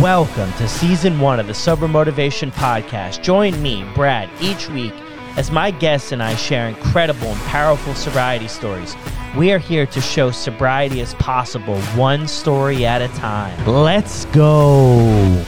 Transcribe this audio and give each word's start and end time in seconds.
Welcome 0.00 0.52
to 0.52 0.68
season 0.68 1.18
one 1.18 1.40
of 1.40 1.48
the 1.48 1.54
Sober 1.54 1.88
Motivation 1.88 2.52
Podcast. 2.52 3.20
Join 3.20 3.60
me, 3.60 3.84
Brad, 3.96 4.30
each 4.40 4.68
week 4.68 4.94
as 5.36 5.50
my 5.50 5.72
guests 5.72 6.12
and 6.12 6.22
I 6.22 6.36
share 6.36 6.68
incredible 6.68 7.26
and 7.26 7.40
powerful 7.46 7.96
sobriety 7.96 8.46
stories. 8.46 8.94
We 9.36 9.50
are 9.50 9.58
here 9.58 9.86
to 9.86 10.00
show 10.00 10.30
sobriety 10.30 11.00
is 11.00 11.14
possible, 11.14 11.80
one 11.96 12.28
story 12.28 12.86
at 12.86 13.02
a 13.02 13.08
time. 13.18 13.66
Let's 13.66 14.26
go. 14.26 15.44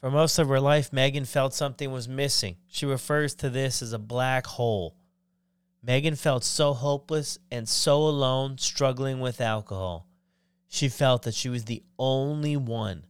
For 0.00 0.10
most 0.10 0.40
of 0.40 0.48
her 0.48 0.58
life, 0.58 0.92
Megan 0.92 1.24
felt 1.24 1.54
something 1.54 1.92
was 1.92 2.08
missing. 2.08 2.56
She 2.66 2.86
refers 2.86 3.36
to 3.36 3.50
this 3.50 3.82
as 3.82 3.92
a 3.92 4.00
black 4.00 4.48
hole. 4.48 4.96
Megan 5.80 6.16
felt 6.16 6.42
so 6.42 6.74
hopeless 6.74 7.38
and 7.52 7.68
so 7.68 7.98
alone, 7.98 8.58
struggling 8.58 9.20
with 9.20 9.40
alcohol. 9.40 10.08
She 10.66 10.88
felt 10.88 11.22
that 11.22 11.34
she 11.34 11.48
was 11.48 11.66
the 11.66 11.84
only 12.00 12.56
one. 12.56 13.04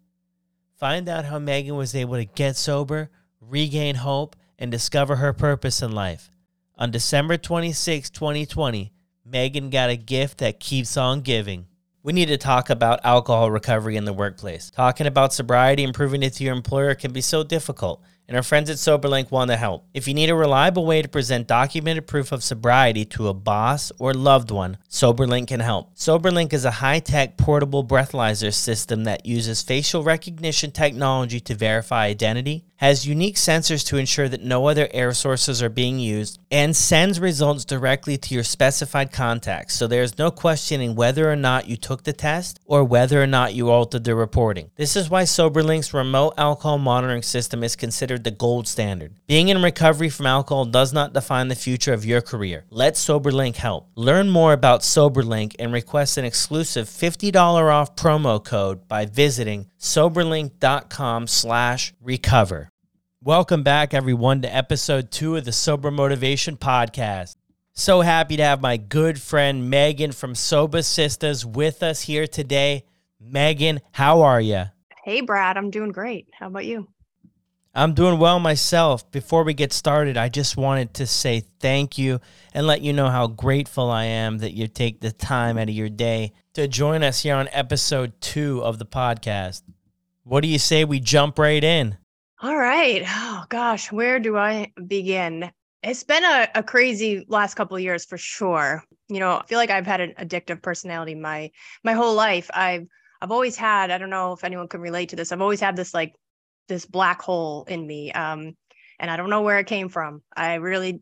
Find 0.83 1.09
out 1.09 1.27
how 1.27 1.39
Megan 1.39 1.77
was 1.77 1.95
able 1.95 2.17
to 2.17 2.25
get 2.25 2.57
sober, 2.57 3.09
regain 3.41 3.95
hope, 3.95 4.35
and 4.59 4.69
discover 4.69 5.15
her 5.15 5.33
purpose 5.33 5.81
in 5.81 5.93
life. 5.93 6.33
On 6.77 6.91
December 6.91 7.37
26, 7.37 8.11
2020, 8.11 8.93
Megan 9.25 9.71
got 9.71 9.91
a 9.91 9.97
gift 9.97 10.39
that 10.39 10.59
keeps 10.59 10.97
on 10.97 11.21
giving. 11.21 11.69
We 12.03 12.13
need 12.13 12.27
to 12.27 12.37
talk 12.37 12.69
about 12.69 12.99
alcohol 13.05 13.49
recovery 13.49 13.95
in 13.95 14.07
the 14.07 14.13
workplace. 14.13 14.73
Talking 14.73 15.07
about 15.07 15.33
sobriety 15.33 15.85
and 15.85 15.95
proving 15.95 16.25
it 16.25 16.33
to 16.33 16.43
your 16.43 16.53
employer 16.53 16.97
can 16.97 17.13
be 17.13 17.21
so 17.21 17.45
difficult 17.45 18.03
and 18.33 18.39
our 18.39 18.43
friends 18.43 18.71
at 18.71 18.79
SoberLink 18.79 19.31
want 19.31 19.51
to 19.51 19.59
help. 19.59 19.85
If 19.93 20.09
you 20.09 20.15
need 20.15 20.31
a 20.31 20.35
reliable 20.35 20.87
way 20.87 21.03
to 21.03 21.09
present 21.09 21.47
documented 21.47 22.07
proof 22.07 22.33
of 22.33 22.43
sobriety 22.43 23.05
to 23.05 23.29
a 23.29 23.35
boss 23.35 23.93
or 23.99 24.15
loved 24.15 24.51
one, 24.51 24.79
SoberLink 24.89 25.49
can 25.49 25.61
help. 25.61 25.95
SoberLink 25.97 26.55
is 26.55 26.65
a 26.65 26.71
high 26.71 27.01
tech 27.01 27.37
portable 27.37 27.85
breathalyzer 27.85 28.55
system 28.55 29.05
that 29.05 29.27
uses 29.27 29.61
facial 29.61 30.03
recognition 30.03 30.71
technology 30.71 31.41
to 31.41 31.55
verify 31.55 32.07
identity, 32.07 32.65
has 32.83 33.07
unique 33.07 33.37
sensors 33.37 33.87
to 33.87 33.97
ensure 33.97 34.29
that 34.29 34.43
no 34.43 34.67
other 34.67 34.89
air 34.93 35.15
sources 35.15 35.63
are 35.63 35.69
being 35.69 36.01
used, 36.01 36.41
and 36.51 36.75
sends 36.75 37.21
results 37.21 37.65
directly 37.65 38.19
to 38.19 38.35
your 38.35 38.43
specified 38.43 39.13
contacts. 39.13 39.77
So 39.77 39.87
there's 39.87 40.19
no 40.19 40.33
questioning 40.33 40.97
whether 40.97 41.31
or 41.31 41.37
not 41.37 41.69
you 41.69 41.77
took 41.77 42.03
the 42.03 42.13
test 42.13 42.59
or 42.67 42.83
whether 42.83 43.23
or 43.23 43.29
not 43.29 43.55
you 43.55 43.71
altered 43.71 44.03
the 44.03 44.17
reporting. 44.17 44.69
This 44.75 44.97
is 44.97 45.09
why 45.09 45.23
SoberLink's 45.23 45.95
remote 45.95 46.35
alcohol 46.37 46.79
monitoring 46.79 47.23
system 47.23 47.63
is 47.63 47.77
considered 47.77 48.25
the 48.25 48.33
gold 48.33 48.67
standard. 48.67 49.15
Being 49.29 49.49
in 49.49 49.63
recovery 49.63 50.09
from 50.09 50.27
alcohol 50.27 50.65
does 50.65 50.93
not 50.93 51.13
define 51.13 51.47
the 51.47 51.55
future 51.55 51.93
of 51.93 52.05
your 52.05 52.21
career. 52.21 52.65
Let 52.69 52.95
SoberLink 52.95 53.55
help. 53.55 53.91
Learn 53.95 54.29
more 54.29 54.53
about 54.53 54.81
SoberLink 54.81 55.55
and 55.61 55.73
request 55.73 56.19
an 56.19 56.25
exclusive 56.25 56.89
$50 56.89 57.33
off 57.73 57.95
promo 57.95 58.45
code 58.45 58.89
by 58.89 59.07
visiting 59.07 59.69
soberlink.com 59.79 61.29
slash 61.29 61.95
recover. 62.03 62.72
Welcome 63.25 63.63
back, 63.63 63.95
everyone, 63.95 64.43
to 64.43 64.53
episode 64.53 65.13
two 65.13 65.37
of 65.37 65.45
the 65.45 65.53
Sober 65.53 65.93
Motivation 65.93 66.57
Podcast. 66.57 67.37
So 67.73 68.01
happy 68.01 68.37
to 68.37 68.43
have 68.43 68.61
my 68.61 68.77
good 68.77 69.21
friend 69.21 69.71
Megan 69.71 70.11
from 70.11 70.35
Sober 70.35 70.83
Sisters 70.83 71.47
with 71.47 71.85
us 71.85 72.03
here 72.03 72.27
today. 72.27 72.83
Megan, 73.21 73.81
how 73.93 74.23
are 74.23 74.41
you? 74.41 74.65
Hey, 75.05 75.21
Brad, 75.21 75.57
I'm 75.57 75.71
doing 75.71 75.93
great. 75.93 76.27
How 76.37 76.49
about 76.49 76.65
you? 76.65 76.89
I'm 77.73 77.95
doing 77.95 78.19
well 78.19 78.41
myself. 78.41 79.09
Before 79.13 79.45
we 79.45 79.55
get 79.55 79.73
started, 79.73 80.17
I 80.17 80.29
just 80.29 80.57
wanted 80.57 80.93
to 80.95 81.07
say 81.07 81.45
thank 81.61 81.97
you 81.99 82.21
and 82.53 82.67
let 82.67 82.83
you 82.83 82.93
know 82.93 83.09
how 83.09 83.29
grateful 83.29 83.89
I 83.89 84.07
am 84.07 84.39
that 84.39 84.55
you 84.55 84.67
take 84.67 85.01
the 85.01 85.13
time 85.13 85.59
out 85.59 85.69
of 85.69 85.75
your 85.77 85.89
day 85.89 86.33
to 86.55 86.67
join 86.67 87.05
us 87.05 87.23
here 87.23 87.37
on 87.37 87.49
episode 87.53 88.21
two 88.21 88.65
of 88.65 88.81
the 88.81 88.85
podcast. 88.85 89.63
What 90.25 90.41
do 90.41 90.49
you 90.49 90.59
say 90.59 90.85
we 90.85 90.99
jump 90.99 91.39
right 91.39 91.63
in? 91.63 91.99
All 92.43 92.57
right. 92.57 93.05
Oh 93.07 93.45
gosh, 93.49 93.93
where 93.93 94.19
do 94.19 94.37
I 94.37 94.73
begin? 94.87 95.51
It's 95.83 96.03
been 96.03 96.25
a, 96.25 96.49
a 96.57 96.63
crazy 96.63 97.25
last 97.29 97.55
couple 97.55 97.77
of 97.77 97.83
years 97.83 98.05
for 98.05 98.19
sure. 98.19 98.83
You 99.09 99.21
know, 99.21 99.39
I 99.39 99.47
feel 99.47 99.59
like 99.59 99.71
I've 99.71 99.87
had 99.87 100.01
an 100.01 100.15
addictive 100.19 100.61
personality 100.61 101.15
my 101.15 101.51
my 101.85 101.93
whole 101.93 102.15
life. 102.15 102.51
I've 102.53 102.87
I've 103.21 103.31
always 103.31 103.57
had, 103.57 103.93
I 103.93 103.99
don't 103.99 104.11
know 104.11 104.33
if 104.33 104.43
anyone 104.43 104.67
can 104.67 104.81
relate 104.81 105.11
to 105.11 105.17
this. 105.17 105.31
I've 105.31 105.41
always 105.41 105.61
had 105.61 105.77
this 105.77 105.95
like 105.95 106.15
this 106.67 106.85
black 106.85 107.23
hole 107.23 107.65
in 107.69 107.87
me. 107.87 108.11
Um, 108.13 108.57
and 108.99 109.11
I 109.11 109.17
don't 109.17 109.31
know 109.31 109.43
where 109.43 109.59
it 109.61 109.69
came 109.69 109.89
from. 109.89 110.23
I 110.37 110.55
really 110.55 111.01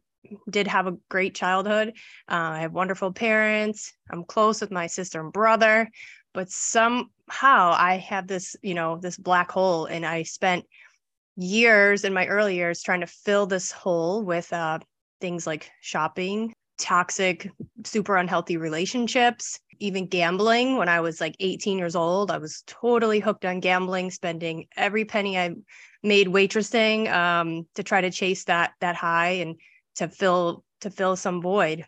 did 0.51 0.67
have 0.67 0.87
a 0.87 0.97
great 1.09 1.35
childhood. 1.35 1.95
Uh, 2.31 2.35
I 2.53 2.61
have 2.61 2.73
wonderful 2.73 3.13
parents. 3.13 3.93
I'm 4.11 4.25
close 4.25 4.61
with 4.61 4.71
my 4.71 4.87
sister 4.87 5.21
and 5.21 5.33
brother, 5.33 5.89
but 6.35 6.51
somehow 6.51 7.09
I 7.31 7.97
have 8.09 8.27
this, 8.27 8.57
you 8.63 8.75
know, 8.75 8.99
this 8.99 9.17
black 9.17 9.51
hole, 9.51 9.87
and 9.87 10.05
I 10.05 10.23
spent 10.25 10.67
years 11.37 12.05
in 12.05 12.13
my 12.13 12.27
early 12.27 12.57
years 12.57 12.83
trying 12.83 13.01
to 13.01 13.07
fill 13.07 13.47
this 13.47 13.73
hole 13.73 14.23
with 14.23 14.53
uh, 14.53 14.79
things 15.21 15.47
like 15.47 15.71
shopping, 15.81 16.53
toxic, 16.79 17.51
super 17.85 18.17
unhealthy 18.17 18.57
relationships, 18.57 19.61
even 19.79 20.07
gambling. 20.07 20.77
When 20.77 20.89
I 20.89 21.01
was 21.01 21.21
like 21.21 21.37
18 21.41 21.79
years 21.79 21.97
old, 21.97 22.31
I 22.31 22.39
was 22.39 22.63
totally 22.67 23.21
hooked 23.21 23.45
on 23.45 23.61
gambling, 23.61 24.11
spending 24.11 24.67
every 24.77 25.05
penny 25.05 25.39
I 25.39 25.55
made 26.03 26.29
waitressing 26.29 27.11
um, 27.13 27.67
to 27.75 27.83
try 27.83 28.01
to 28.01 28.11
chase 28.11 28.45
that 28.45 28.73
that 28.81 28.97
high 28.97 29.41
and 29.43 29.57
to 29.97 30.09
fill 30.09 30.65
to 30.81 30.91
fill 30.91 31.17
some 31.17 31.43
void. 31.43 31.85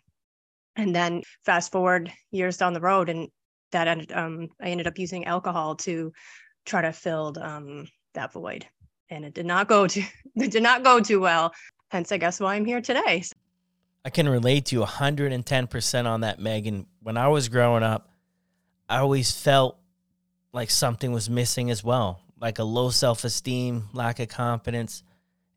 And 0.75 0.95
then 0.95 1.21
fast 1.45 1.71
forward 1.71 2.11
years 2.31 2.57
down 2.57 2.73
the 2.73 2.81
road, 2.81 3.09
and 3.09 3.27
that 3.71 3.87
ended, 3.87 4.11
um, 4.11 4.47
I 4.59 4.69
ended 4.69 4.87
up 4.87 4.97
using 4.97 5.25
alcohol 5.25 5.75
to 5.77 6.11
try 6.65 6.81
to 6.81 6.91
fill 6.91 7.35
um, 7.39 7.85
that 8.15 8.33
void 8.33 8.65
and 9.09 9.25
it 9.25 9.33
did 9.33 9.45
not 9.45 9.67
go 9.67 9.87
to 9.87 10.01
it 10.35 10.51
did 10.51 10.63
not 10.63 10.83
go 10.83 10.99
too 10.99 11.19
well. 11.19 11.53
Hence, 11.89 12.11
I 12.11 12.17
guess 12.17 12.39
why 12.39 12.55
I'm 12.55 12.65
here 12.65 12.81
today. 12.81 13.23
I 14.05 14.09
can 14.09 14.27
relate 14.27 14.65
to 14.65 14.75
you 14.75 14.83
110% 14.83 16.05
on 16.05 16.21
that, 16.21 16.39
Megan. 16.39 16.87
When 17.01 17.15
I 17.15 17.27
was 17.29 17.47
growing 17.47 17.83
up, 17.83 18.09
I 18.89 18.97
always 18.97 19.31
felt 19.31 19.77
like 20.51 20.69
something 20.69 21.11
was 21.11 21.29
missing 21.29 21.71
as 21.71 21.83
well, 21.83 22.21
like 22.39 22.59
a 22.59 22.63
low 22.63 22.89
self 22.89 23.23
esteem, 23.23 23.89
lack 23.93 24.19
of 24.19 24.27
confidence, 24.27 25.03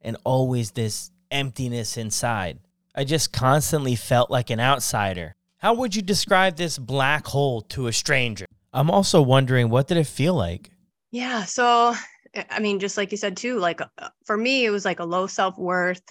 and 0.00 0.16
always 0.24 0.70
this 0.70 1.10
emptiness 1.30 1.96
inside. 1.96 2.58
I 2.94 3.04
just 3.04 3.32
constantly 3.32 3.96
felt 3.96 4.30
like 4.30 4.50
an 4.50 4.60
outsider. 4.60 5.34
How 5.58 5.74
would 5.74 5.96
you 5.96 6.02
describe 6.02 6.56
this 6.56 6.78
black 6.78 7.26
hole 7.26 7.62
to 7.62 7.88
a 7.88 7.92
stranger? 7.92 8.46
I'm 8.72 8.90
also 8.90 9.20
wondering, 9.22 9.70
what 9.70 9.88
did 9.88 9.96
it 9.96 10.06
feel 10.06 10.34
like? 10.34 10.70
Yeah, 11.10 11.44
so 11.44 11.94
I 12.50 12.60
mean, 12.60 12.78
just 12.78 12.96
like 12.96 13.10
you 13.10 13.16
said 13.16 13.36
too, 13.36 13.58
like 13.58 13.80
uh, 13.80 14.08
for 14.24 14.36
me, 14.36 14.64
it 14.64 14.70
was 14.70 14.84
like 14.84 15.00
a 15.00 15.04
low 15.04 15.26
self 15.26 15.56
worth, 15.58 16.02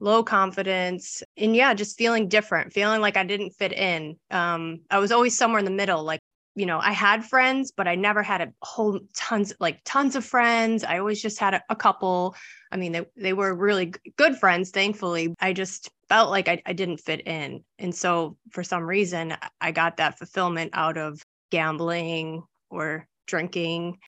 low 0.00 0.22
confidence, 0.22 1.22
and 1.36 1.54
yeah, 1.54 1.74
just 1.74 1.98
feeling 1.98 2.28
different, 2.28 2.72
feeling 2.72 3.00
like 3.00 3.16
I 3.16 3.24
didn't 3.24 3.50
fit 3.50 3.72
in. 3.72 4.16
Um, 4.30 4.80
I 4.90 4.98
was 4.98 5.12
always 5.12 5.36
somewhere 5.36 5.58
in 5.58 5.64
the 5.64 5.70
middle. 5.70 6.02
Like, 6.02 6.20
you 6.54 6.66
know, 6.66 6.78
I 6.78 6.92
had 6.92 7.24
friends, 7.24 7.72
but 7.76 7.86
I 7.86 7.94
never 7.94 8.22
had 8.22 8.40
a 8.40 8.52
whole 8.62 9.00
tons, 9.14 9.52
like 9.60 9.80
tons 9.84 10.16
of 10.16 10.24
friends. 10.24 10.84
I 10.84 10.98
always 10.98 11.20
just 11.20 11.38
had 11.38 11.54
a, 11.54 11.62
a 11.68 11.76
couple. 11.76 12.34
I 12.72 12.76
mean, 12.76 12.92
they, 12.92 13.06
they 13.16 13.32
were 13.32 13.54
really 13.54 13.92
good 14.16 14.36
friends, 14.36 14.70
thankfully. 14.70 15.34
I 15.40 15.52
just 15.52 15.90
felt 16.08 16.30
like 16.30 16.48
I, 16.48 16.62
I 16.64 16.72
didn't 16.72 16.98
fit 16.98 17.26
in. 17.26 17.64
And 17.78 17.94
so 17.94 18.36
for 18.50 18.64
some 18.64 18.84
reason, 18.84 19.36
I 19.60 19.72
got 19.72 19.98
that 19.98 20.18
fulfillment 20.18 20.70
out 20.72 20.96
of 20.96 21.22
gambling 21.50 22.42
or 22.70 23.06
drinking 23.26 23.98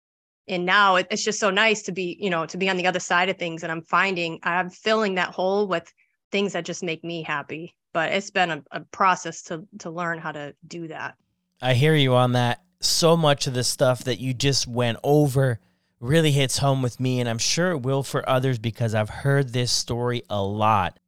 and 0.48 0.64
now 0.64 0.96
it's 0.96 1.24
just 1.24 1.38
so 1.38 1.50
nice 1.50 1.82
to 1.82 1.92
be 1.92 2.16
you 2.20 2.30
know 2.30 2.46
to 2.46 2.56
be 2.56 2.68
on 2.68 2.76
the 2.76 2.86
other 2.86 3.00
side 3.00 3.28
of 3.28 3.36
things 3.36 3.62
and 3.62 3.70
i'm 3.70 3.82
finding 3.82 4.38
i'm 4.42 4.70
filling 4.70 5.14
that 5.14 5.28
hole 5.28 5.66
with 5.66 5.92
things 6.30 6.52
that 6.52 6.64
just 6.64 6.82
make 6.82 7.02
me 7.04 7.22
happy 7.22 7.74
but 7.92 8.12
it's 8.12 8.30
been 8.30 8.50
a, 8.50 8.62
a 8.72 8.80
process 8.80 9.42
to 9.42 9.66
to 9.78 9.90
learn 9.90 10.18
how 10.18 10.32
to 10.32 10.54
do 10.66 10.88
that. 10.88 11.16
I 11.60 11.74
hear 11.74 11.94
you 11.94 12.14
on 12.14 12.32
that. 12.32 12.62
So 12.80 13.16
much 13.16 13.46
of 13.46 13.54
the 13.54 13.64
stuff 13.64 14.04
that 14.04 14.20
you 14.20 14.34
just 14.34 14.66
went 14.66 14.98
over 15.02 15.58
really 16.00 16.30
hits 16.30 16.58
home 16.58 16.80
with 16.80 17.00
me 17.00 17.18
and 17.18 17.28
i'm 17.28 17.38
sure 17.38 17.72
it 17.72 17.78
will 17.78 18.04
for 18.04 18.28
others 18.28 18.56
because 18.56 18.94
i've 18.94 19.10
heard 19.10 19.52
this 19.52 19.72
story 19.72 20.22
a 20.30 20.40
lot. 20.40 21.00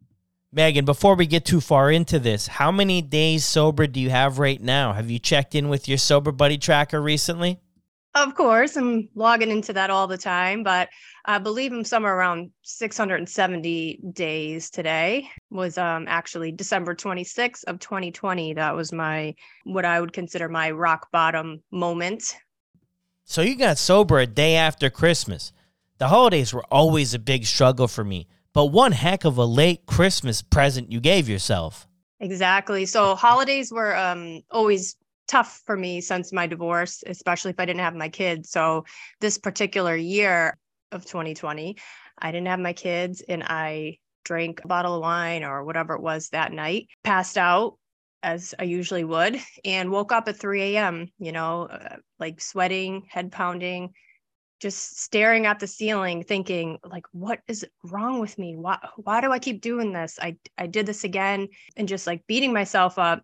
Megan 0.53 0.85
before 0.85 1.15
we 1.15 1.27
get 1.27 1.45
too 1.45 1.61
far 1.61 1.93
into 1.93 2.19
this 2.19 2.49
how 2.49 2.73
many 2.73 3.01
days 3.01 3.45
sober 3.45 3.87
do 3.87 4.01
you 4.01 4.11
have 4.11 4.41
right 4.41 4.61
now? 4.61 4.93
Have 4.93 5.09
you 5.09 5.21
checked 5.21 5.55
in 5.55 5.69
with 5.69 5.87
your 5.87 5.99
sober 5.99 6.33
buddy 6.33 6.59
tracker 6.59 7.01
recently 7.01 7.61
of 8.15 8.35
course, 8.35 8.77
I'm 8.77 9.09
logging 9.15 9.51
into 9.51 9.73
that 9.75 9.91
all 9.91 10.07
the 10.07 10.19
time, 10.19 10.63
but 10.63 10.89
I 11.25 11.39
believe 11.39 11.73
I'm 11.73 11.85
somewhere 11.85 12.17
around 12.17 12.51
670 12.63 14.01
days 14.13 14.71
today. 14.71 15.29
Was 15.51 15.79
um, 15.79 16.07
actually 16.09 16.53
December 16.53 16.95
26th 16.95 17.65
of 17.65 17.79
2020. 17.79 18.55
That 18.55 18.75
was 18.75 18.93
my 18.93 19.35
what 19.65 19.85
I 19.85 20.01
would 20.01 20.13
consider 20.13 20.49
my 20.49 20.71
rock 20.71 21.09
bottom 21.13 21.63
moment. 21.71 22.37
So 23.25 23.43
you 23.43 23.55
got 23.55 23.79
sober 23.79 24.19
a 24.19 24.27
day 24.27 24.57
after 24.57 24.91
Christmas. 24.91 25.53
The 25.99 26.09
holidays 26.09 26.53
were 26.53 26.65
always 26.71 27.15
a 27.15 27.19
big 27.19 27.45
struggle 27.45 27.87
for 27.87 28.03
me, 28.03 28.27
but 28.53 28.67
one 28.67 28.93
heck 28.93 29.25
of 29.25 29.37
a 29.39 29.45
late 29.45 29.87
Christmas 29.87 30.43
present 30.43 30.91
you 30.91 30.99
gave 30.99 31.29
yourself. 31.29 31.87
Exactly. 32.19 32.87
So 32.87 33.15
holidays 33.15 33.71
were 33.71 33.97
um, 33.97 34.41
always 34.51 34.97
tough 35.31 35.63
for 35.65 35.77
me 35.77 36.01
since 36.01 36.33
my 36.33 36.49
divorce, 36.49 37.05
especially 37.07 37.53
if 37.53 37.61
I 37.61 37.65
didn't 37.65 37.83
have 37.83 37.95
my 37.95 38.09
kids. 38.09 38.51
So 38.51 38.85
this 39.21 39.39
particular 39.39 39.95
year 39.95 40.59
of 40.91 41.05
2020, 41.05 41.77
I 42.19 42.33
didn't 42.33 42.49
have 42.49 42.59
my 42.59 42.73
kids 42.73 43.23
and 43.27 43.45
I 43.45 43.99
drank 44.25 44.63
a 44.65 44.69
bottle 44.69 44.97
of 44.97 45.03
wine 45.03 45.45
or 45.45 45.65
whatever 45.65 45.95
it 45.95 46.03
was 46.03 46.31
that 46.31 46.53
night, 46.53 46.89
passed 47.05 47.39
out 47.39 47.79
as 48.25 48.55
I 48.59 48.65
usually 48.65 49.05
would, 49.05 49.39
and 49.65 49.91
woke 49.91 50.11
up 50.13 50.29
at 50.29 50.37
3 50.37 50.77
a.m., 50.77 51.07
you 51.19 51.33
know, 51.33 51.69
uh, 51.71 51.97
like 52.19 52.41
sweating, 52.41 53.07
head 53.09 53.31
pounding, 53.31 53.95
just 54.61 55.01
staring 55.01 55.47
at 55.47 55.59
the 55.59 55.67
ceiling 55.67 56.23
thinking 56.23 56.79
like 56.85 57.05
what 57.13 57.39
is 57.49 57.65
wrong 57.83 58.21
with 58.21 58.37
me 58.39 58.57
why 58.57 58.77
why 58.99 59.23
do 59.23 59.33
i 59.33 59.39
keep 59.39 59.63
doing 59.63 59.91
this 59.91 60.19
i 60.21 60.37
i 60.59 60.67
did 60.67 60.85
this 60.85 61.03
again 61.03 61.49
and 61.79 61.89
just 61.89 62.07
like 62.07 62.27
beating 62.27 62.53
myself 62.53 62.99
up 62.99 63.23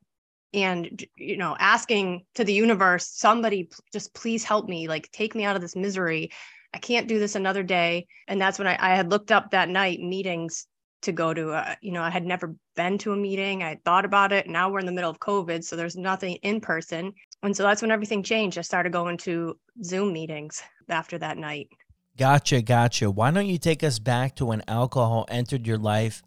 and 0.56 1.04
you 1.16 1.36
know 1.36 1.54
asking 1.60 2.24
to 2.34 2.42
the 2.42 2.52
universe 2.52 3.06
somebody 3.06 3.68
just 3.92 4.14
please 4.14 4.42
help 4.42 4.68
me 4.68 4.88
like 4.88 5.10
take 5.12 5.34
me 5.34 5.44
out 5.44 5.54
of 5.54 5.62
this 5.62 5.76
misery. 5.76 6.30
I 6.74 6.78
can't 6.78 7.06
do 7.06 7.18
this 7.18 7.36
another 7.36 7.62
day. 7.62 8.06
And 8.26 8.40
that's 8.40 8.58
when 8.58 8.66
i, 8.66 8.76
I 8.80 8.96
had 8.96 9.10
looked 9.10 9.30
up 9.30 9.50
that 9.50 9.68
night 9.68 10.00
meetings 10.00 10.66
to 11.02 11.12
go 11.12 11.34
to 11.34 11.52
a, 11.52 11.76
you 11.82 11.92
know 11.92 12.02
i 12.02 12.10
had 12.10 12.24
never 12.24 12.56
been 12.74 12.98
to 12.98 13.12
a 13.12 13.16
meeting. 13.16 13.62
I 13.62 13.78
thought 13.84 14.06
about 14.06 14.32
it. 14.32 14.48
Now 14.48 14.70
we're 14.70 14.80
in 14.80 14.86
the 14.86 14.92
middle 14.92 15.10
of 15.10 15.20
covid 15.20 15.62
so 15.62 15.76
there's 15.76 15.96
nothing 15.96 16.36
in 16.36 16.60
person. 16.60 17.12
And 17.42 17.54
so 17.54 17.62
that's 17.62 17.82
when 17.82 17.90
everything 17.90 18.22
changed. 18.22 18.58
I 18.58 18.62
started 18.62 18.92
going 18.92 19.18
to 19.18 19.58
zoom 19.84 20.12
meetings 20.12 20.62
after 20.88 21.18
that 21.18 21.36
night. 21.36 21.68
Gotcha 22.16 22.62
gotcha. 22.62 23.10
Why 23.10 23.30
don't 23.30 23.46
you 23.46 23.58
take 23.58 23.84
us 23.84 23.98
back 23.98 24.36
to 24.36 24.46
when 24.46 24.62
alcohol 24.66 25.26
entered 25.28 25.66
your 25.66 25.78
life 25.78 26.22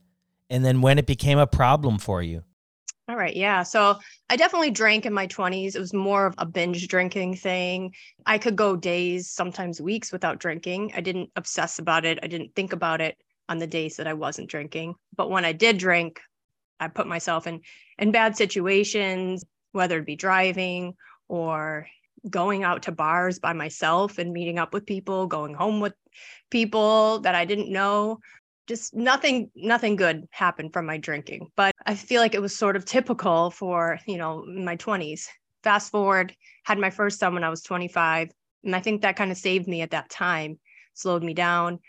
and 0.52 0.64
then 0.64 0.82
when 0.82 1.00
it 1.00 1.08
became 1.08 1.40
a 1.40 1.48
problem 1.48 1.98
for 1.98 2.22
you 2.22 2.44
all 3.10 3.16
right. 3.16 3.36
Yeah. 3.36 3.64
So 3.64 3.98
I 4.30 4.36
definitely 4.36 4.70
drank 4.70 5.06
in 5.06 5.14
my 5.14 5.26
20s. 5.26 5.76
It 5.76 5.80
was 5.80 5.94
more 5.94 6.28
of 6.28 6.36
a 6.38 6.46
binge 6.46 6.88
drinking 6.88 7.38
thing. 7.38 7.94
I 8.26 8.38
could 8.38 8.56
go 8.56 8.76
days, 8.76 9.30
sometimes 9.32 9.82
weeks 9.82 10.12
without 10.12 10.40
drinking. 10.40 10.94
I 10.96 11.02
didn't 11.02 11.32
obsess 11.36 11.80
about 11.80 12.06
it. 12.06 12.20
I 12.22 12.28
didn't 12.28 12.54
think 12.56 12.72
about 12.72 13.02
it 13.02 13.18
on 13.48 13.58
the 13.58 13.66
days 13.66 13.98
that 13.98 14.08
I 14.08 14.14
wasn't 14.14 14.50
drinking. 14.50 14.94
But 15.16 15.32
when 15.32 15.44
I 15.44 15.54
did 15.54 15.80
drink, 15.80 16.20
I 16.80 16.88
put 16.88 17.08
myself 17.08 17.48
in 17.48 17.62
in 17.98 18.12
bad 18.12 18.38
situations, 18.38 19.44
whether 19.72 19.98
it 19.98 20.06
be 20.06 20.16
driving 20.16 20.94
or 21.28 21.88
going 22.30 22.64
out 22.64 22.84
to 22.84 22.92
bars 22.92 23.40
by 23.40 23.54
myself 23.54 24.20
and 24.20 24.32
meeting 24.32 24.60
up 24.60 24.74
with 24.74 24.86
people, 24.86 25.26
going 25.26 25.56
home 25.56 25.80
with 25.80 25.94
people 26.52 27.20
that 27.22 27.34
I 27.34 27.46
didn't 27.46 27.72
know 27.72 28.20
just 28.70 28.94
nothing 28.94 29.50
nothing 29.56 29.96
good 29.96 30.28
happened 30.30 30.72
from 30.72 30.86
my 30.86 30.98
drinking 30.98 31.50
but 31.56 31.74
i 31.90 31.96
feel 31.96 32.22
like 32.22 32.36
it 32.36 32.42
was 32.42 32.56
sort 32.56 32.76
of 32.76 32.86
typical 32.86 33.50
for 33.50 34.00
you 34.06 34.18
know 34.18 34.46
my 34.46 34.78
20s 34.78 35.28
fast 35.64 35.92
forward 35.92 36.36
had 36.64 36.78
my 36.78 36.92
first 36.92 37.20
son 37.20 37.34
when 37.34 37.44
i 37.44 37.50
was 37.50 37.64
25 37.64 38.30
and 38.64 38.76
i 38.76 38.80
think 38.80 39.02
that 39.02 39.16
kind 39.16 39.32
of 39.32 39.38
saved 39.38 39.68
me 39.68 39.82
at 39.82 39.92
that 39.92 40.10
time 40.10 40.60
slowed 40.94 41.24
me 41.24 41.34
down. 41.34 41.80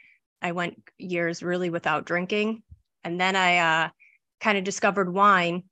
I 0.41 0.53
went 0.53 0.81
years 0.97 1.43
really 1.43 1.69
without 1.69 2.07
drinking 2.07 2.63
and 3.05 3.21
then 3.21 3.37
i 3.37 3.59
uh, 3.59 3.89
kind 4.41 4.57
of 4.57 4.65
discovered 4.65 5.13
wine. 5.13 5.65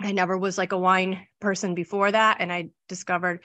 I 0.00 0.10
never 0.10 0.36
was 0.36 0.58
like 0.58 0.72
a 0.72 0.78
wine 0.78 1.24
person 1.40 1.76
before 1.76 2.10
that 2.10 2.38
and 2.40 2.52
i 2.52 2.70
discovered 2.88 3.44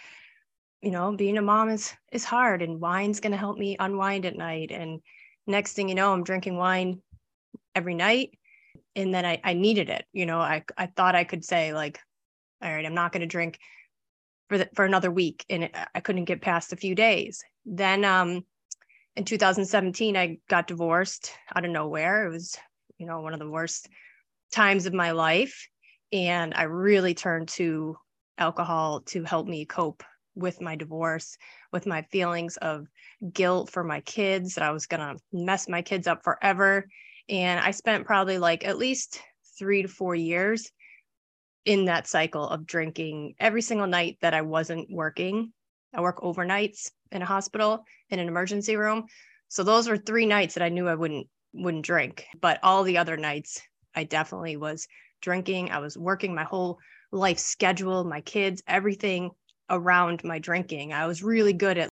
you 0.81 0.89
know 0.89 1.15
being 1.15 1.37
a 1.37 1.41
mom 1.43 1.69
is 1.69 1.93
is 2.11 2.25
hard 2.25 2.63
and 2.63 2.81
wine's 2.81 3.19
going 3.19 3.33
to 3.33 3.37
help 3.37 3.59
me 3.59 3.77
unwind 3.79 4.25
at 4.25 4.35
night 4.35 4.71
and 4.71 5.01
next 5.45 5.73
thing 5.73 5.87
you 5.87 5.95
know 5.95 6.11
i'm 6.11 6.23
drinking 6.23 6.57
wine 6.57 6.99
every 7.75 7.93
night 7.93 8.38
and 8.99 9.13
then 9.13 9.25
i, 9.25 9.39
I 9.43 9.53
needed 9.53 9.89
it 9.89 10.05
you 10.13 10.25
know 10.25 10.39
I, 10.39 10.63
I 10.77 10.87
thought 10.87 11.15
i 11.15 11.23
could 11.23 11.43
say 11.43 11.73
like 11.73 11.99
all 12.61 12.71
right 12.71 12.85
i'm 12.85 12.93
not 12.93 13.11
going 13.11 13.21
to 13.21 13.27
drink 13.27 13.59
for 14.49 14.57
the, 14.57 14.69
for 14.75 14.85
another 14.85 15.11
week 15.11 15.45
and 15.49 15.65
it, 15.65 15.75
i 15.93 15.99
couldn't 15.99 16.25
get 16.25 16.41
past 16.41 16.73
a 16.73 16.77
few 16.77 16.95
days 16.95 17.43
then 17.65 18.03
um 18.05 18.45
in 19.15 19.25
2017 19.25 20.17
i 20.17 20.37
got 20.49 20.67
divorced 20.67 21.33
out 21.55 21.65
of 21.65 21.71
nowhere 21.71 22.27
it 22.27 22.31
was 22.31 22.57
you 22.97 23.05
know 23.05 23.21
one 23.21 23.33
of 23.33 23.39
the 23.39 23.49
worst 23.49 23.89
times 24.51 24.85
of 24.85 24.93
my 24.93 25.11
life 25.11 25.67
and 26.11 26.53
i 26.55 26.63
really 26.63 27.13
turned 27.13 27.47
to 27.47 27.95
alcohol 28.37 29.01
to 29.01 29.23
help 29.23 29.47
me 29.47 29.65
cope 29.65 30.03
with 30.35 30.61
my 30.61 30.75
divorce, 30.75 31.37
with 31.71 31.85
my 31.85 32.01
feelings 32.03 32.57
of 32.57 32.87
guilt 33.33 33.69
for 33.69 33.83
my 33.83 34.01
kids 34.01 34.55
that 34.55 34.63
I 34.63 34.71
was 34.71 34.85
going 34.85 35.01
to 35.01 35.21
mess 35.33 35.67
my 35.67 35.81
kids 35.81 36.07
up 36.07 36.23
forever. 36.23 36.87
And 37.29 37.59
I 37.59 37.71
spent 37.71 38.05
probably 38.05 38.39
like 38.39 38.65
at 38.65 38.77
least 38.77 39.21
three 39.57 39.83
to 39.83 39.87
four 39.87 40.15
years 40.15 40.71
in 41.65 41.85
that 41.85 42.07
cycle 42.07 42.47
of 42.47 42.65
drinking 42.65 43.35
every 43.39 43.61
single 43.61 43.87
night 43.87 44.17
that 44.21 44.33
I 44.33 44.41
wasn't 44.41 44.89
working. 44.89 45.53
I 45.93 46.01
work 46.01 46.21
overnights 46.21 46.89
in 47.11 47.21
a 47.21 47.25
hospital 47.25 47.85
in 48.09 48.19
an 48.19 48.27
emergency 48.27 48.75
room. 48.75 49.05
So 49.47 49.63
those 49.63 49.87
were 49.87 49.97
three 49.97 50.25
nights 50.25 50.55
that 50.55 50.63
I 50.63 50.69
knew 50.69 50.87
I 50.87 50.95
wouldn't 50.95 51.27
wouldn't 51.53 51.85
drink. 51.85 52.25
But 52.39 52.59
all 52.63 52.83
the 52.83 52.97
other 52.97 53.17
nights 53.17 53.61
I 53.95 54.03
definitely 54.03 54.57
was 54.57 54.87
drinking. 55.21 55.71
I 55.71 55.79
was 55.79 55.97
working 55.97 56.33
my 56.33 56.43
whole 56.43 56.79
life 57.11 57.39
schedule, 57.39 58.03
my 58.03 58.21
kids, 58.21 58.61
everything 58.67 59.31
around 59.69 60.23
my 60.23 60.39
drinking. 60.39 60.93
I 60.93 61.07
was 61.07 61.23
really 61.23 61.53
good 61.53 61.77
at 61.77 61.89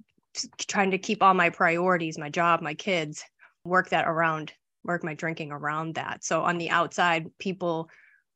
trying 0.59 0.91
to 0.91 0.99
keep 0.99 1.23
all 1.23 1.35
my 1.35 1.51
priorities, 1.51 2.19
my 2.19 2.29
job, 2.29 2.61
my 2.61 2.75
kids, 2.75 3.25
work 3.65 3.89
that 3.91 4.07
around, 4.07 4.53
work 4.87 5.05
my 5.05 5.15
drinking 5.15 5.53
around 5.53 5.95
that. 5.95 6.25
So 6.25 6.43
on 6.43 6.59
the 6.59 6.71
outside, 6.71 7.31
people 7.39 7.89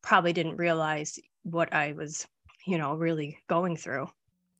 probably 0.02 0.32
didn't 0.32 0.56
realize 0.56 1.18
what 1.42 1.72
I 1.72 1.92
was, 1.92 2.26
you 2.66 2.78
know, 2.78 2.94
really 2.94 3.38
going 3.48 3.76
through. 3.76 4.08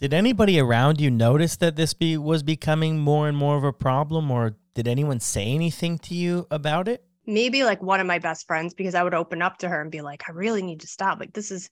Did 0.01 0.15
anybody 0.15 0.59
around 0.59 1.01
you 1.01 1.11
notice 1.11 1.57
that 1.57 1.77
this 1.77 1.93
be 1.93 2.17
was 2.17 2.43
becoming 2.43 2.99
more 2.99 3.29
and 3.29 3.37
more 3.37 3.57
of 3.57 3.65
a 3.65 3.73
problem 3.73 4.31
or 4.31 4.57
did 4.75 4.89
anyone 4.89 5.21
say 5.21 5.47
anything 5.47 5.99
to 5.99 6.15
you 6.15 6.47
about 6.51 6.89
it? 6.89 7.05
Maybe 7.27 7.65
like 7.65 7.83
one 7.83 8.01
of 8.01 8.07
my 8.07 8.19
best 8.19 8.47
friends 8.47 8.73
because 8.73 8.95
I 8.95 9.03
would 9.03 9.15
open 9.15 9.43
up 9.43 9.59
to 9.59 9.69
her 9.69 9.83
and 9.83 9.91
be 9.91 10.01
like, 10.01 10.23
I 10.29 10.33
really 10.33 10.63
need 10.63 10.81
to 10.81 10.87
stop. 10.87 11.21
Like 11.21 11.35
this 11.35 11.51
is 11.51 11.69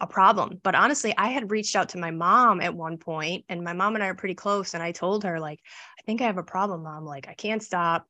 a 0.00 0.06
problem. 0.06 0.60
But 0.62 0.74
honestly, 0.74 1.14
I 1.16 1.28
had 1.28 1.50
reached 1.50 1.76
out 1.76 1.88
to 1.90 1.98
my 1.98 2.10
mom 2.10 2.60
at 2.60 2.74
one 2.74 2.98
point, 2.98 3.44
and 3.48 3.62
my 3.62 3.72
mom 3.72 3.94
and 3.94 4.04
I 4.04 4.08
are 4.08 4.14
pretty 4.14 4.34
close. 4.34 4.74
And 4.74 4.82
I 4.82 4.92
told 4.92 5.24
her, 5.24 5.40
like, 5.40 5.60
I 5.98 6.02
think 6.02 6.20
I 6.20 6.26
have 6.26 6.38
a 6.38 6.42
problem, 6.42 6.82
mom. 6.82 7.04
Like, 7.04 7.28
I 7.28 7.34
can't 7.34 7.62
stop. 7.62 8.06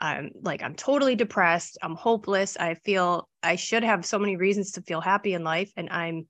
I'm 0.00 0.30
like, 0.42 0.62
I'm 0.62 0.74
totally 0.74 1.14
depressed. 1.14 1.78
I'm 1.82 1.94
hopeless. 1.94 2.56
I 2.58 2.74
feel 2.74 3.28
I 3.42 3.56
should 3.56 3.82
have 3.82 4.04
so 4.04 4.18
many 4.18 4.36
reasons 4.36 4.72
to 4.72 4.82
feel 4.82 5.00
happy 5.00 5.34
in 5.34 5.44
life. 5.44 5.72
And 5.76 5.88
I'm 5.90 6.26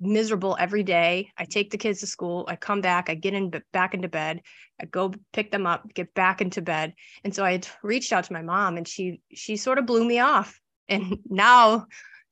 miserable 0.00 0.56
every 0.58 0.82
day. 0.82 1.30
I 1.36 1.44
take 1.44 1.70
the 1.70 1.78
kids 1.78 2.00
to 2.00 2.06
school. 2.06 2.46
I 2.48 2.56
come 2.56 2.80
back. 2.80 3.08
I 3.10 3.14
get 3.14 3.34
in 3.34 3.52
back 3.72 3.94
into 3.94 4.08
bed. 4.08 4.40
I 4.80 4.86
go 4.86 5.12
pick 5.32 5.50
them 5.50 5.66
up, 5.66 5.92
get 5.94 6.14
back 6.14 6.40
into 6.40 6.62
bed. 6.62 6.94
And 7.24 7.34
so 7.34 7.44
I 7.44 7.60
reached 7.82 8.12
out 8.12 8.24
to 8.24 8.32
my 8.32 8.42
mom, 8.42 8.76
and 8.76 8.88
she 8.88 9.20
she 9.32 9.56
sort 9.56 9.78
of 9.78 9.86
blew 9.86 10.04
me 10.04 10.18
off. 10.18 10.58
And 10.88 11.18
now 11.28 11.86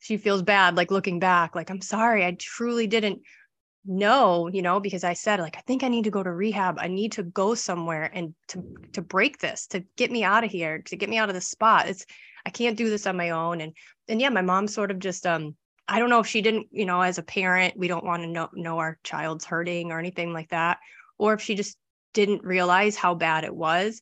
she 0.04 0.18
feels 0.18 0.42
bad 0.42 0.76
like 0.76 0.90
looking 0.90 1.18
back 1.18 1.54
like 1.54 1.70
i'm 1.70 1.80
sorry 1.80 2.26
i 2.26 2.36
truly 2.38 2.86
didn't 2.86 3.22
know 3.86 4.48
you 4.48 4.62
know 4.62 4.80
because 4.80 5.04
i 5.04 5.12
said 5.12 5.40
like 5.40 5.56
i 5.58 5.62
think 5.66 5.82
i 5.82 5.88
need 5.88 6.04
to 6.04 6.10
go 6.10 6.22
to 6.22 6.32
rehab. 6.32 6.76
I 6.78 6.88
need 6.88 7.12
to 7.12 7.22
go 7.22 7.54
somewhere 7.54 8.10
and 8.12 8.34
to 8.48 8.64
to 8.92 9.02
break 9.02 9.38
this 9.38 9.66
to 9.68 9.84
get 9.96 10.10
me 10.10 10.24
out 10.24 10.44
of 10.44 10.50
here 10.50 10.80
to 10.86 10.96
get 10.96 11.10
me 11.10 11.18
out 11.18 11.28
of 11.28 11.34
this 11.34 11.48
spot. 11.48 11.88
It's 11.88 12.06
i 12.46 12.50
can't 12.50 12.78
do 12.78 12.88
this 12.88 13.06
on 13.06 13.16
my 13.16 13.30
own. 13.30 13.60
And 13.60 13.74
and 14.08 14.20
yeah 14.20 14.30
my 14.30 14.42
mom 14.42 14.68
sort 14.68 14.90
of 14.90 14.98
just 14.98 15.26
um 15.26 15.54
i 15.86 15.98
don't 15.98 16.10
know 16.10 16.20
if 16.20 16.26
she 16.26 16.40
didn't 16.40 16.68
you 16.70 16.86
know 16.86 17.02
as 17.02 17.18
a 17.18 17.22
parent 17.22 17.76
we 17.76 17.88
don't 17.88 18.04
want 18.04 18.22
to 18.22 18.28
know 18.28 18.48
know 18.54 18.78
our 18.78 18.98
child's 19.04 19.44
hurting 19.44 19.92
or 19.92 19.98
anything 19.98 20.32
like 20.32 20.48
that 20.48 20.78
or 21.18 21.34
if 21.34 21.42
she 21.42 21.54
just 21.54 21.76
didn't 22.14 22.44
realize 22.44 22.96
how 22.96 23.14
bad 23.14 23.44
it 23.44 23.54
was. 23.54 24.00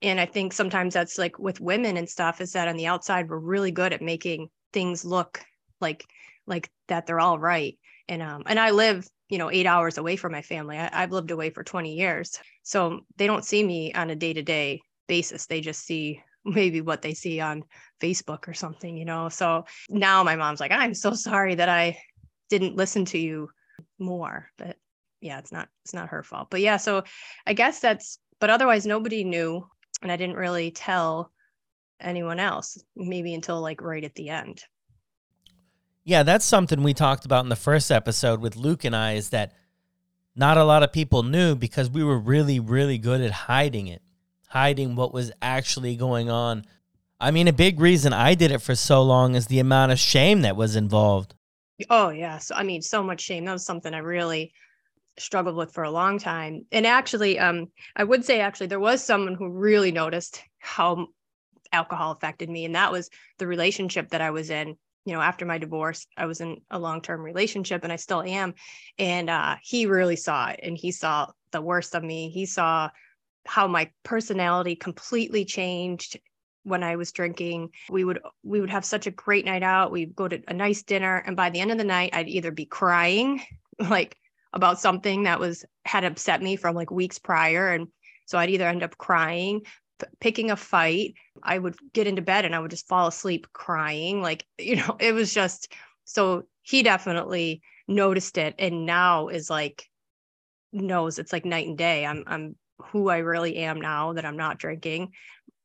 And 0.00 0.18
i 0.18 0.26
think 0.26 0.54
sometimes 0.54 0.94
that's 0.94 1.18
like 1.18 1.38
with 1.38 1.60
women 1.60 1.98
and 1.98 2.08
stuff 2.08 2.40
is 2.40 2.52
that 2.52 2.68
on 2.68 2.76
the 2.76 2.86
outside 2.86 3.28
we're 3.28 3.38
really 3.38 3.72
good 3.72 3.92
at 3.92 4.00
making 4.00 4.48
things 4.72 5.04
look 5.04 5.44
like 5.80 6.06
like 6.46 6.70
that 6.88 7.06
they're 7.06 7.20
all 7.20 7.38
right 7.38 7.78
and 8.08 8.22
um 8.22 8.42
and 8.46 8.58
i 8.58 8.70
live 8.70 9.06
you 9.28 9.38
know 9.38 9.50
eight 9.50 9.66
hours 9.66 9.96
away 9.96 10.14
from 10.16 10.32
my 10.32 10.42
family. 10.42 10.76
I, 10.76 10.90
i've 10.92 11.10
lived 11.10 11.30
away 11.30 11.48
for 11.50 11.64
20 11.64 11.94
years. 11.94 12.38
So 12.62 13.00
they 13.16 13.26
don't 13.26 13.44
see 13.44 13.64
me 13.64 13.92
on 13.94 14.10
a 14.10 14.14
day-to-day 14.14 14.82
basis. 15.08 15.46
They 15.46 15.62
just 15.62 15.84
see 15.84 16.22
maybe 16.44 16.80
what 16.80 17.00
they 17.00 17.14
see 17.14 17.40
on 17.40 17.64
facebook 18.00 18.46
or 18.46 18.52
something 18.54 18.96
you 18.96 19.04
know? 19.04 19.28
So 19.30 19.64
now 19.88 20.22
my 20.22 20.36
mom's 20.36 20.60
like 20.60 20.70
i'm 20.72 20.94
so 20.94 21.14
sorry 21.14 21.54
that 21.54 21.68
i 21.68 21.98
didn't 22.50 22.76
listen 22.76 23.06
to 23.06 23.18
you 23.18 23.48
more. 23.98 24.50
But 24.58 24.76
yeah 25.20 25.38
it's 25.38 25.52
not 25.52 25.68
it's 25.84 25.94
not 25.94 26.10
her 26.10 26.22
fault. 26.22 26.48
But 26.50 26.60
yeah 26.60 26.76
so 26.76 27.04
i 27.46 27.54
guess 27.54 27.80
that's 27.80 28.18
but 28.38 28.50
otherwise 28.50 28.84
nobody 28.84 29.24
knew 29.24 29.66
and 30.02 30.12
i 30.12 30.16
didn't 30.16 30.36
really 30.36 30.72
tell 30.72 31.32
anyone 32.00 32.40
else, 32.40 32.82
maybe 32.96 33.32
until 33.32 33.60
like 33.60 33.80
right 33.80 34.04
at 34.04 34.14
the 34.14 34.28
end. 34.28 34.62
Yeah, 36.04 36.24
that's 36.24 36.44
something 36.44 36.82
we 36.82 36.94
talked 36.94 37.24
about 37.24 37.44
in 37.44 37.48
the 37.48 37.56
first 37.56 37.90
episode 37.90 38.40
with 38.40 38.56
Luke 38.56 38.84
and 38.84 38.94
I 38.94 39.12
is 39.12 39.30
that 39.30 39.52
not 40.34 40.56
a 40.56 40.64
lot 40.64 40.82
of 40.82 40.92
people 40.92 41.22
knew 41.22 41.54
because 41.54 41.90
we 41.90 42.02
were 42.02 42.18
really, 42.18 42.58
really 42.58 42.98
good 42.98 43.20
at 43.20 43.30
hiding 43.30 43.86
it, 43.86 44.02
hiding 44.48 44.96
what 44.96 45.14
was 45.14 45.30
actually 45.40 45.94
going 45.94 46.28
on. 46.28 46.64
I 47.20 47.30
mean, 47.30 47.46
a 47.46 47.52
big 47.52 47.78
reason 47.78 48.12
I 48.12 48.34
did 48.34 48.50
it 48.50 48.62
for 48.62 48.74
so 48.74 49.02
long 49.02 49.36
is 49.36 49.46
the 49.46 49.60
amount 49.60 49.92
of 49.92 49.98
shame 49.98 50.42
that 50.42 50.56
was 50.56 50.74
involved. 50.74 51.34
Oh 51.88 52.08
yeah. 52.08 52.38
So 52.38 52.54
I 52.56 52.64
mean, 52.64 52.82
so 52.82 53.02
much 53.02 53.20
shame. 53.20 53.44
That 53.44 53.52
was 53.52 53.64
something 53.64 53.94
I 53.94 53.98
really 53.98 54.52
struggled 55.18 55.56
with 55.56 55.72
for 55.72 55.84
a 55.84 55.90
long 55.90 56.18
time. 56.18 56.66
And 56.72 56.86
actually, 56.86 57.38
um, 57.38 57.68
I 57.94 58.04
would 58.04 58.24
say 58.24 58.40
actually 58.40 58.66
there 58.68 58.80
was 58.80 59.04
someone 59.04 59.34
who 59.34 59.48
really 59.50 59.92
noticed 59.92 60.42
how 60.58 61.08
alcohol 61.72 62.12
affected 62.12 62.50
me, 62.50 62.64
and 62.64 62.74
that 62.74 62.90
was 62.90 63.08
the 63.38 63.46
relationship 63.46 64.10
that 64.10 64.20
I 64.20 64.30
was 64.30 64.50
in. 64.50 64.76
You 65.04 65.14
know, 65.14 65.20
after 65.20 65.44
my 65.44 65.58
divorce, 65.58 66.06
I 66.16 66.26
was 66.26 66.40
in 66.40 66.60
a 66.70 66.78
long-term 66.78 67.20
relationship, 67.20 67.82
and 67.82 67.92
I 67.92 67.96
still 67.96 68.22
am. 68.22 68.54
And 68.98 69.28
uh, 69.28 69.56
he 69.62 69.86
really 69.86 70.16
saw 70.16 70.48
it, 70.48 70.60
and 70.62 70.76
he 70.76 70.92
saw 70.92 71.28
the 71.50 71.60
worst 71.60 71.94
of 71.94 72.04
me. 72.04 72.30
He 72.30 72.46
saw 72.46 72.90
how 73.46 73.66
my 73.66 73.90
personality 74.04 74.76
completely 74.76 75.44
changed 75.44 76.20
when 76.62 76.84
I 76.84 76.96
was 76.96 77.10
drinking. 77.10 77.70
We 77.90 78.04
would 78.04 78.20
we 78.44 78.60
would 78.60 78.70
have 78.70 78.84
such 78.84 79.06
a 79.06 79.10
great 79.10 79.44
night 79.44 79.64
out. 79.64 79.90
We'd 79.90 80.14
go 80.14 80.28
to 80.28 80.40
a 80.46 80.54
nice 80.54 80.82
dinner, 80.82 81.16
and 81.26 81.36
by 81.36 81.50
the 81.50 81.60
end 81.60 81.72
of 81.72 81.78
the 81.78 81.84
night, 81.84 82.14
I'd 82.14 82.28
either 82.28 82.52
be 82.52 82.66
crying, 82.66 83.42
like 83.78 84.16
about 84.52 84.80
something 84.80 85.24
that 85.24 85.40
was 85.40 85.64
had 85.84 86.04
upset 86.04 86.42
me 86.42 86.56
from 86.56 86.74
like 86.74 86.90
weeks 86.90 87.18
prior 87.18 87.72
and 87.72 87.88
so 88.26 88.38
i'd 88.38 88.50
either 88.50 88.68
end 88.68 88.82
up 88.82 88.96
crying 88.98 89.62
picking 90.20 90.50
a 90.50 90.56
fight 90.56 91.14
i 91.42 91.58
would 91.58 91.76
get 91.92 92.06
into 92.06 92.22
bed 92.22 92.44
and 92.44 92.54
i 92.54 92.60
would 92.60 92.70
just 92.70 92.88
fall 92.88 93.08
asleep 93.08 93.46
crying 93.52 94.22
like 94.22 94.46
you 94.58 94.76
know 94.76 94.96
it 95.00 95.12
was 95.12 95.32
just 95.32 95.72
so 96.04 96.44
he 96.62 96.82
definitely 96.82 97.62
noticed 97.88 98.38
it 98.38 98.54
and 98.58 98.86
now 98.86 99.28
is 99.28 99.50
like 99.50 99.88
knows 100.72 101.18
it's 101.18 101.32
like 101.32 101.44
night 101.44 101.66
and 101.66 101.78
day 101.78 102.06
i'm 102.06 102.24
i'm 102.26 102.56
who 102.78 103.08
i 103.08 103.18
really 103.18 103.56
am 103.56 103.80
now 103.80 104.12
that 104.12 104.24
i'm 104.24 104.36
not 104.36 104.58
drinking 104.58 105.10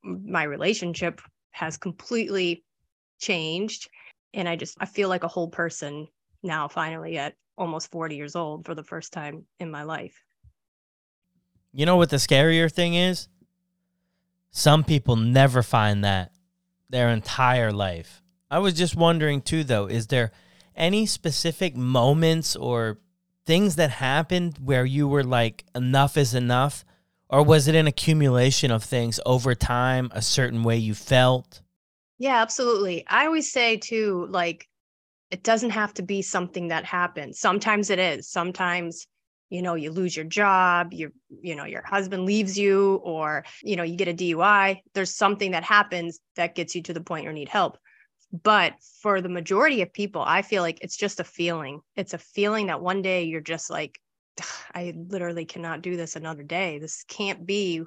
my 0.04 0.44
relationship 0.44 1.22
has 1.52 1.78
completely 1.78 2.64
changed 3.20 3.90
and 4.34 4.50
i 4.50 4.56
just 4.56 4.76
i 4.80 4.86
feel 4.86 5.10
like 5.10 5.24
a 5.24 5.28
whole 5.28 5.48
person 5.48 6.08
now 6.44 6.68
finally 6.68 7.18
at 7.18 7.34
almost 7.58 7.92
40 7.92 8.16
years 8.16 8.36
old 8.36 8.66
for 8.66 8.76
the 8.76 8.84
first 8.84 9.12
time 9.12 9.46
in 9.60 9.72
my 9.72 9.84
life. 9.84 10.24
You 11.74 11.86
know 11.86 11.96
what 11.98 12.10
the 12.10 12.18
scarier 12.18 12.72
thing 12.72 12.94
is? 12.94 13.28
Some 14.58 14.84
people 14.84 15.16
never 15.16 15.62
find 15.62 16.04
that 16.04 16.32
their 16.90 17.10
entire 17.10 17.72
life. 17.72 18.24
I 18.50 18.58
was 18.58 18.74
just 18.74 18.96
wondering 18.96 19.40
too 19.44 19.64
though, 19.64 19.86
is 19.86 20.08
there 20.08 20.32
any 20.76 21.06
specific 21.06 21.76
moments 21.76 22.56
or 22.56 22.98
things 23.46 23.76
that 23.76 23.92
happened 23.92 24.58
where 24.58 24.84
you 24.84 25.08
were 25.08 25.24
like 25.24 25.64
enough 25.76 26.18
is 26.18 26.34
enough 26.34 26.84
or 27.30 27.44
was 27.44 27.68
it 27.68 27.76
an 27.76 27.86
accumulation 27.86 28.72
of 28.72 28.84
things 28.84 29.20
over 29.28 29.54
time, 29.54 30.10
a 30.12 30.24
certain 30.24 30.64
way 30.64 30.78
you 30.78 30.96
felt? 30.96 31.62
Yeah, 32.18 32.42
absolutely. 32.42 33.06
I 33.08 33.28
always 33.28 33.52
say 33.52 33.78
too 33.78 34.26
like 34.32 34.68
it 35.30 35.44
doesn't 35.44 35.70
have 35.70 35.94
to 35.94 36.02
be 36.02 36.24
something 36.24 36.70
that 36.70 36.84
happens 36.84 37.38
sometimes 37.38 37.92
it 37.92 38.00
is 38.00 38.28
sometimes 38.28 39.06
you 39.50 39.62
know 39.62 39.76
you 39.76 39.92
lose 39.92 40.16
your 40.16 40.26
job 40.26 40.94
you 40.94 41.12
you 41.42 41.56
know 41.56 41.66
your 41.66 41.84
husband 41.86 42.26
leaves 42.26 42.58
you 42.58 42.96
or 43.04 43.46
you 43.64 43.76
know 43.76 43.84
you 43.84 43.96
get 43.96 44.08
a 44.08 44.14
DUI 44.14 44.82
there's 44.94 45.16
something 45.16 45.52
that 45.52 45.64
happens 45.64 46.20
that 46.36 46.56
gets 46.56 46.76
you 46.76 46.82
to 46.84 46.94
the 46.94 47.02
point 47.02 47.26
you 47.26 47.34
need 47.34 47.50
help. 47.50 47.78
But 48.44 48.74
for 49.02 49.22
the 49.22 49.30
majority 49.30 49.82
of 49.82 49.94
people 49.94 50.22
i 50.22 50.42
feel 50.42 50.62
like 50.62 50.80
it's 50.82 50.98
just 50.98 51.20
a 51.20 51.24
feeling. 51.24 51.82
It's 51.96 52.14
a 52.14 52.18
feeling 52.18 52.68
that 52.68 52.82
one 52.82 53.02
day 53.02 53.24
you're 53.24 53.42
just 53.42 53.70
like 53.70 54.00
i 54.74 54.94
literally 54.96 55.46
cannot 55.46 55.82
do 55.82 55.96
this 55.96 56.16
another 56.16 56.44
day. 56.44 56.80
This 56.80 57.04
can't 57.08 57.46
be 57.46 57.84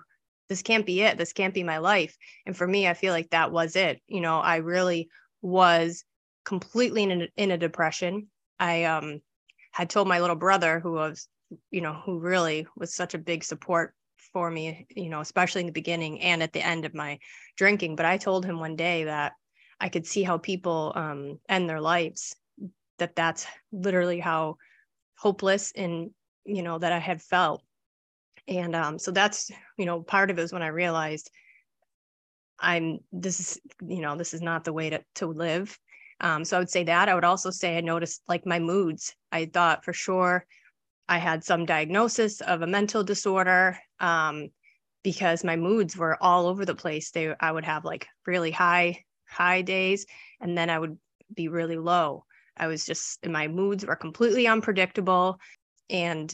this 0.48 0.62
can't 0.62 0.86
be 0.86 1.02
it. 1.02 1.16
This 1.16 1.32
can't 1.32 1.54
be 1.54 1.62
my 1.62 1.78
life. 1.78 2.16
And 2.46 2.56
for 2.56 2.66
me 2.66 2.88
i 2.88 2.94
feel 2.94 3.12
like 3.12 3.30
that 3.30 3.52
was 3.52 3.76
it. 3.76 4.00
You 4.06 4.20
know 4.20 4.38
i 4.38 4.56
really 4.56 5.08
was 5.42 6.04
completely 6.44 7.02
in 7.04 7.22
a, 7.22 7.28
in 7.36 7.50
a 7.50 7.58
depression. 7.58 8.28
I 8.58 8.84
um, 8.84 9.20
had 9.72 9.90
told 9.90 10.08
my 10.08 10.20
little 10.20 10.36
brother, 10.36 10.80
who 10.80 10.92
was, 10.92 11.28
you 11.70 11.80
know, 11.80 11.92
who 11.92 12.18
really 12.18 12.66
was 12.76 12.94
such 12.94 13.14
a 13.14 13.18
big 13.18 13.44
support 13.44 13.94
for 14.32 14.50
me, 14.50 14.86
you 14.94 15.08
know, 15.08 15.20
especially 15.20 15.62
in 15.62 15.66
the 15.66 15.72
beginning 15.72 16.20
and 16.20 16.42
at 16.42 16.52
the 16.52 16.64
end 16.64 16.84
of 16.84 16.94
my 16.94 17.18
drinking. 17.56 17.96
But 17.96 18.06
I 18.06 18.18
told 18.18 18.44
him 18.44 18.58
one 18.58 18.76
day 18.76 19.04
that 19.04 19.32
I 19.80 19.88
could 19.88 20.06
see 20.06 20.22
how 20.22 20.38
people 20.38 20.92
um, 20.94 21.38
end 21.48 21.68
their 21.68 21.80
lives, 21.80 22.36
that 22.98 23.16
that's 23.16 23.46
literally 23.72 24.20
how 24.20 24.56
hopeless 25.16 25.72
and, 25.74 26.10
you 26.44 26.62
know, 26.62 26.78
that 26.78 26.92
I 26.92 26.98
had 26.98 27.22
felt. 27.22 27.62
And 28.46 28.76
um, 28.76 28.98
so 28.98 29.10
that's, 29.10 29.50
you 29.78 29.86
know, 29.86 30.02
part 30.02 30.30
of 30.30 30.38
it 30.38 30.42
was 30.42 30.52
when 30.52 30.62
I 30.62 30.68
realized 30.68 31.30
I'm, 32.58 32.98
this 33.10 33.40
is, 33.40 33.60
you 33.86 34.02
know, 34.02 34.16
this 34.16 34.34
is 34.34 34.42
not 34.42 34.64
the 34.64 34.72
way 34.72 34.90
to, 34.90 35.02
to 35.16 35.26
live. 35.26 35.78
Um, 36.20 36.44
so 36.44 36.56
I 36.56 36.60
would 36.60 36.70
say 36.70 36.84
that. 36.84 37.08
I 37.08 37.14
would 37.14 37.24
also 37.24 37.50
say 37.50 37.78
I 37.78 37.80
noticed 37.80 38.22
like 38.28 38.44
my 38.44 38.58
moods. 38.58 39.14
I 39.32 39.46
thought 39.46 39.84
for 39.84 39.94
sure 39.94 40.44
I 41.10 41.18
had 41.18 41.42
some 41.42 41.66
diagnosis 41.66 42.40
of 42.40 42.62
a 42.62 42.68
mental 42.68 43.02
disorder 43.02 43.76
um, 43.98 44.50
because 45.02 45.42
my 45.42 45.56
moods 45.56 45.96
were 45.96 46.16
all 46.22 46.46
over 46.46 46.64
the 46.64 46.74
place. 46.76 47.10
They 47.10 47.34
I 47.40 47.50
would 47.50 47.64
have 47.64 47.84
like 47.84 48.06
really 48.28 48.52
high 48.52 49.04
high 49.28 49.62
days, 49.62 50.06
and 50.40 50.56
then 50.56 50.70
I 50.70 50.78
would 50.78 50.96
be 51.34 51.48
really 51.48 51.76
low. 51.76 52.24
I 52.56 52.68
was 52.68 52.86
just 52.86 53.26
my 53.26 53.48
moods 53.48 53.84
were 53.84 53.96
completely 53.96 54.46
unpredictable, 54.46 55.40
and 55.90 56.32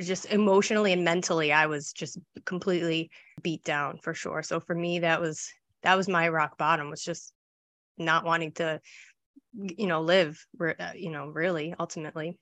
just 0.00 0.26
emotionally 0.26 0.92
and 0.92 1.02
mentally, 1.02 1.50
I 1.50 1.64
was 1.64 1.94
just 1.94 2.18
completely 2.44 3.10
beat 3.40 3.64
down 3.64 4.00
for 4.02 4.12
sure. 4.12 4.42
So 4.42 4.60
for 4.60 4.74
me, 4.74 4.98
that 4.98 5.18
was 5.18 5.48
that 5.82 5.96
was 5.96 6.08
my 6.08 6.28
rock 6.28 6.58
bottom. 6.58 6.90
Was 6.90 7.02
just 7.02 7.32
not 7.96 8.26
wanting 8.26 8.52
to 8.52 8.82
you 9.54 9.86
know 9.86 10.02
live 10.02 10.44
uh, 10.60 10.92
you 10.94 11.10
know 11.10 11.28
really 11.28 11.74
ultimately 11.80 12.38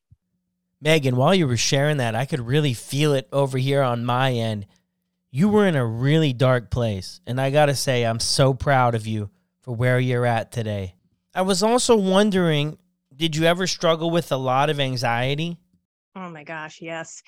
megan 0.80 1.16
while 1.16 1.34
you 1.34 1.46
were 1.46 1.56
sharing 1.56 1.96
that 1.96 2.14
i 2.14 2.24
could 2.24 2.40
really 2.40 2.74
feel 2.74 3.12
it 3.12 3.28
over 3.32 3.58
here 3.58 3.82
on 3.82 4.04
my 4.04 4.32
end. 4.32 4.66
You 5.30 5.50
were 5.50 5.66
in 5.66 5.76
a 5.76 5.84
really 5.84 6.32
dark 6.32 6.70
place 6.70 7.20
and 7.26 7.40
i 7.40 7.50
gotta 7.50 7.74
say 7.74 8.04
i'm 8.04 8.20
so 8.20 8.54
proud 8.54 8.94
of 8.94 9.06
you 9.06 9.30
for 9.60 9.74
where 9.74 9.98
you're 9.98 10.24
at 10.24 10.50
today. 10.50 10.94
I 11.34 11.42
was 11.42 11.62
also 11.62 11.96
wondering 11.96 12.78
did 13.14 13.34
you 13.34 13.44
ever 13.44 13.66
struggle 13.66 14.10
with 14.10 14.30
a 14.30 14.36
lot 14.36 14.70
of 14.70 14.78
anxiety? 14.78 15.58
Oh 16.16 16.30
my 16.30 16.44
gosh 16.44 16.80
yes 16.80 17.22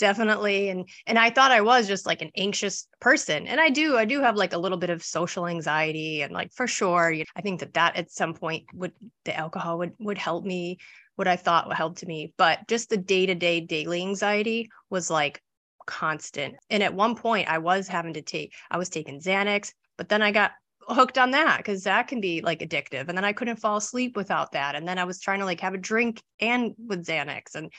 definitely 0.00 0.70
and 0.70 0.88
and 1.06 1.18
i 1.18 1.28
thought 1.28 1.52
i 1.52 1.60
was 1.60 1.86
just 1.86 2.06
like 2.06 2.22
an 2.22 2.30
anxious 2.34 2.88
person 3.00 3.46
and 3.46 3.60
i 3.60 3.68
do 3.68 3.98
i 3.98 4.04
do 4.04 4.20
have 4.20 4.34
like 4.34 4.54
a 4.54 4.58
little 4.58 4.78
bit 4.78 4.88
of 4.88 5.04
social 5.04 5.46
anxiety 5.46 6.22
and 6.22 6.32
like 6.32 6.50
for 6.52 6.66
sure 6.66 7.14
i 7.36 7.40
think 7.42 7.60
that 7.60 7.74
that 7.74 7.94
at 7.96 8.10
some 8.10 8.32
point 8.32 8.64
would 8.72 8.92
the 9.26 9.36
alcohol 9.36 9.76
would 9.76 9.92
would 9.98 10.16
help 10.16 10.42
me 10.42 10.78
what 11.20 11.28
i 11.28 11.36
thought 11.36 11.68
would 11.68 11.76
help 11.76 11.98
to 11.98 12.06
me 12.06 12.32
but 12.38 12.66
just 12.66 12.88
the 12.88 12.96
day-to-day 12.96 13.60
daily 13.60 14.00
anxiety 14.00 14.70
was 14.88 15.10
like 15.10 15.42
constant. 15.84 16.54
And 16.70 16.82
at 16.82 16.94
one 16.94 17.14
point 17.14 17.46
i 17.48 17.58
was 17.58 17.88
having 17.88 18.14
to 18.14 18.22
take 18.22 18.54
i 18.70 18.78
was 18.78 18.88
taking 18.88 19.20
xanax 19.20 19.74
but 19.98 20.08
then 20.08 20.22
i 20.22 20.30
got 20.30 20.52
hooked 20.88 21.18
on 21.18 21.32
that 21.32 21.58
because 21.58 21.84
that 21.84 22.08
can 22.08 22.22
be 22.22 22.40
like 22.40 22.60
addictive. 22.60 23.08
And 23.08 23.18
then 23.18 23.24
i 23.24 23.34
couldn't 23.34 23.60
fall 23.60 23.76
asleep 23.76 24.16
without 24.16 24.52
that. 24.52 24.74
And 24.76 24.88
then 24.88 24.98
i 24.98 25.04
was 25.04 25.20
trying 25.20 25.40
to 25.40 25.44
like 25.44 25.60
have 25.60 25.74
a 25.74 25.78
drink 25.78 26.22
and 26.40 26.74
with 26.78 27.04
xanax. 27.04 27.54
And 27.54 27.70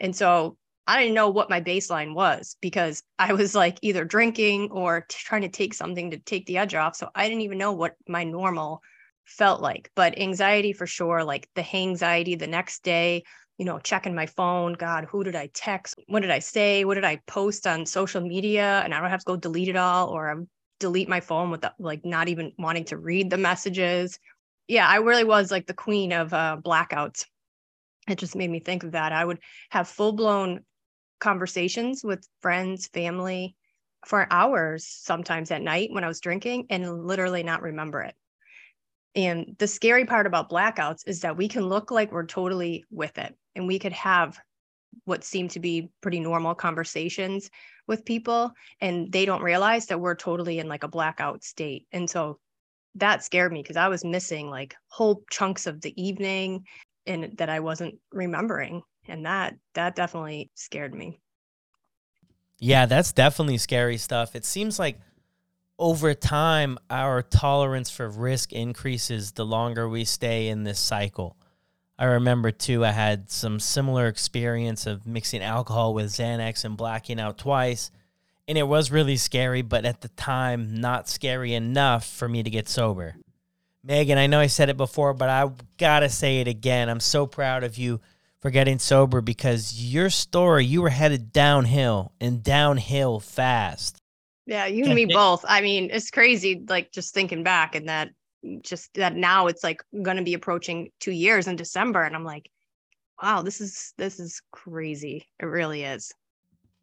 and 0.00 0.16
so 0.16 0.56
I 0.86 0.98
didn't 0.98 1.14
know 1.14 1.28
what 1.28 1.50
my 1.50 1.60
baseline 1.60 2.14
was 2.14 2.56
because 2.62 3.02
I 3.18 3.34
was 3.34 3.54
like 3.54 3.78
either 3.82 4.06
drinking 4.06 4.70
or 4.70 5.02
t- 5.02 5.16
trying 5.18 5.42
to 5.42 5.48
take 5.48 5.74
something 5.74 6.12
to 6.12 6.18
take 6.18 6.46
the 6.46 6.56
edge 6.56 6.74
off. 6.74 6.96
So 6.96 7.10
I 7.14 7.28
didn't 7.28 7.42
even 7.42 7.58
know 7.58 7.72
what 7.72 7.96
my 8.08 8.24
normal 8.24 8.82
felt 9.28 9.60
like. 9.60 9.90
But 9.94 10.18
anxiety 10.18 10.72
for 10.72 10.86
sure, 10.86 11.24
like 11.24 11.48
the 11.54 11.64
anxiety 11.76 12.34
the 12.34 12.46
next 12.46 12.82
day, 12.82 13.24
you 13.58 13.64
know, 13.64 13.78
checking 13.78 14.14
my 14.14 14.26
phone. 14.26 14.72
God, 14.74 15.04
who 15.04 15.24
did 15.24 15.36
I 15.36 15.48
text? 15.52 15.94
What 16.08 16.20
did 16.20 16.30
I 16.30 16.38
say? 16.38 16.84
What 16.84 16.94
did 16.94 17.04
I 17.04 17.20
post 17.26 17.66
on 17.66 17.86
social 17.86 18.20
media? 18.20 18.82
And 18.84 18.94
I 18.94 19.00
don't 19.00 19.10
have 19.10 19.20
to 19.20 19.26
go 19.26 19.36
delete 19.36 19.68
it 19.68 19.76
all 19.76 20.08
or 20.08 20.28
I'm 20.28 20.48
delete 20.80 21.08
my 21.08 21.20
phone 21.20 21.50
without 21.50 21.74
like 21.78 22.04
not 22.04 22.28
even 22.28 22.52
wanting 22.58 22.84
to 22.86 22.96
read 22.96 23.30
the 23.30 23.38
messages. 23.38 24.18
Yeah, 24.68 24.86
I 24.86 24.96
really 24.96 25.24
was 25.24 25.50
like 25.50 25.66
the 25.66 25.74
queen 25.74 26.12
of 26.12 26.32
uh, 26.32 26.58
blackouts 26.64 27.24
it 28.08 28.18
just 28.18 28.36
made 28.36 28.50
me 28.50 28.60
think 28.60 28.84
of 28.84 28.92
that. 28.92 29.12
I 29.12 29.24
would 29.24 29.38
have 29.70 29.88
full 29.88 30.12
blown 30.12 30.60
conversations 31.20 32.02
with 32.02 32.26
friends, 32.40 32.88
family 32.88 33.54
for 34.06 34.26
hours 34.30 34.86
sometimes 34.86 35.50
at 35.50 35.62
night 35.62 35.90
when 35.92 36.04
I 36.04 36.08
was 36.08 36.20
drinking 36.20 36.66
and 36.70 37.04
literally 37.04 37.42
not 37.42 37.62
remember 37.62 38.02
it. 38.02 38.14
And 39.18 39.56
the 39.58 39.66
scary 39.66 40.04
part 40.04 40.28
about 40.28 40.48
blackouts 40.48 41.02
is 41.04 41.20
that 41.22 41.36
we 41.36 41.48
can 41.48 41.68
look 41.68 41.90
like 41.90 42.12
we're 42.12 42.24
totally 42.24 42.84
with 42.88 43.18
it 43.18 43.36
and 43.56 43.66
we 43.66 43.80
could 43.80 43.92
have 43.92 44.38
what 45.06 45.24
seem 45.24 45.48
to 45.48 45.58
be 45.58 45.90
pretty 46.00 46.20
normal 46.20 46.54
conversations 46.54 47.50
with 47.88 48.04
people 48.04 48.52
and 48.80 49.10
they 49.10 49.24
don't 49.24 49.42
realize 49.42 49.86
that 49.86 49.98
we're 49.98 50.14
totally 50.14 50.60
in 50.60 50.68
like 50.68 50.84
a 50.84 50.88
blackout 50.88 51.42
state. 51.42 51.84
And 51.90 52.08
so 52.08 52.38
that 52.94 53.24
scared 53.24 53.52
me 53.52 53.60
because 53.60 53.76
I 53.76 53.88
was 53.88 54.04
missing 54.04 54.50
like 54.50 54.76
whole 54.86 55.24
chunks 55.32 55.66
of 55.66 55.80
the 55.80 56.00
evening 56.00 56.64
and 57.04 57.36
that 57.38 57.48
I 57.48 57.58
wasn't 57.58 57.96
remembering 58.12 58.82
and 59.08 59.26
that 59.26 59.56
that 59.74 59.96
definitely 59.96 60.50
scared 60.54 60.94
me 60.94 61.20
yeah 62.58 62.86
that's 62.86 63.12
definitely 63.12 63.58
scary 63.58 63.96
stuff 63.96 64.36
it 64.36 64.44
seems 64.44 64.78
like 64.78 65.00
over 65.78 66.14
time 66.14 66.78
our 66.90 67.22
tolerance 67.22 67.90
for 67.90 68.08
risk 68.08 68.52
increases 68.52 69.32
the 69.32 69.46
longer 69.46 69.88
we 69.88 70.04
stay 70.04 70.48
in 70.48 70.64
this 70.64 70.78
cycle 70.78 71.36
I 71.98 72.04
remember 72.04 72.52
too, 72.52 72.84
I 72.84 72.92
had 72.92 73.28
some 73.28 73.58
similar 73.58 74.06
experience 74.06 74.86
of 74.86 75.04
mixing 75.04 75.42
alcohol 75.42 75.94
with 75.94 76.06
Xanax 76.06 76.64
and 76.64 76.76
blacking 76.76 77.18
out 77.18 77.38
twice. 77.38 77.90
And 78.46 78.56
it 78.56 78.68
was 78.68 78.92
really 78.92 79.16
scary, 79.16 79.62
but 79.62 79.84
at 79.84 80.00
the 80.00 80.08
time, 80.08 80.80
not 80.80 81.08
scary 81.08 81.54
enough 81.54 82.06
for 82.06 82.28
me 82.28 82.42
to 82.44 82.50
get 82.50 82.68
sober. 82.68 83.16
Megan, 83.82 84.16
I 84.16 84.28
know 84.28 84.38
I 84.38 84.46
said 84.46 84.70
it 84.70 84.76
before, 84.76 85.12
but 85.12 85.28
I 85.28 85.50
gotta 85.76 86.08
say 86.08 86.40
it 86.40 86.46
again. 86.46 86.88
I'm 86.88 87.00
so 87.00 87.26
proud 87.26 87.64
of 87.64 87.76
you 87.76 88.00
for 88.40 88.50
getting 88.50 88.78
sober 88.78 89.20
because 89.20 89.84
your 89.84 90.08
story, 90.08 90.64
you 90.64 90.82
were 90.82 90.90
headed 90.90 91.32
downhill 91.32 92.12
and 92.20 92.44
downhill 92.44 93.18
fast. 93.18 94.00
Yeah, 94.48 94.64
you 94.64 94.86
and 94.86 94.94
me 94.94 95.04
both. 95.04 95.44
I 95.46 95.60
mean, 95.60 95.90
it's 95.92 96.10
crazy, 96.10 96.64
like 96.70 96.90
just 96.90 97.12
thinking 97.12 97.42
back 97.42 97.74
and 97.74 97.86
that 97.90 98.08
just 98.62 98.94
that 98.94 99.14
now 99.14 99.46
it's 99.46 99.62
like 99.62 99.82
gonna 100.02 100.22
be 100.22 100.32
approaching 100.32 100.90
two 101.00 101.12
years 101.12 101.46
in 101.46 101.54
December. 101.54 102.02
And 102.02 102.16
I'm 102.16 102.24
like, 102.24 102.50
wow, 103.22 103.42
this 103.42 103.60
is 103.60 103.92
this 103.98 104.18
is 104.18 104.40
crazy. 104.50 105.26
It 105.38 105.44
really 105.44 105.84
is. 105.84 106.08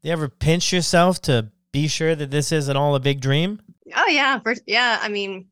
Do 0.03 0.09
you 0.09 0.13
ever 0.13 0.29
pinch 0.29 0.71
yourself 0.71 1.19
to 1.23 1.49
be 1.71 1.87
sure 1.87 2.13
that 2.13 2.29
this 2.29 2.51
isn't 2.51 2.77
all 2.77 2.93
a 2.93 2.99
big 2.99 3.19
dream? 3.19 3.59
Oh 3.95 4.07
yeah, 4.07 4.37
for, 4.41 4.53
yeah. 4.67 4.99
I 5.01 5.09
mean, 5.09 5.47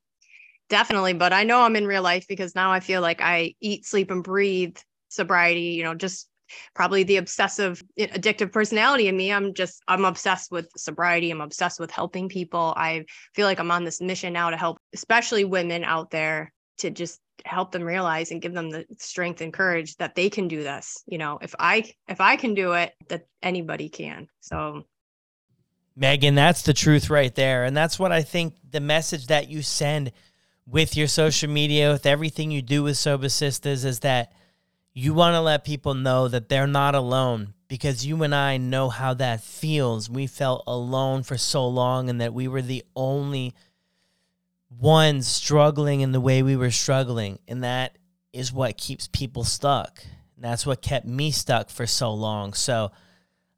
definitely. 0.70 1.14
But 1.14 1.34
I 1.34 1.44
know 1.44 1.64
I'm 1.64 1.76
in 1.76 1.88
real 1.88 2.04
life 2.04 2.28
because 2.28 2.54
now 2.54 2.72
I 2.72 2.80
feel 2.80 3.02
like 3.02 3.22
I 3.22 3.56
eat, 3.60 3.88
sleep, 3.88 4.12
and 4.12 4.24
breathe 4.24 4.78
sobriety. 5.10 5.62
You 5.62 5.84
know, 5.84 5.96
just 5.96 6.30
probably 6.74 7.04
the 7.04 7.18
obsessive 7.18 7.84
eh, 7.98 8.08
addictive 8.08 8.52
personality 8.52 9.08
in 9.08 9.18
me. 9.18 9.32
I'm 9.32 9.54
just 9.54 9.82
i'm 9.88 10.06
obsessed 10.06 10.52
with 10.52 10.70
sobriety. 10.76 11.32
I'm 11.32 11.42
obsessed 11.42 11.80
with 11.80 11.92
helping 11.92 12.30
people. 12.30 12.74
I 12.78 13.06
feel 13.36 13.48
like 13.48 13.60
i'm 13.60 13.72
on 13.72 13.84
this 13.84 14.02
mission 14.02 14.34
now 14.34 14.50
to 14.50 14.58
help 14.58 14.78
especially 14.94 15.46
women 15.46 15.84
out 15.84 16.12
there 16.12 16.52
to 16.80 16.90
just 16.90 17.20
help 17.46 17.72
them 17.72 17.84
realize 17.84 18.32
and 18.32 18.42
give 18.42 18.54
them 18.54 18.70
the 18.70 18.86
strength 19.00 19.42
and 19.42 19.54
courage 19.54 19.96
that 19.98 20.16
they 20.16 20.30
can 20.30 20.48
do 20.48 20.64
this. 20.64 21.04
You 21.08 21.18
know 21.18 21.40
if 21.42 21.54
i 21.60 21.92
if 22.08 22.22
i 22.22 22.36
can 22.36 22.54
do 22.54 22.74
it 22.74 22.94
that 23.10 23.28
anybody 23.42 23.90
can. 23.90 24.28
So 24.42 24.84
megan 25.96 26.36
that's 26.36 26.64
the 26.64 26.74
truth 26.74 27.10
right 27.10 27.34
there. 27.36 27.66
And 27.66 27.76
that's 27.76 28.00
what 28.00 28.12
i 28.12 28.22
think 28.22 28.56
the 28.70 28.80
message 28.80 29.28
that 29.28 29.50
you 29.50 29.62
send 29.62 30.12
with 30.68 30.96
your 30.96 31.08
social 31.08 31.50
media 31.50 31.92
with 31.92 32.06
everything 32.06 32.52
you 32.52 32.62
do 32.62 32.84
with 32.84 32.98
sober 32.98 33.30
sisters 33.30 33.84
is 33.84 34.00
that 34.00 34.32
you 34.94 35.14
want 35.14 35.34
to 35.34 35.42
let 35.42 35.64
people 35.64 35.94
know 35.94 36.28
that 36.28 36.50
they're 36.50 36.68
not 36.68 36.96
alone 36.96 37.54
because 37.68 38.06
you 38.06 38.22
and 38.22 38.36
I 38.36 38.58
know 38.58 38.90
how 38.90 39.16
that 39.16 39.42
feels. 39.42 40.10
We 40.10 40.28
felt 40.28 40.64
alone 40.68 41.24
for 41.24 41.38
so 41.38 41.68
long 41.68 42.10
and 42.10 42.22
that 42.22 42.34
we 42.34 42.48
were 42.48 42.62
the 42.62 42.84
only 42.96 43.56
ones 44.70 45.28
struggling 45.28 46.02
in 46.02 46.12
the 46.12 46.22
way 46.22 46.44
we 46.44 46.56
were 46.56 46.72
struggling. 46.72 47.40
And 47.48 47.64
that 47.64 47.98
is 48.32 48.54
what 48.54 48.78
keeps 48.78 49.08
people 49.08 49.44
stuck. 49.44 50.04
And 50.36 50.46
that's 50.46 50.66
what 50.66 50.82
kept 50.82 51.08
me 51.08 51.32
stuck 51.32 51.70
for 51.72 51.88
so 51.88 52.14
long. 52.14 52.54
So 52.54 52.92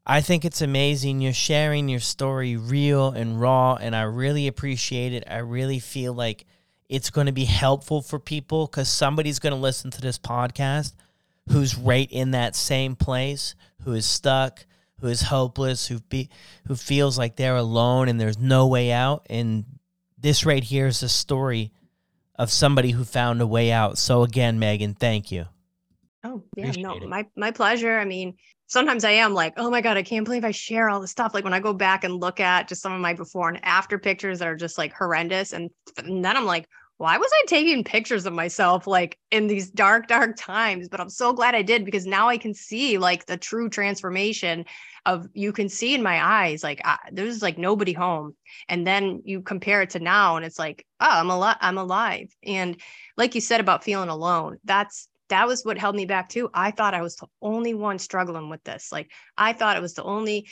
I 0.06 0.22
think 0.22 0.46
it's 0.46 0.62
amazing. 0.62 1.20
You're 1.20 1.34
sharing 1.34 1.90
your 1.90 2.00
story 2.00 2.56
real 2.56 3.10
and 3.10 3.42
raw, 3.42 3.76
and 3.76 3.96
I 3.96 4.04
really 4.04 4.48
appreciate 4.48 5.14
it. 5.14 5.24
I 5.28 5.38
really 5.40 5.80
feel 5.80 6.14
like 6.14 6.46
it's 6.88 7.10
going 7.10 7.26
to 7.26 7.34
be 7.34 7.46
helpful 7.46 8.04
for 8.04 8.20
people 8.20 8.68
because 8.68 8.88
somebody's 8.88 9.40
going 9.40 9.54
to 9.54 9.60
listen 9.60 9.90
to 9.92 10.02
this 10.02 10.20
podcast 10.20 10.94
who's 11.50 11.78
right 11.78 12.12
in 12.12 12.32
that 12.32 12.56
same 12.56 12.96
place, 12.96 13.56
who 13.84 13.94
is 13.94 14.06
stuck, 14.06 14.66
who 15.00 15.08
is 15.08 15.22
hopeless, 15.22 15.88
who 15.88 16.00
be 16.00 16.30
who 16.68 16.76
feels 16.76 17.18
like 17.18 17.36
they're 17.36 17.56
alone 17.56 18.08
and 18.10 18.20
there's 18.20 18.40
no 18.40 18.68
way 18.68 18.92
out. 18.92 19.26
And 19.30 19.66
this 20.18 20.46
right 20.46 20.64
here 20.64 20.88
is 20.88 21.04
a 21.04 21.10
story 21.10 21.72
of 22.38 22.52
somebody 22.52 22.92
who 22.92 23.04
found 23.04 23.42
a 23.42 23.48
way 23.48 23.72
out. 23.72 23.98
So 23.98 24.24
again, 24.24 24.60
Megan, 24.60 24.94
thank 24.94 25.32
you. 25.32 25.46
Oh 26.24 26.44
yeah, 26.56 26.64
Appreciate 26.70 26.84
no, 26.84 26.96
it. 26.98 27.08
my 27.08 27.26
my 27.36 27.52
pleasure. 27.52 28.00
I 28.00 28.06
mean, 28.06 28.36
sometimes 28.68 29.04
I 29.04 29.12
am 29.12 29.34
like, 29.34 29.54
oh 29.58 29.70
my 29.70 29.82
God, 29.82 29.98
I 29.98 30.04
can't 30.04 30.26
believe 30.26 30.44
I 30.44 30.52
share 30.52 30.90
all 30.90 31.00
this 31.00 31.12
stuff. 31.12 31.34
Like 31.34 31.44
when 31.44 31.54
I 31.54 31.60
go 31.60 31.74
back 31.74 32.04
and 32.04 32.16
look 32.16 32.40
at 32.40 32.68
just 32.68 32.82
some 32.82 32.94
of 32.94 33.00
my 33.00 33.14
before 33.14 33.50
and 33.50 33.64
after 33.64 34.00
pictures 34.00 34.40
that 34.40 34.48
are 34.48 34.56
just 34.56 34.78
like 34.78 34.94
horrendous. 34.94 35.54
And, 35.54 35.70
and 35.98 36.26
then 36.26 36.36
I'm 36.36 36.46
like, 36.46 36.68
why 36.98 37.18
was 37.18 37.30
I 37.34 37.44
taking 37.48 37.84
pictures 37.84 38.26
of 38.26 38.34
myself 38.34 38.88
like 38.88 39.18
in 39.30 39.48
these 39.48 39.70
dark, 39.70 40.08
dark 40.08 40.38
times? 40.38 40.88
But 40.88 41.02
I'm 41.02 41.10
so 41.10 41.34
glad 41.34 41.54
I 41.54 41.62
did 41.62 41.84
because 41.84 42.06
now 42.06 42.30
I 42.30 42.38
can 42.38 42.54
see 42.54 42.98
like 42.98 43.26
the 43.26 43.38
true 43.38 43.70
transformation 43.70 44.66
of 45.06 45.28
you 45.34 45.52
can 45.52 45.68
see 45.68 45.94
in 45.94 46.02
my 46.02 46.24
eyes 46.24 46.64
like 46.64 46.82
I, 46.86 46.98
there's 47.12 47.42
like 47.42 47.58
nobody 47.58 47.92
home, 47.92 48.36
and 48.70 48.88
then 48.88 49.22
you 49.26 49.42
compare 49.42 49.82
it 49.82 49.92
to 49.92 50.00
now, 50.00 50.38
and 50.38 50.46
it's 50.46 50.58
like 50.58 50.86
oh 51.02 51.10
I'm 51.10 51.30
alive, 51.30 51.58
I'm 51.60 51.78
alive, 51.78 52.34
and 52.44 52.80
like 53.18 53.36
you 53.36 53.42
said 53.42 53.60
about 53.60 53.84
feeling 53.84 54.10
alone, 54.10 54.58
that's 54.64 55.10
that 55.30 55.48
was 55.48 55.66
what 55.66 55.78
held 55.78 55.96
me 55.96 56.06
back 56.06 56.30
too. 56.30 56.50
I 56.54 56.72
thought 56.72 56.94
I 56.94 57.02
was 57.02 57.16
the 57.18 57.28
only 57.42 57.74
one 57.74 58.00
struggling 58.00 58.50
with 58.50 58.64
this. 58.64 58.92
Like 58.92 59.12
I 59.38 59.54
thought 59.54 59.78
it 59.78 59.82
was 59.82 59.96
the 59.96 60.04
only 60.04 60.48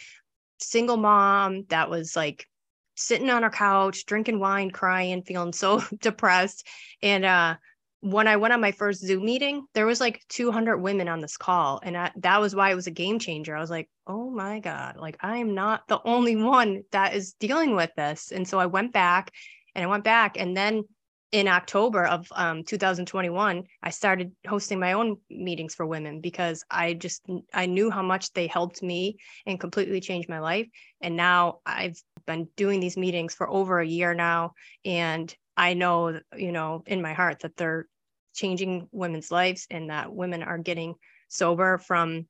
single 0.59 0.97
mom 0.97 1.65
that 1.69 1.89
was 1.89 2.15
like 2.15 2.47
sitting 2.95 3.29
on 3.29 3.43
our 3.43 3.49
couch, 3.49 4.05
drinking 4.05 4.39
wine, 4.39 4.71
crying, 4.71 5.23
feeling 5.23 5.53
so 5.53 5.83
depressed. 6.01 6.67
And 7.01 7.25
uh, 7.25 7.55
when 8.01 8.27
I 8.27 8.35
went 8.35 8.53
on 8.53 8.61
my 8.61 8.71
first 8.71 9.01
Zoom 9.01 9.25
meeting, 9.25 9.65
there 9.73 9.85
was 9.85 10.01
like 10.01 10.21
200 10.29 10.77
women 10.77 11.07
on 11.07 11.21
this 11.21 11.37
call. 11.37 11.79
And 11.81 11.95
I, 11.95 12.11
that 12.17 12.41
was 12.41 12.53
why 12.53 12.71
it 12.71 12.75
was 12.75 12.87
a 12.87 12.91
game 12.91 13.17
changer. 13.17 13.55
I 13.55 13.61
was 13.61 13.69
like, 13.69 13.89
oh 14.07 14.29
my 14.29 14.59
God, 14.59 14.97
like 14.97 15.17
I 15.21 15.37
am 15.37 15.55
not 15.55 15.87
the 15.87 16.01
only 16.03 16.35
one 16.35 16.83
that 16.91 17.15
is 17.15 17.33
dealing 17.33 17.75
with 17.75 17.91
this. 17.95 18.31
And 18.31 18.47
so 18.47 18.59
I 18.59 18.65
went 18.65 18.93
back 18.93 19.31
and 19.73 19.83
I 19.83 19.87
went 19.87 20.03
back. 20.03 20.37
And 20.37 20.55
then 20.55 20.83
in 21.31 21.47
October 21.47 22.05
of 22.05 22.27
um, 22.35 22.63
2021, 22.63 23.63
I 23.81 23.89
started 23.89 24.33
hosting 24.47 24.79
my 24.79 24.93
own 24.93 25.17
meetings 25.31 25.73
for 25.73 25.85
women 25.85 26.21
because 26.21 26.63
I 26.69 26.93
just 26.93 27.25
I 27.51 27.65
knew 27.65 27.89
how 27.89 28.03
much 28.03 28.33
they 28.33 28.45
helped 28.45 28.83
me 28.83 29.17
and 29.47 29.59
completely 29.59 29.99
changed 29.99 30.29
my 30.29 30.39
life. 30.39 30.67
And 31.01 31.17
now 31.17 31.59
I've 31.65 31.99
been 32.25 32.47
doing 32.55 32.79
these 32.79 32.97
meetings 32.97 33.33
for 33.33 33.49
over 33.49 33.79
a 33.79 33.87
year 33.87 34.13
now, 34.13 34.53
and 34.85 35.33
I 35.57 35.73
know 35.73 36.19
you 36.35 36.51
know 36.51 36.83
in 36.85 37.01
my 37.01 37.13
heart 37.13 37.39
that 37.41 37.57
they're 37.57 37.87
changing 38.33 38.87
women's 38.91 39.31
lives 39.31 39.67
and 39.69 39.89
that 39.89 40.13
women 40.13 40.43
are 40.43 40.57
getting 40.57 40.95
sober 41.27 41.77
from 41.77 42.27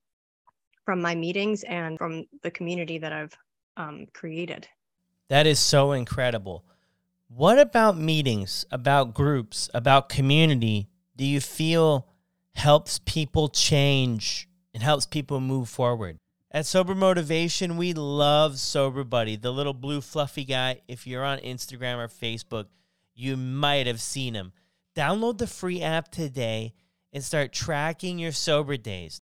from 0.86 1.02
my 1.02 1.16
meetings 1.16 1.64
and 1.64 1.98
from 1.98 2.26
the 2.42 2.52
community 2.52 2.98
that 2.98 3.14
I've 3.14 3.38
um, 3.78 4.06
created. 4.14 4.68
That 5.30 5.48
is 5.48 5.60
so 5.60 5.94
incredible. 5.94 6.66
What 7.30 7.58
about 7.58 7.98
meetings, 7.98 8.66
about 8.70 9.14
groups, 9.14 9.70
about 9.74 10.10
community 10.10 10.90
do 11.16 11.26
you 11.26 11.40
feel 11.40 12.08
helps 12.56 13.00
people 13.00 13.50
change 13.50 14.48
and 14.74 14.82
helps 14.82 15.06
people 15.06 15.40
move 15.40 15.70
forward? 15.70 16.18
At 16.56 16.68
Sober 16.68 16.94
Motivation, 16.94 17.78
we 17.78 17.94
love 17.94 18.60
Sober 18.60 19.04
Buddy, 19.04 19.36
the 19.36 19.52
little 19.52 19.74
blue 19.74 20.02
fluffy 20.02 20.46
guy. 20.46 20.82
If 20.88 21.08
you're 21.08 21.24
on 21.24 21.40
Instagram 21.40 21.98
or 21.98 22.08
Facebook, 22.08 22.68
you 23.16 23.36
might 23.36 23.88
have 23.88 24.00
seen 24.00 24.36
him. 24.36 24.54
Download 24.96 25.40
the 25.40 25.48
free 25.48 25.82
app 25.82 26.12
today 26.12 26.76
and 27.12 27.24
start 27.24 27.54
tracking 27.54 28.20
your 28.20 28.32
sober 28.32 28.78
days. 28.78 29.20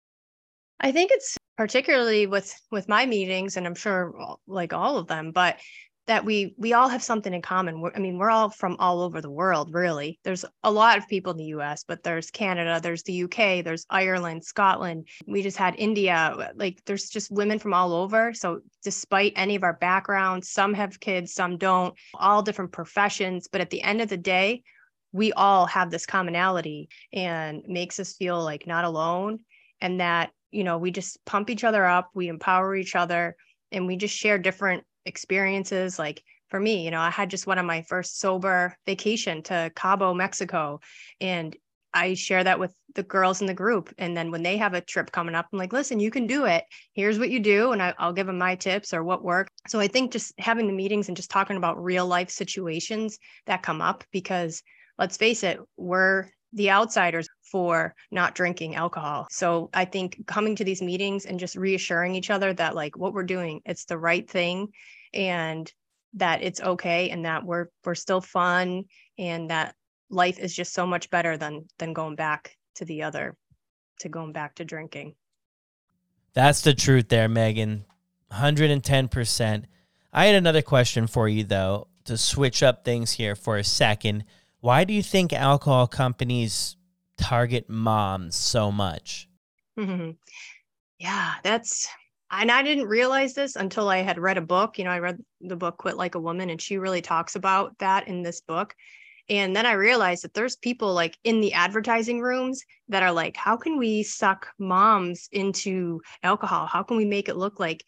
I 0.80 0.92
think 0.92 1.10
it's 1.10 1.38
particularly 1.56 2.26
with 2.26 2.54
with 2.70 2.86
my 2.86 3.06
meetings 3.06 3.56
and 3.56 3.66
I'm 3.66 3.76
sure 3.76 4.36
like 4.46 4.74
all 4.74 4.98
of 4.98 5.06
them, 5.06 5.30
but 5.32 5.56
that 6.06 6.24
we 6.24 6.54
we 6.58 6.72
all 6.72 6.88
have 6.88 7.02
something 7.02 7.32
in 7.32 7.42
common. 7.42 7.80
We're, 7.80 7.92
I 7.94 8.00
mean, 8.00 8.18
we're 8.18 8.30
all 8.30 8.50
from 8.50 8.76
all 8.80 9.02
over 9.02 9.20
the 9.20 9.30
world, 9.30 9.72
really. 9.72 10.18
There's 10.24 10.44
a 10.64 10.70
lot 10.70 10.98
of 10.98 11.06
people 11.06 11.30
in 11.32 11.38
the 11.38 11.44
U.S., 11.44 11.84
but 11.86 12.02
there's 12.02 12.30
Canada, 12.30 12.80
there's 12.82 13.04
the 13.04 13.12
U.K., 13.12 13.62
there's 13.62 13.86
Ireland, 13.88 14.44
Scotland. 14.44 15.06
We 15.26 15.42
just 15.42 15.56
had 15.56 15.76
India. 15.78 16.50
Like, 16.56 16.82
there's 16.86 17.08
just 17.08 17.30
women 17.30 17.58
from 17.58 17.72
all 17.72 17.92
over. 17.92 18.34
So, 18.34 18.60
despite 18.82 19.32
any 19.36 19.54
of 19.54 19.62
our 19.62 19.74
backgrounds, 19.74 20.50
some 20.50 20.74
have 20.74 20.98
kids, 20.98 21.34
some 21.34 21.56
don't. 21.56 21.94
All 22.14 22.42
different 22.42 22.72
professions, 22.72 23.48
but 23.50 23.60
at 23.60 23.70
the 23.70 23.82
end 23.82 24.00
of 24.00 24.08
the 24.08 24.16
day, 24.16 24.62
we 25.12 25.32
all 25.32 25.66
have 25.66 25.90
this 25.90 26.06
commonality, 26.06 26.88
and 27.12 27.62
makes 27.68 28.00
us 28.00 28.14
feel 28.14 28.42
like 28.42 28.66
not 28.66 28.84
alone, 28.84 29.38
and 29.80 30.00
that 30.00 30.30
you 30.50 30.64
know 30.64 30.78
we 30.78 30.90
just 30.90 31.24
pump 31.24 31.48
each 31.48 31.62
other 31.62 31.84
up, 31.86 32.10
we 32.12 32.26
empower 32.26 32.74
each 32.74 32.96
other, 32.96 33.36
and 33.70 33.86
we 33.86 33.96
just 33.96 34.16
share 34.16 34.38
different 34.38 34.84
experiences 35.06 35.98
like 35.98 36.22
for 36.48 36.60
me 36.60 36.84
you 36.84 36.90
know 36.90 37.00
i 37.00 37.10
had 37.10 37.30
just 37.30 37.46
one 37.46 37.58
of 37.58 37.66
my 37.66 37.82
first 37.82 38.20
sober 38.20 38.76
vacation 38.86 39.42
to 39.42 39.70
cabo 39.74 40.14
mexico 40.14 40.80
and 41.20 41.56
i 41.94 42.14
share 42.14 42.44
that 42.44 42.58
with 42.58 42.72
the 42.94 43.02
girls 43.02 43.40
in 43.40 43.46
the 43.46 43.54
group 43.54 43.92
and 43.98 44.16
then 44.16 44.30
when 44.30 44.42
they 44.42 44.56
have 44.56 44.74
a 44.74 44.80
trip 44.80 45.10
coming 45.10 45.34
up 45.34 45.46
i'm 45.52 45.58
like 45.58 45.72
listen 45.72 45.98
you 45.98 46.10
can 46.10 46.26
do 46.26 46.44
it. 46.44 46.64
Here's 46.92 47.18
what 47.18 47.30
you 47.30 47.40
do 47.40 47.72
and 47.72 47.82
I, 47.82 47.94
will 47.98 48.12
give 48.12 48.26
them 48.26 48.38
my 48.38 48.54
tips 48.54 48.92
or 48.92 49.02
what 49.02 49.24
worked 49.24 49.52
so 49.68 49.80
i 49.80 49.88
think 49.88 50.12
just 50.12 50.32
having 50.38 50.66
the 50.66 50.72
meetings 50.72 51.08
and 51.08 51.16
just 51.16 51.30
talking 51.30 51.56
about 51.56 51.82
real 51.82 52.06
life 52.06 52.30
situations 52.30 53.18
that 53.46 53.62
come 53.62 53.80
up 53.80 54.04
because 54.12 54.62
let's 54.98 55.16
face 55.16 55.42
it 55.42 55.58
we're 55.76 56.28
the 56.52 56.70
outsiders 56.70 57.28
for 57.50 57.94
not 58.10 58.34
drinking 58.34 58.74
alcohol. 58.74 59.26
So 59.30 59.70
I 59.74 59.84
think 59.84 60.26
coming 60.26 60.56
to 60.56 60.64
these 60.64 60.82
meetings 60.82 61.26
and 61.26 61.38
just 61.38 61.56
reassuring 61.56 62.14
each 62.14 62.30
other 62.30 62.52
that 62.54 62.74
like 62.74 62.96
what 62.96 63.12
we're 63.12 63.22
doing, 63.24 63.60
it's 63.64 63.84
the 63.84 63.98
right 63.98 64.28
thing 64.28 64.68
and 65.12 65.70
that 66.14 66.42
it's 66.42 66.60
okay 66.60 67.10
and 67.10 67.24
that 67.24 67.44
we're 67.44 67.66
we're 67.84 67.94
still 67.94 68.20
fun 68.20 68.84
and 69.18 69.50
that 69.50 69.74
life 70.10 70.38
is 70.38 70.54
just 70.54 70.74
so 70.74 70.86
much 70.86 71.10
better 71.10 71.36
than 71.36 71.66
than 71.78 71.92
going 71.92 72.16
back 72.16 72.56
to 72.74 72.84
the 72.84 73.02
other 73.02 73.36
to 74.00 74.08
going 74.08 74.32
back 74.32 74.54
to 74.56 74.64
drinking. 74.64 75.14
That's 76.34 76.62
the 76.62 76.74
truth 76.74 77.08
there, 77.08 77.28
Megan. 77.28 77.84
110%. 78.32 79.64
I 80.12 80.26
had 80.26 80.34
another 80.34 80.62
question 80.62 81.06
for 81.06 81.28
you, 81.28 81.44
though, 81.44 81.88
to 82.04 82.16
switch 82.16 82.62
up 82.62 82.84
things 82.84 83.12
here 83.12 83.34
for 83.34 83.58
a 83.58 83.64
second. 83.64 84.24
Why 84.62 84.84
do 84.84 84.94
you 84.94 85.02
think 85.02 85.32
alcohol 85.32 85.88
companies 85.88 86.76
target 87.18 87.68
moms 87.68 88.36
so 88.36 88.70
much? 88.70 89.28
Mm-hmm. 89.76 90.12
yeah, 91.00 91.34
that's, 91.42 91.88
and 92.30 92.48
I 92.48 92.62
didn't 92.62 92.86
realize 92.86 93.34
this 93.34 93.56
until 93.56 93.88
I 93.88 93.98
had 93.98 94.20
read 94.20 94.38
a 94.38 94.42
book. 94.42 94.78
You 94.78 94.84
know, 94.84 94.92
I 94.92 95.00
read 95.00 95.18
the 95.40 95.56
book 95.56 95.78
Quit 95.78 95.96
Like 95.96 96.14
a 96.14 96.20
Woman, 96.20 96.48
and 96.48 96.62
she 96.62 96.78
really 96.78 97.02
talks 97.02 97.34
about 97.34 97.76
that 97.80 98.06
in 98.06 98.22
this 98.22 98.40
book. 98.40 98.72
And 99.28 99.56
then 99.56 99.66
I 99.66 99.72
realized 99.72 100.22
that 100.22 100.32
there's 100.32 100.54
people 100.54 100.94
like 100.94 101.18
in 101.24 101.40
the 101.40 101.54
advertising 101.54 102.20
rooms 102.20 102.62
that 102.88 103.02
are 103.02 103.12
like, 103.12 103.36
how 103.36 103.56
can 103.56 103.78
we 103.78 104.04
suck 104.04 104.46
moms 104.60 105.28
into 105.32 106.00
alcohol? 106.22 106.66
How 106.66 106.84
can 106.84 106.96
we 106.96 107.04
make 107.04 107.28
it 107.28 107.36
look 107.36 107.58
like 107.58 107.82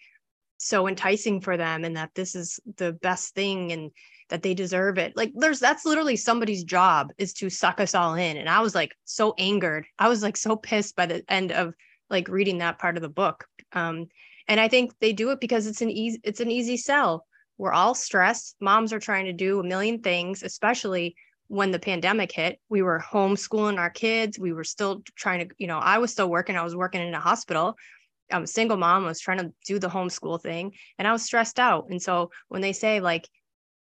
so 0.58 0.88
enticing 0.88 1.40
for 1.40 1.56
them 1.56 1.84
and 1.84 1.96
that 1.96 2.16
this 2.16 2.34
is 2.34 2.58
the 2.78 2.94
best 2.94 3.32
thing 3.36 3.70
and 3.70 3.92
that 4.28 4.42
they 4.42 4.54
deserve 4.54 4.98
it? 4.98 5.16
Like 5.16 5.32
there's 5.34 5.60
that's 5.60 5.84
literally 5.84 6.16
somebody's 6.16 6.64
job 6.64 7.12
is 7.18 7.32
to 7.34 7.50
suck 7.50 7.80
us 7.80 7.94
all 7.94 8.14
in. 8.14 8.36
And 8.36 8.48
I 8.48 8.60
was 8.60 8.74
like 8.74 8.94
so 9.04 9.34
angered. 9.38 9.86
I 9.98 10.08
was 10.08 10.22
like 10.22 10.36
so 10.36 10.56
pissed 10.56 10.96
by 10.96 11.06
the 11.06 11.24
end 11.28 11.52
of 11.52 11.74
like 12.10 12.28
reading 12.28 12.58
that 12.58 12.78
part 12.78 12.96
of 12.96 13.02
the 13.02 13.08
book. 13.08 13.46
Um, 13.72 14.06
and 14.46 14.60
I 14.60 14.68
think 14.68 14.92
they 15.00 15.12
do 15.12 15.30
it 15.30 15.40
because 15.40 15.66
it's 15.66 15.82
an 15.82 15.90
easy 15.90 16.20
it's 16.22 16.40
an 16.40 16.50
easy 16.50 16.76
sell 16.76 17.26
we're 17.58 17.72
all 17.72 17.94
stressed. 17.94 18.56
Moms 18.60 18.92
are 18.92 18.98
trying 18.98 19.26
to 19.26 19.32
do 19.32 19.60
a 19.60 19.64
million 19.64 20.00
things, 20.00 20.42
especially 20.42 21.14
when 21.48 21.70
the 21.70 21.78
pandemic 21.78 22.32
hit. 22.32 22.58
We 22.68 22.82
were 22.82 23.00
homeschooling 23.00 23.78
our 23.78 23.90
kids. 23.90 24.38
We 24.38 24.52
were 24.52 24.64
still 24.64 25.02
trying 25.14 25.48
to, 25.48 25.54
you 25.58 25.66
know, 25.66 25.78
I 25.78 25.98
was 25.98 26.10
still 26.10 26.28
working. 26.28 26.56
I 26.56 26.64
was 26.64 26.74
working 26.74 27.00
in 27.00 27.14
a 27.14 27.20
hospital. 27.20 27.76
I'm 28.32 28.44
a 28.44 28.48
single 28.48 28.76
mom. 28.76 29.04
I 29.04 29.08
was 29.08 29.20
trying 29.20 29.38
to 29.38 29.52
do 29.66 29.78
the 29.78 29.88
homeschool 29.88 30.42
thing 30.42 30.72
and 30.98 31.06
I 31.06 31.12
was 31.12 31.22
stressed 31.22 31.60
out. 31.60 31.90
And 31.90 32.02
so 32.02 32.30
when 32.48 32.62
they 32.62 32.72
say, 32.72 33.00
like, 33.00 33.28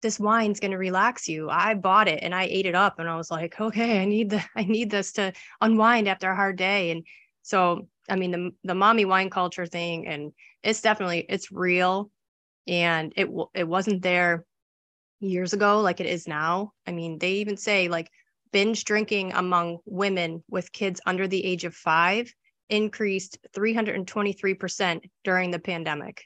this 0.05 0.19
wine's 0.19 0.59
going 0.59 0.69
to 0.69 0.77
relax 0.77 1.27
you, 1.27 1.49
I 1.49 1.73
bought 1.73 2.07
it 2.07 2.19
and 2.21 2.35
I 2.35 2.43
ate 2.43 2.67
it 2.67 2.75
up 2.75 2.99
and 2.99 3.09
I 3.09 3.17
was 3.17 3.31
like, 3.31 3.59
okay, 3.59 3.99
I 3.99 4.05
need 4.05 4.29
the, 4.29 4.43
I 4.55 4.61
need 4.61 4.91
this 4.91 5.13
to 5.13 5.33
unwind 5.61 6.07
after 6.07 6.29
a 6.29 6.35
hard 6.35 6.57
day. 6.57 6.91
And 6.91 7.07
so, 7.41 7.87
I 8.07 8.15
mean, 8.15 8.29
the, 8.29 8.51
the 8.63 8.75
mommy 8.75 9.05
wine 9.05 9.31
culture 9.31 9.65
thing, 9.65 10.05
and 10.05 10.31
it's 10.61 10.81
definitely, 10.81 11.25
it's 11.27 11.51
real 11.51 12.11
and 12.67 13.13
it 13.15 13.27
it 13.55 13.67
wasn't 13.67 14.03
there 14.03 14.45
years 15.21 15.53
ago 15.53 15.81
like 15.81 15.99
it 15.99 16.05
is 16.05 16.27
now. 16.27 16.73
I 16.85 16.91
mean, 16.91 17.17
they 17.17 17.33
even 17.33 17.57
say 17.57 17.87
like 17.87 18.11
binge 18.51 18.85
drinking 18.85 19.33
among 19.33 19.79
women 19.85 20.43
with 20.51 20.71
kids 20.71 21.01
under 21.07 21.27
the 21.27 21.43
age 21.43 21.63
of 21.63 21.73
5 21.73 22.31
increased 22.69 23.39
323% 23.57 25.09
during 25.23 25.49
the 25.49 25.59
pandemic. 25.59 26.25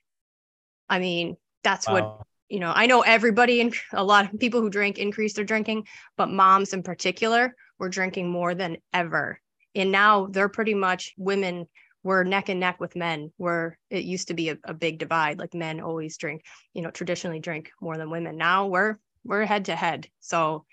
I 0.90 1.00
mean, 1.00 1.38
that's 1.64 1.88
wow. 1.88 1.94
what 1.94 2.28
you 2.50 2.60
know, 2.60 2.74
I 2.76 2.88
know 2.88 3.02
everybody 3.02 3.62
and 3.62 3.74
a 3.94 4.04
lot 4.04 4.32
of 4.32 4.40
people 4.40 4.62
who 4.62 4.70
drink 4.70 4.98
increase 4.98 5.34
their 5.34 5.46
drinking, 5.46 5.88
but 6.18 6.30
moms 6.30 6.74
in 6.74 6.84
particular 6.84 7.56
were 7.78 7.90
drinking 7.90 8.30
more 8.30 8.56
than 8.56 8.78
ever. 8.94 9.40
And 9.76 9.92
now 9.92 10.28
they're 10.28 10.50
pretty 10.50 10.74
much 10.74 11.14
women 11.18 11.68
we're 12.02 12.24
neck 12.24 12.48
and 12.48 12.62
neck 12.62 12.80
with 12.80 12.96
men 12.96 13.32
where 13.38 13.78
it 13.90 14.06
used 14.06 14.30
to 14.30 14.34
be 14.34 14.50
a, 14.50 14.58
a 14.64 14.74
big 14.74 15.00
divide. 15.00 15.38
Like 15.38 15.54
men 15.54 15.82
always 15.82 16.18
drink 16.18 16.44
you 16.74 16.82
know 16.82 16.92
traditionally 16.92 17.40
drink 17.40 17.72
more 17.82 17.98
than 17.98 18.10
women. 18.10 18.38
Now 18.38 18.68
we're 18.68 18.98
we're 19.24 19.46
head 19.46 19.66
to 19.66 19.76
head. 19.76 20.08
So 20.20 20.66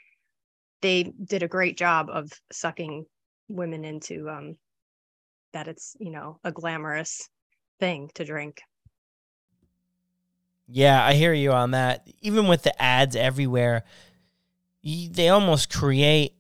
they 0.83 1.13
did 1.25 1.43
a 1.43 1.49
great 1.49 1.77
job 1.77 2.09
of 2.11 2.31
sucking 2.53 3.07
women 3.49 3.85
into 3.85 4.29
um 4.29 4.57
that 5.53 5.69
it's 5.69 5.97
you 5.99 6.11
know 6.11 6.39
a 6.45 6.53
glamorous 6.53 7.29
thing 7.81 8.11
to 8.15 8.25
drink 8.25 8.63
yeah 10.69 11.05
i 11.05 11.15
hear 11.15 11.33
you 11.33 11.53
on 11.53 11.73
that 11.73 12.09
even 12.21 12.47
with 12.47 12.63
the 12.63 12.83
ads 12.83 13.17
everywhere 13.17 13.85
they 14.83 15.29
almost 15.29 15.73
create 15.73 16.35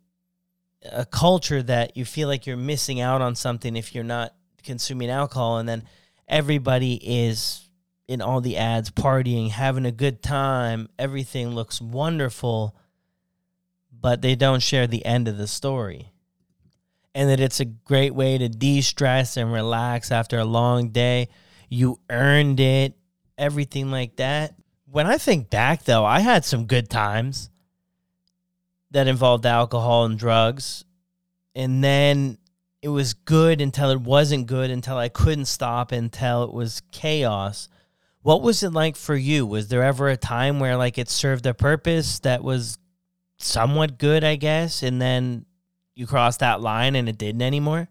a 0.92 1.04
culture 1.04 1.62
that 1.62 1.96
you 1.96 2.04
feel 2.04 2.28
like 2.28 2.46
you're 2.46 2.56
missing 2.56 3.00
out 3.00 3.20
on 3.20 3.34
something 3.34 3.76
if 3.76 3.94
you're 3.94 4.04
not 4.04 4.34
consuming 4.62 5.10
alcohol 5.10 5.58
and 5.58 5.68
then 5.68 5.82
everybody 6.28 6.94
is 7.02 7.66
in 8.08 8.22
all 8.22 8.40
the 8.40 8.56
ads 8.56 8.90
partying, 8.90 9.50
having 9.50 9.84
a 9.84 9.92
good 9.92 10.22
time, 10.22 10.88
everything 10.98 11.50
looks 11.50 11.80
wonderful, 11.80 12.76
but 13.92 14.22
they 14.22 14.36
don't 14.36 14.62
share 14.62 14.86
the 14.86 15.04
end 15.04 15.26
of 15.26 15.36
the 15.36 15.46
story. 15.46 16.12
And 17.14 17.30
that 17.30 17.40
it's 17.40 17.60
a 17.60 17.64
great 17.64 18.14
way 18.14 18.38
to 18.38 18.48
de-stress 18.48 19.36
and 19.36 19.52
relax 19.52 20.12
after 20.12 20.38
a 20.38 20.44
long 20.44 20.90
day. 20.90 21.28
You 21.68 21.98
earned 22.10 22.60
it, 22.60 22.95
everything 23.38 23.90
like 23.90 24.16
that. 24.16 24.54
When 24.90 25.06
I 25.06 25.18
think 25.18 25.50
back 25.50 25.84
though, 25.84 26.04
I 26.04 26.20
had 26.20 26.44
some 26.44 26.66
good 26.66 26.88
times 26.88 27.50
that 28.90 29.08
involved 29.08 29.46
alcohol 29.46 30.04
and 30.04 30.18
drugs. 30.18 30.84
And 31.54 31.82
then 31.82 32.38
it 32.82 32.88
was 32.88 33.14
good 33.14 33.60
until 33.60 33.90
it 33.90 34.00
wasn't 34.00 34.46
good 34.46 34.70
until 34.70 34.96
I 34.96 35.08
couldn't 35.08 35.46
stop 35.46 35.92
until 35.92 36.44
it 36.44 36.52
was 36.52 36.82
chaos. 36.92 37.68
What 38.22 38.42
was 38.42 38.62
it 38.62 38.72
like 38.72 38.96
for 38.96 39.16
you? 39.16 39.46
Was 39.46 39.68
there 39.68 39.82
ever 39.82 40.08
a 40.08 40.16
time 40.16 40.60
where 40.60 40.76
like 40.76 40.98
it 40.98 41.08
served 41.08 41.46
a 41.46 41.54
purpose 41.54 42.20
that 42.20 42.42
was 42.42 42.78
somewhat 43.38 43.98
good, 43.98 44.24
I 44.24 44.36
guess, 44.36 44.82
and 44.82 45.00
then 45.00 45.46
you 45.94 46.06
crossed 46.06 46.40
that 46.40 46.60
line 46.60 46.96
and 46.96 47.08
it 47.08 47.18
didn't 47.18 47.42
anymore? 47.42 47.88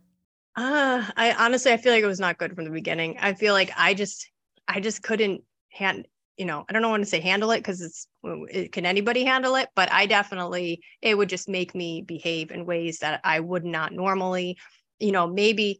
Uh, 0.55 1.05
I 1.17 1.35
honestly 1.37 1.71
I 1.73 1.77
feel 1.77 1.91
like 1.91 2.03
it 2.03 2.07
was 2.07 2.19
not 2.19 2.37
good 2.37 2.55
from 2.55 2.65
the 2.65 2.71
beginning. 2.71 3.17
I 3.19 3.33
feel 3.33 3.53
like 3.53 3.71
I 3.77 3.93
just 3.93 4.29
I 4.67 4.79
just 4.79 5.03
couldn't 5.03 5.43
hand 5.69 6.07
you 6.37 6.45
know, 6.45 6.65
I 6.67 6.73
don't 6.73 6.89
want 6.89 7.01
to 7.01 7.09
say 7.09 7.21
handle 7.21 7.51
it 7.51 7.59
because 7.59 7.79
it's 7.81 8.07
it, 8.23 8.73
can 8.73 8.85
anybody 8.85 9.23
handle 9.23 9.55
it, 9.55 9.69
but 9.73 9.89
I 9.89 10.05
definitely 10.05 10.81
it 11.01 11.17
would 11.17 11.29
just 11.29 11.47
make 11.47 11.73
me 11.73 12.01
behave 12.01 12.51
in 12.51 12.65
ways 12.65 12.99
that 12.99 13.21
I 13.23 13.39
would 13.39 13.63
not 13.63 13.93
normally 13.93 14.57
you 14.99 15.11
know, 15.11 15.27
maybe 15.27 15.79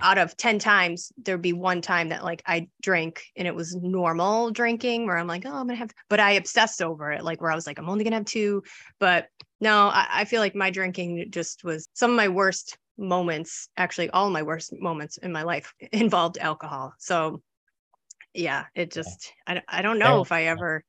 out 0.00 0.18
of 0.18 0.36
10 0.36 0.58
times 0.58 1.12
there'd 1.16 1.42
be 1.42 1.52
one 1.52 1.80
time 1.80 2.10
that 2.10 2.22
like 2.22 2.42
I 2.46 2.68
drank 2.80 3.22
and 3.36 3.48
it 3.48 3.54
was 3.54 3.74
normal 3.74 4.50
drinking 4.50 5.06
where 5.06 5.18
I'm 5.18 5.26
like, 5.26 5.44
oh, 5.44 5.52
I'm 5.52 5.66
gonna 5.66 5.74
have, 5.76 5.92
but 6.08 6.20
I 6.20 6.32
obsessed 6.32 6.80
over 6.80 7.10
it, 7.10 7.24
like 7.24 7.40
where 7.40 7.50
I 7.50 7.54
was 7.54 7.66
like, 7.66 7.78
I'm 7.78 7.88
only 7.88 8.04
gonna 8.04 8.16
have 8.16 8.24
two. 8.24 8.62
But 9.00 9.28
no, 9.60 9.88
I, 9.88 10.06
I 10.10 10.24
feel 10.24 10.40
like 10.40 10.54
my 10.54 10.70
drinking 10.70 11.26
just 11.30 11.64
was 11.64 11.88
some 11.94 12.10
of 12.10 12.16
my 12.16 12.28
worst 12.28 12.78
moments, 12.96 13.68
actually, 13.76 14.10
all 14.10 14.30
my 14.30 14.42
worst 14.42 14.72
moments 14.78 15.16
in 15.16 15.32
my 15.32 15.42
life 15.42 15.74
involved 15.92 16.38
alcohol. 16.38 16.94
So 16.98 17.42
yeah, 18.34 18.64
it 18.74 18.92
just, 18.92 19.32
I, 19.46 19.62
I 19.68 19.82
don't 19.82 19.98
know 19.98 20.20
if 20.22 20.32
I 20.32 20.44
ever, 20.44 20.84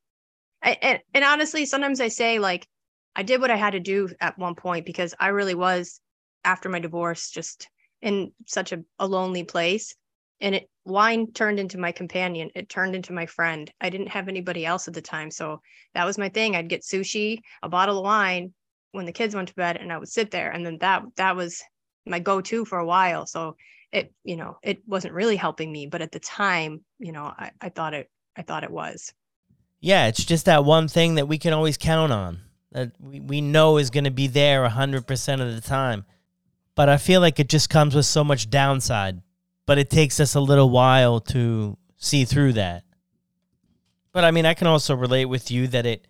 I, 0.61 0.77
and, 0.81 0.99
and 1.13 1.23
honestly, 1.23 1.65
sometimes 1.65 2.01
I 2.01 2.07
say 2.07 2.39
like, 2.39 2.67
I 3.15 3.23
did 3.23 3.41
what 3.41 3.51
I 3.51 3.55
had 3.55 3.71
to 3.71 3.79
do 3.79 4.09
at 4.19 4.37
one 4.37 4.55
point 4.55 4.85
because 4.85 5.13
I 5.19 5.27
really 5.27 5.55
was 5.55 5.99
after 6.43 6.69
my 6.69 6.79
divorce 6.79 7.29
just 7.29 7.67
in 8.01 8.31
such 8.47 8.71
a, 8.71 8.83
a 8.99 9.07
lonely 9.07 9.43
place 9.43 9.95
and 10.41 10.55
it 10.55 10.69
wine 10.85 11.31
turned 11.31 11.59
into 11.59 11.77
my 11.77 11.91
companion 11.91 12.49
it 12.53 12.67
turned 12.67 12.95
into 12.95 13.13
my 13.13 13.25
friend 13.25 13.71
i 13.79 13.89
didn't 13.89 14.09
have 14.09 14.27
anybody 14.27 14.65
else 14.65 14.87
at 14.87 14.93
the 14.93 15.01
time 15.01 15.31
so 15.31 15.61
that 15.93 16.05
was 16.05 16.17
my 16.17 16.27
thing 16.29 16.55
i'd 16.55 16.67
get 16.69 16.81
sushi 16.81 17.39
a 17.63 17.69
bottle 17.69 17.97
of 17.97 18.03
wine 18.03 18.53
when 18.91 19.05
the 19.05 19.11
kids 19.11 19.33
went 19.33 19.47
to 19.47 19.55
bed 19.55 19.77
and 19.77 19.91
i 19.91 19.97
would 19.97 20.09
sit 20.09 20.29
there 20.31 20.51
and 20.51 20.65
then 20.65 20.77
that 20.79 21.01
that 21.15 21.35
was 21.35 21.63
my 22.05 22.19
go-to 22.19 22.65
for 22.65 22.79
a 22.79 22.85
while 22.85 23.25
so 23.25 23.55
it 23.91 24.13
you 24.23 24.35
know 24.35 24.57
it 24.63 24.81
wasn't 24.87 25.13
really 25.13 25.35
helping 25.35 25.71
me 25.71 25.85
but 25.85 26.01
at 26.01 26.11
the 26.11 26.19
time 26.19 26.81
you 26.99 27.11
know 27.11 27.33
i, 27.37 27.51
I 27.61 27.69
thought 27.69 27.93
it 27.93 28.09
i 28.35 28.41
thought 28.41 28.63
it 28.63 28.71
was 28.71 29.13
yeah 29.79 30.07
it's 30.07 30.23
just 30.23 30.45
that 30.45 30.65
one 30.65 30.87
thing 30.87 31.15
that 31.15 31.27
we 31.27 31.37
can 31.37 31.53
always 31.53 31.77
count 31.77 32.11
on 32.11 32.39
that 32.71 32.91
we, 32.99 33.19
we 33.19 33.41
know 33.41 33.77
is 33.77 33.89
going 33.91 34.05
to 34.05 34.11
be 34.11 34.27
there 34.27 34.67
100% 34.67 35.41
of 35.41 35.53
the 35.53 35.61
time 35.61 36.05
but 36.75 36.89
I 36.89 36.97
feel 36.97 37.21
like 37.21 37.39
it 37.39 37.49
just 37.49 37.69
comes 37.69 37.95
with 37.95 38.05
so 38.05 38.23
much 38.23 38.49
downside. 38.49 39.21
But 39.65 39.77
it 39.77 39.89
takes 39.89 40.19
us 40.19 40.35
a 40.35 40.41
little 40.41 40.69
while 40.69 41.21
to 41.21 41.77
see 41.97 42.25
through 42.25 42.53
that. 42.53 42.83
But 44.11 44.25
I 44.25 44.31
mean, 44.31 44.45
I 44.45 44.53
can 44.53 44.67
also 44.67 44.95
relate 44.95 45.25
with 45.25 45.51
you 45.51 45.67
that 45.67 45.85
it 45.85 46.07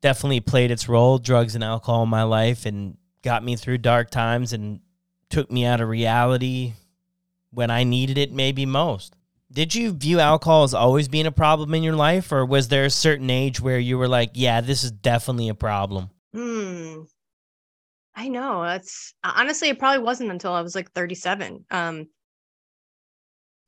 definitely 0.00 0.40
played 0.40 0.70
its 0.70 0.88
role, 0.88 1.18
drugs 1.18 1.54
and 1.54 1.64
alcohol 1.64 2.04
in 2.04 2.08
my 2.08 2.22
life, 2.22 2.66
and 2.66 2.96
got 3.22 3.42
me 3.42 3.56
through 3.56 3.78
dark 3.78 4.10
times 4.10 4.52
and 4.52 4.80
took 5.34 5.50
me 5.50 5.64
out 5.64 5.80
of 5.80 5.88
reality 5.88 6.74
when 7.50 7.68
I 7.68 7.82
needed 7.82 8.18
it 8.18 8.32
maybe 8.32 8.64
most. 8.64 9.16
Did 9.50 9.74
you 9.74 9.90
view 9.90 10.20
alcohol 10.20 10.62
as 10.62 10.74
always 10.74 11.08
being 11.08 11.26
a 11.26 11.32
problem 11.32 11.74
in 11.74 11.82
your 11.82 11.96
life, 11.96 12.30
or 12.30 12.46
was 12.46 12.68
there 12.68 12.84
a 12.84 12.90
certain 12.90 13.28
age 13.30 13.60
where 13.60 13.80
you 13.80 13.98
were 13.98 14.06
like, 14.06 14.30
yeah, 14.34 14.60
this 14.60 14.84
is 14.84 14.92
definitely 14.92 15.48
a 15.48 15.54
problem? 15.54 16.10
Hmm. 16.32 17.02
I 18.14 18.28
know. 18.28 18.62
That's 18.62 19.12
honestly, 19.24 19.70
it 19.70 19.80
probably 19.80 20.04
wasn't 20.04 20.30
until 20.30 20.52
I 20.52 20.60
was 20.60 20.76
like 20.76 20.92
37. 20.92 21.64
Um, 21.68 22.06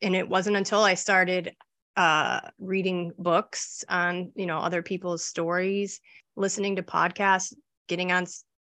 and 0.02 0.14
it 0.14 0.28
wasn't 0.28 0.56
until 0.56 0.84
I 0.84 0.94
started 0.94 1.52
uh, 1.96 2.42
reading 2.60 3.10
books 3.18 3.82
on, 3.88 4.30
you 4.36 4.46
know, 4.46 4.58
other 4.58 4.82
people's 4.82 5.24
stories, 5.24 6.00
listening 6.36 6.76
to 6.76 6.84
podcasts, 6.84 7.52
getting 7.88 8.12
on 8.12 8.26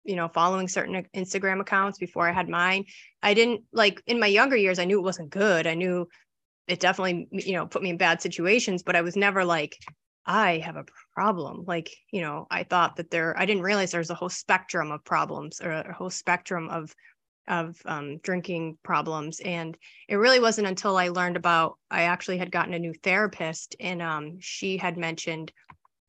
you 0.04 0.16
know, 0.16 0.28
following 0.28 0.68
certain 0.68 1.06
Instagram 1.14 1.60
accounts 1.60 1.98
before 1.98 2.28
I 2.28 2.32
had 2.32 2.48
mine. 2.48 2.84
I 3.22 3.34
didn't 3.34 3.62
like 3.72 4.02
in 4.06 4.20
my 4.20 4.26
younger 4.26 4.56
years, 4.56 4.78
I 4.78 4.84
knew 4.84 4.98
it 4.98 5.04
wasn't 5.04 5.30
good. 5.30 5.66
I 5.66 5.74
knew 5.74 6.08
it 6.66 6.80
definitely, 6.80 7.28
you 7.32 7.54
know, 7.54 7.66
put 7.66 7.82
me 7.82 7.90
in 7.90 7.96
bad 7.96 8.22
situations, 8.22 8.82
but 8.82 8.96
I 8.96 9.02
was 9.02 9.16
never 9.16 9.44
like, 9.44 9.76
I 10.24 10.58
have 10.58 10.76
a 10.76 10.84
problem. 11.14 11.64
Like, 11.66 11.90
you 12.12 12.20
know, 12.20 12.46
I 12.50 12.62
thought 12.62 12.96
that 12.96 13.10
there, 13.10 13.36
I 13.38 13.44
didn't 13.44 13.62
realize 13.62 13.90
there's 13.90 14.10
a 14.10 14.14
whole 14.14 14.28
spectrum 14.28 14.92
of 14.92 15.04
problems 15.04 15.60
or 15.60 15.72
a 15.72 15.92
whole 15.92 16.10
spectrum 16.10 16.68
of 16.68 16.94
of 17.48 17.76
um, 17.84 18.18
drinking 18.18 18.78
problems. 18.84 19.40
And 19.40 19.76
it 20.08 20.16
really 20.16 20.38
wasn't 20.38 20.68
until 20.68 20.96
I 20.96 21.08
learned 21.08 21.36
about, 21.36 21.78
I 21.90 22.02
actually 22.02 22.38
had 22.38 22.52
gotten 22.52 22.74
a 22.74 22.78
new 22.78 22.94
therapist 23.02 23.74
and 23.80 24.00
um, 24.00 24.36
she 24.38 24.76
had 24.76 24.96
mentioned 24.96 25.52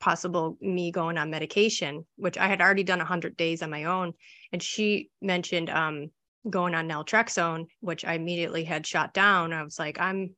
possible 0.02 0.58
me 0.60 0.92
going 0.92 1.18
on 1.18 1.30
medication, 1.30 2.06
which 2.18 2.38
I 2.38 2.48
had 2.48 2.60
already 2.60 2.84
done 2.84 2.98
100 2.98 3.38
days 3.38 3.62
on 3.62 3.70
my 3.70 3.86
own. 3.86 4.14
And 4.52 4.62
she 4.62 5.10
mentioned 5.22 5.70
um, 5.70 6.12
going 6.50 6.76
on 6.76 6.90
naltrexone, 6.90 7.68
which 7.80 8.04
I 8.04 8.16
immediately 8.16 8.66
had 8.66 8.86
shot 8.86 9.14
down. 9.14 9.54
I 9.54 9.64
was 9.64 9.80
like, 9.80 10.00
I'm, 10.00 10.36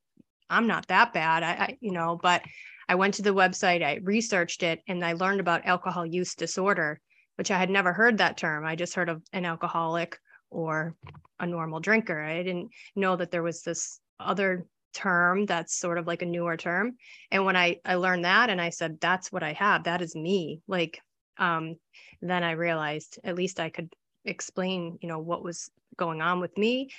I'm 0.50 0.68
not 0.68 0.88
that 0.88 1.14
bad. 1.14 1.42
I, 1.42 1.52
I 1.52 1.78
you 1.82 1.92
know, 1.92 2.20
but 2.22 2.44
I 2.88 2.96
went 2.96 3.16
to 3.16 3.22
the 3.22 3.34
website, 3.34 3.84
I 3.84 4.02
researched 4.04 4.62
it, 4.62 4.82
and 4.88 5.04
I 5.04 5.14
learned 5.14 5.40
about 5.40 5.66
alcohol 5.66 6.06
use 6.06 6.36
disorder, 6.36 7.00
which 7.38 7.50
I 7.50 7.58
had 7.58 7.70
never 7.70 7.94
heard 7.94 8.18
that 8.18 8.38
term. 8.38 8.66
I 8.66 8.76
just 8.76 8.94
heard 8.94 9.10
of 9.10 9.24
an 9.32 9.46
alcoholic 9.46 10.20
or 10.50 10.96
a 11.40 11.48
normal 11.48 11.80
drinker. 11.80 12.22
I 12.22 12.44
didn't 12.44 12.70
know 12.96 13.16
that 13.16 13.32
there 13.32 13.42
was 13.42 13.64
this 13.64 14.00
other 14.20 14.66
term 14.94 15.46
that's 15.46 15.76
sort 15.76 15.98
of 15.98 16.08
like 16.08 16.22
a 16.22 16.26
newer 16.26 16.58
term. 16.58 16.98
And 17.32 17.46
when 17.46 17.56
I 17.56 17.80
I 17.86 17.96
learned 17.96 18.26
that 18.26 18.50
and 18.50 18.62
I 18.62 18.70
said 18.70 19.00
that's 19.00 19.32
what 19.32 19.44
I 19.44 19.54
have, 19.54 19.84
that 19.86 20.02
is 20.02 20.16
me. 20.16 20.62
Like 20.68 21.00
um 21.38 21.76
then 22.22 22.44
I 22.44 22.52
realized 22.52 23.20
at 23.24 23.36
least 23.36 23.60
I 23.60 23.70
could 23.70 23.94
explain, 24.26 24.98
you 25.02 25.10
know, 25.10 25.20
what 25.20 25.44
was 25.44 25.70
going 25.98 26.22
on 26.22 26.40
with 26.40 26.58
me. 26.58 26.90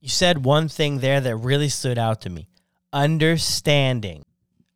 You 0.00 0.08
said 0.08 0.44
one 0.44 0.68
thing 0.68 1.00
there 1.00 1.20
that 1.20 1.36
really 1.36 1.68
stood 1.68 1.98
out 1.98 2.22
to 2.22 2.30
me. 2.30 2.48
Understanding. 2.92 4.22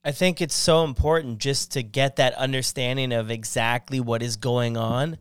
I 0.04 0.12
think 0.12 0.42
it's 0.42 0.54
so 0.54 0.84
important 0.84 1.38
just 1.38 1.72
to 1.72 1.82
get 1.82 2.16
that 2.16 2.34
understanding 2.34 3.12
of 3.12 3.30
exactly 3.30 4.00
what 4.00 4.22
is 4.22 4.36
going 4.36 4.76
on 4.76 5.16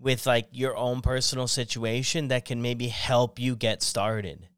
with 0.00 0.26
like 0.26 0.48
your 0.50 0.76
own 0.76 1.00
personal 1.00 1.46
situation 1.46 2.28
that 2.28 2.44
can 2.44 2.60
maybe 2.60 2.88
help 2.88 3.38
you 3.38 3.54
get 3.54 3.82
started. 3.82 4.48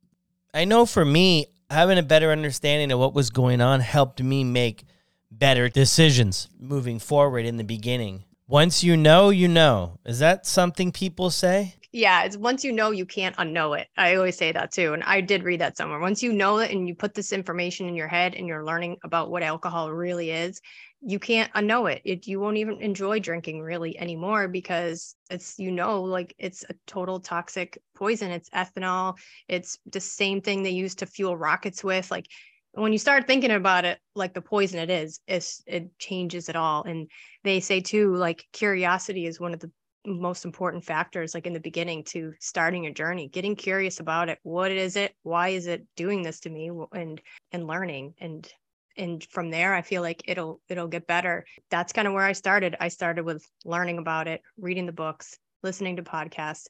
I 0.52 0.64
know 0.64 0.86
for 0.86 1.04
me, 1.04 1.46
having 1.70 1.98
a 1.98 2.02
better 2.02 2.32
understanding 2.32 2.90
of 2.92 2.98
what 2.98 3.14
was 3.14 3.30
going 3.30 3.60
on 3.60 3.80
helped 3.80 4.22
me 4.22 4.44
make 4.44 4.84
better 5.30 5.68
decisions 5.68 6.48
moving 6.58 6.98
forward 6.98 7.46
in 7.46 7.56
the 7.56 7.64
beginning. 7.64 8.24
Once 8.48 8.82
you 8.82 8.96
know, 8.96 9.30
you 9.30 9.46
know. 9.46 9.98
Is 10.04 10.18
that 10.18 10.44
something 10.44 10.90
people 10.90 11.30
say? 11.30 11.76
Yeah, 11.92 12.22
it's 12.24 12.36
once 12.36 12.64
you 12.64 12.72
know, 12.72 12.90
you 12.90 13.06
can't 13.06 13.36
unknow 13.36 13.78
it. 13.78 13.88
I 13.96 14.14
always 14.16 14.36
say 14.36 14.52
that 14.52 14.72
too. 14.72 14.92
And 14.92 15.02
I 15.04 15.20
did 15.20 15.44
read 15.44 15.60
that 15.60 15.76
somewhere. 15.76 15.98
Once 15.98 16.22
you 16.22 16.32
know 16.32 16.58
it 16.58 16.70
and 16.70 16.86
you 16.88 16.94
put 16.94 17.14
this 17.14 17.32
information 17.32 17.88
in 17.88 17.94
your 17.94 18.08
head 18.08 18.34
and 18.34 18.46
you're 18.46 18.64
learning 18.64 18.98
about 19.04 19.30
what 19.30 19.42
alcohol 19.42 19.90
really 19.92 20.30
is, 20.30 20.60
you 21.02 21.18
can't 21.18 21.52
unknow 21.54 21.90
it. 21.90 22.02
it. 22.04 22.26
You 22.26 22.40
won't 22.40 22.58
even 22.58 22.80
enjoy 22.82 23.20
drinking 23.20 23.60
really 23.62 23.98
anymore 23.98 24.48
because 24.48 25.16
it's, 25.30 25.58
you 25.58 25.70
know, 25.70 26.02
like 26.02 26.34
it's 26.38 26.64
a 26.68 26.74
total 26.86 27.20
toxic 27.20 27.78
poison. 27.96 28.30
It's 28.30 28.50
ethanol. 28.50 29.16
It's 29.48 29.78
the 29.86 30.00
same 30.00 30.42
thing 30.42 30.62
they 30.62 30.70
use 30.70 30.94
to 30.96 31.06
fuel 31.06 31.36
rockets 31.36 31.82
with. 31.82 32.10
Like 32.10 32.26
when 32.72 32.92
you 32.92 32.98
start 32.98 33.26
thinking 33.26 33.50
about 33.50 33.84
it, 33.84 33.98
like 34.14 34.34
the 34.34 34.42
poison 34.42 34.78
it 34.78 34.90
is, 34.90 35.20
it 35.26 35.98
changes 35.98 36.48
it 36.48 36.56
all. 36.56 36.82
And 36.82 37.10
they 37.44 37.60
say 37.60 37.80
too, 37.80 38.14
like 38.16 38.44
curiosity 38.52 39.26
is 39.26 39.40
one 39.40 39.54
of 39.54 39.60
the 39.60 39.70
most 40.06 40.44
important 40.44 40.82
factors 40.82 41.34
like 41.34 41.46
in 41.46 41.52
the 41.52 41.60
beginning 41.60 42.02
to 42.02 42.32
starting 42.40 42.86
a 42.86 42.90
journey 42.90 43.28
getting 43.28 43.54
curious 43.54 44.00
about 44.00 44.30
it 44.30 44.38
what 44.44 44.72
is 44.72 44.96
it 44.96 45.14
why 45.24 45.48
is 45.48 45.66
it 45.66 45.84
doing 45.94 46.22
this 46.22 46.40
to 46.40 46.48
me 46.48 46.70
and 46.92 47.20
and 47.52 47.66
learning 47.66 48.14
and 48.18 48.50
and 48.96 49.24
from 49.30 49.50
there 49.50 49.74
i 49.74 49.82
feel 49.82 50.02
like 50.02 50.22
it'll 50.26 50.60
it'll 50.68 50.88
get 50.88 51.06
better. 51.06 51.44
That's 51.70 51.92
kind 51.92 52.08
of 52.08 52.14
where 52.14 52.24
i 52.24 52.32
started. 52.32 52.76
I 52.80 52.88
started 52.88 53.24
with 53.24 53.48
learning 53.64 53.98
about 53.98 54.28
it 54.28 54.42
reading 54.58 54.86
the 54.86 54.92
books 54.92 55.38
listening 55.62 55.96
to 55.96 56.02
podcasts 56.02 56.66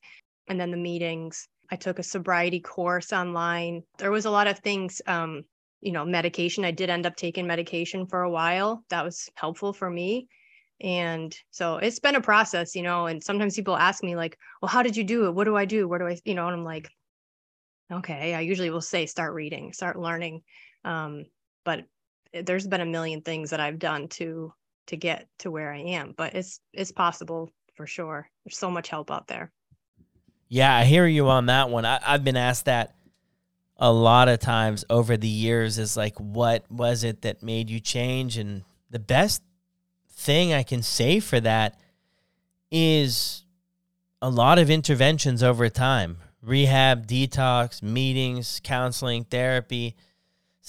and 0.49 0.61
then 0.61 0.71
the 0.71 0.77
meetings. 0.77 1.49
I 1.71 1.77
took 1.77 1.99
a 1.99 2.03
sobriety 2.03 2.61
course 2.61 3.13
online. 3.13 3.83
There 3.99 4.11
was 4.11 4.25
a 4.25 4.31
lot 4.31 4.47
of 4.47 4.59
things 4.59 5.01
um 5.07 5.45
you 5.81 5.93
know 5.93 6.05
medication. 6.05 6.65
I 6.65 6.73
did 6.73 6.91
end 6.91 7.07
up 7.07 7.17
taking 7.17 7.47
medication 7.47 8.07
for 8.07 8.23
a 8.23 8.31
while. 8.31 8.85
That 8.91 9.05
was 9.05 9.29
helpful 9.35 9.73
for 9.73 9.89
me. 9.89 10.29
And 10.81 11.37
so 11.51 11.77
it's 11.77 11.99
been 12.01 12.17
a 12.17 12.21
process 12.21 12.75
you 12.75 12.83
know 12.83 13.07
and 13.07 13.23
sometimes 13.23 13.57
people 13.57 13.77
ask 13.77 14.03
me 14.03 14.17
like 14.17 14.37
well 14.61 14.69
how 14.69 14.83
did 14.83 14.97
you 14.97 15.05
do 15.05 15.27
it? 15.27 15.35
What 15.35 15.45
do 15.45 15.57
i 15.57 15.65
do? 15.65 15.89
Where 15.89 15.99
do 15.99 16.07
i 16.07 16.19
you 16.25 16.35
know 16.35 16.47
and 16.47 16.57
i'm 16.57 16.65
like 16.65 16.89
okay 17.93 18.35
i 18.35 18.41
usually 18.41 18.71
will 18.71 18.81
say 18.81 19.07
start 19.07 19.35
reading 19.35 19.73
start 19.73 19.99
learning. 19.99 20.43
Um, 20.85 21.27
but 21.65 21.85
Eh, 22.35 22.43
there's 22.45 22.67
been 22.67 22.81
a 22.81 22.87
million 22.87 23.23
things 23.23 23.51
that 23.51 23.61
I've 23.61 23.79
done 23.79 24.09
to 24.09 24.53
to 24.87 24.97
get 24.97 25.29
to 25.39 25.51
where 25.51 25.73
I 25.73 25.79
am, 25.79 26.15
but 26.17 26.35
it's 26.35 26.61
it's 26.73 26.93
possible 26.93 27.51
for 27.75 27.87
sure. 27.87 28.29
There's 28.45 28.59
so 28.59 28.71
much 28.71 28.89
help 28.89 29.11
out 29.11 29.29
there. 29.29 29.53
Yeah, 30.49 30.75
I 30.75 30.85
hear 30.85 31.07
you 31.07 31.29
on 31.29 31.47
that 31.47 31.71
one. 31.71 31.85
I, 31.85 32.01
I've 32.05 32.25
been 32.25 32.37
asked 32.37 32.65
that 32.65 32.95
a 33.77 33.91
lot 33.91 34.29
of 34.29 34.39
times 34.41 34.85
over 34.91 35.17
the 35.17 35.29
years 35.29 35.79
is 35.79 35.97
like 35.97 36.19
what 36.19 36.71
was 36.71 37.03
it 37.03 37.23
that 37.23 37.43
made 37.43 37.71
you 37.71 37.81
change 37.81 38.37
and 38.37 38.63
the 38.91 38.99
best 38.99 39.43
thing 40.11 40.53
I 40.53 40.63
can 40.63 40.83
say 40.83 41.19
for 41.19 41.41
that 41.41 41.81
is 42.71 43.45
a 44.21 44.29
lot 44.29 44.59
of 44.59 44.69
interventions 44.69 45.43
over 45.43 45.69
time 45.71 46.19
rehab, 46.43 47.07
detox, 47.07 47.83
meetings, 47.83 48.61
counseling, 48.63 49.25
therapy 49.25 49.97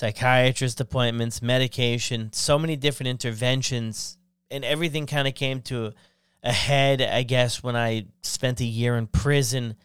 psychiatrist 0.02 0.82
appointments, 0.82 1.44
medication, 1.44 2.34
so 2.34 2.58
many 2.58 2.76
different 2.76 3.08
interventions, 3.10 4.18
and 4.50 4.66
everything 4.66 5.06
kind 5.06 5.28
of 5.28 5.36
came 5.36 5.62
to 5.62 5.94
a 6.42 6.52
head, 6.52 7.04
I 7.04 7.22
guess, 7.22 7.62
when 7.62 7.76
I 7.76 8.08
spent 8.24 8.62
a 8.62 8.66
year 8.66 8.96
in 8.98 9.06
prison. 9.06 9.76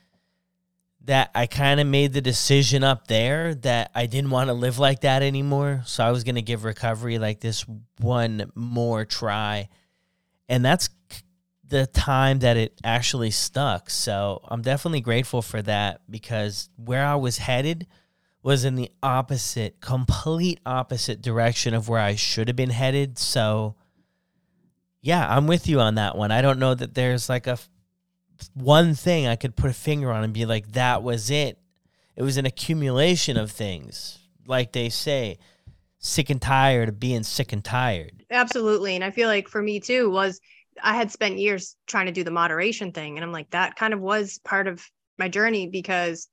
That 1.04 1.30
I 1.34 1.46
kind 1.46 1.78
of 1.78 1.86
made 1.86 2.14
the 2.14 2.22
decision 2.22 2.82
up 2.82 3.06
there 3.06 3.54
that 3.56 3.92
I 3.94 4.06
didn't 4.06 4.30
want 4.30 4.48
to 4.48 4.54
live 4.54 4.80
like 4.80 5.02
that 5.02 5.22
anymore. 5.22 5.82
So 5.84 6.02
I 6.02 6.10
was 6.10 6.24
going 6.24 6.34
to 6.34 6.42
give 6.42 6.64
recovery 6.64 7.18
like 7.18 7.38
this 7.38 7.64
one 8.00 8.50
more 8.56 9.04
try. 9.04 9.68
And 10.48 10.64
that's 10.64 10.88
the 11.62 11.86
time 11.86 12.40
that 12.40 12.56
it 12.56 12.80
actually 12.82 13.30
stuck. 13.30 13.88
So 13.88 14.40
I'm 14.48 14.62
definitely 14.62 15.00
grateful 15.00 15.42
for 15.42 15.62
that 15.62 16.00
because 16.10 16.70
where 16.74 17.06
I 17.06 17.14
was 17.14 17.38
headed 17.38 17.86
was 18.46 18.64
in 18.64 18.76
the 18.76 18.88
opposite, 19.02 19.80
complete 19.80 20.60
opposite 20.64 21.20
direction 21.20 21.74
of 21.74 21.88
where 21.88 21.98
I 21.98 22.14
should 22.14 22.46
have 22.46 22.54
been 22.54 22.70
headed. 22.70 23.18
So, 23.18 23.74
yeah, 25.02 25.26
I'm 25.28 25.48
with 25.48 25.66
you 25.66 25.80
on 25.80 25.96
that 25.96 26.16
one. 26.16 26.30
I 26.30 26.42
don't 26.42 26.60
know 26.60 26.72
that 26.72 26.94
there's 26.94 27.28
like 27.28 27.48
a 27.48 27.58
one 28.54 28.94
thing 28.94 29.26
I 29.26 29.34
could 29.34 29.56
put 29.56 29.70
a 29.70 29.74
finger 29.74 30.12
on 30.12 30.22
and 30.22 30.32
be 30.32 30.46
like, 30.46 30.74
that 30.74 31.02
was 31.02 31.28
it. 31.28 31.58
It 32.14 32.22
was 32.22 32.36
an 32.36 32.46
accumulation 32.46 33.36
of 33.36 33.50
things, 33.50 34.20
like 34.46 34.70
they 34.70 34.90
say, 34.90 35.38
sick 35.98 36.30
and 36.30 36.40
tired 36.40 36.88
of 36.88 37.00
being 37.00 37.24
sick 37.24 37.52
and 37.52 37.64
tired. 37.64 38.24
Absolutely. 38.30 38.94
And 38.94 39.02
I 39.02 39.10
feel 39.10 39.26
like 39.26 39.48
for 39.48 39.60
me 39.60 39.80
too 39.80 40.08
was 40.08 40.40
I 40.84 40.94
had 40.94 41.10
spent 41.10 41.38
years 41.38 41.74
trying 41.88 42.06
to 42.06 42.12
do 42.12 42.22
the 42.22 42.30
moderation 42.30 42.92
thing. 42.92 43.16
And 43.16 43.24
I'm 43.24 43.32
like, 43.32 43.50
that 43.50 43.74
kind 43.74 43.92
of 43.92 43.98
was 43.98 44.38
part 44.44 44.68
of 44.68 44.88
my 45.18 45.28
journey 45.28 45.66
because 45.66 46.28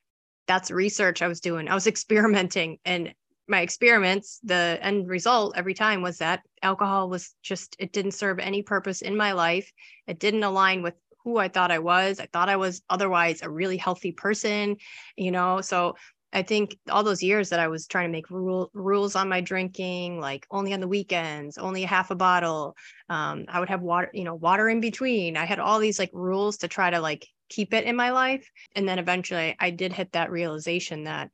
that's 0.47 0.71
research 0.71 1.21
I 1.21 1.27
was 1.27 1.39
doing. 1.39 1.67
I 1.67 1.73
was 1.73 1.87
experimenting 1.93 2.77
and 2.85 3.13
my 3.47 3.61
experiments, 3.61 4.39
the 4.43 4.79
end 4.81 5.09
result 5.09 5.53
every 5.57 5.73
time 5.73 6.01
was 6.01 6.19
that 6.19 6.41
alcohol 6.61 7.09
was 7.09 7.35
just, 7.43 7.75
it 7.77 7.91
didn't 7.91 8.11
serve 8.11 8.39
any 8.39 8.61
purpose 8.61 9.01
in 9.01 9.17
my 9.17 9.33
life. 9.33 9.69
It 10.07 10.19
didn't 10.19 10.43
align 10.43 10.81
with 10.81 10.93
who 11.23 11.37
I 11.37 11.47
thought 11.47 11.71
I 11.71 11.79
was. 11.79 12.19
I 12.19 12.27
thought 12.27 12.49
I 12.49 12.55
was 12.55 12.81
otherwise 12.89 13.41
a 13.41 13.49
really 13.49 13.77
healthy 13.77 14.11
person, 14.11 14.77
you 15.17 15.31
know? 15.31 15.61
So 15.61 15.95
I 16.31 16.41
think 16.41 16.77
all 16.89 17.03
those 17.03 17.21
years 17.21 17.49
that 17.49 17.59
I 17.59 17.67
was 17.67 17.85
trying 17.85 18.07
to 18.07 18.11
make 18.11 18.29
rule, 18.29 18.71
rules 18.73 19.15
on 19.15 19.29
my 19.29 19.39
drinking, 19.39 20.19
like 20.19 20.47
only 20.49 20.73
on 20.73 20.79
the 20.79 20.87
weekends, 20.87 21.57
only 21.57 21.83
half 21.83 22.11
a 22.11 22.15
bottle. 22.15 22.75
Um, 23.09 23.45
I 23.47 23.59
would 23.59 23.69
have 23.69 23.81
water, 23.81 24.09
you 24.13 24.23
know, 24.23 24.35
water 24.35 24.67
in 24.67 24.79
between. 24.79 25.37
I 25.37 25.45
had 25.45 25.59
all 25.59 25.79
these 25.79 25.99
like 25.99 26.11
rules 26.11 26.57
to 26.57 26.67
try 26.67 26.89
to 26.89 26.99
like 26.99 27.27
keep 27.49 27.73
it 27.73 27.85
in 27.85 27.95
my 27.95 28.11
life. 28.11 28.49
And 28.75 28.87
then 28.87 28.99
eventually 28.99 29.55
i 29.59 29.69
did 29.69 29.93
hit 29.93 30.11
that 30.13 30.31
realization 30.31 31.03
that 31.05 31.29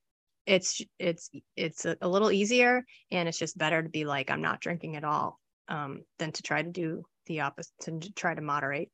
it's 0.50 0.82
it's 0.98 1.30
it's 1.56 1.86
a, 1.86 2.08
little 2.08 2.32
easier 2.32 2.84
and 3.12 3.30
it's 3.30 3.38
just 3.38 3.58
better 3.58 3.84
to 3.84 3.90
be 3.90 4.04
like 4.04 4.32
i'm 4.32 4.42
not 4.42 4.60
drinking 4.60 4.96
at 4.96 5.04
all 5.04 5.40
um, 5.68 6.02
than 6.18 6.32
to 6.32 6.42
try 6.42 6.64
to 6.64 6.72
do 6.72 7.06
the 7.28 7.42
opposite 7.42 7.72
to 7.82 8.00
try 8.14 8.34
to 8.34 8.42
moderate. 8.42 8.90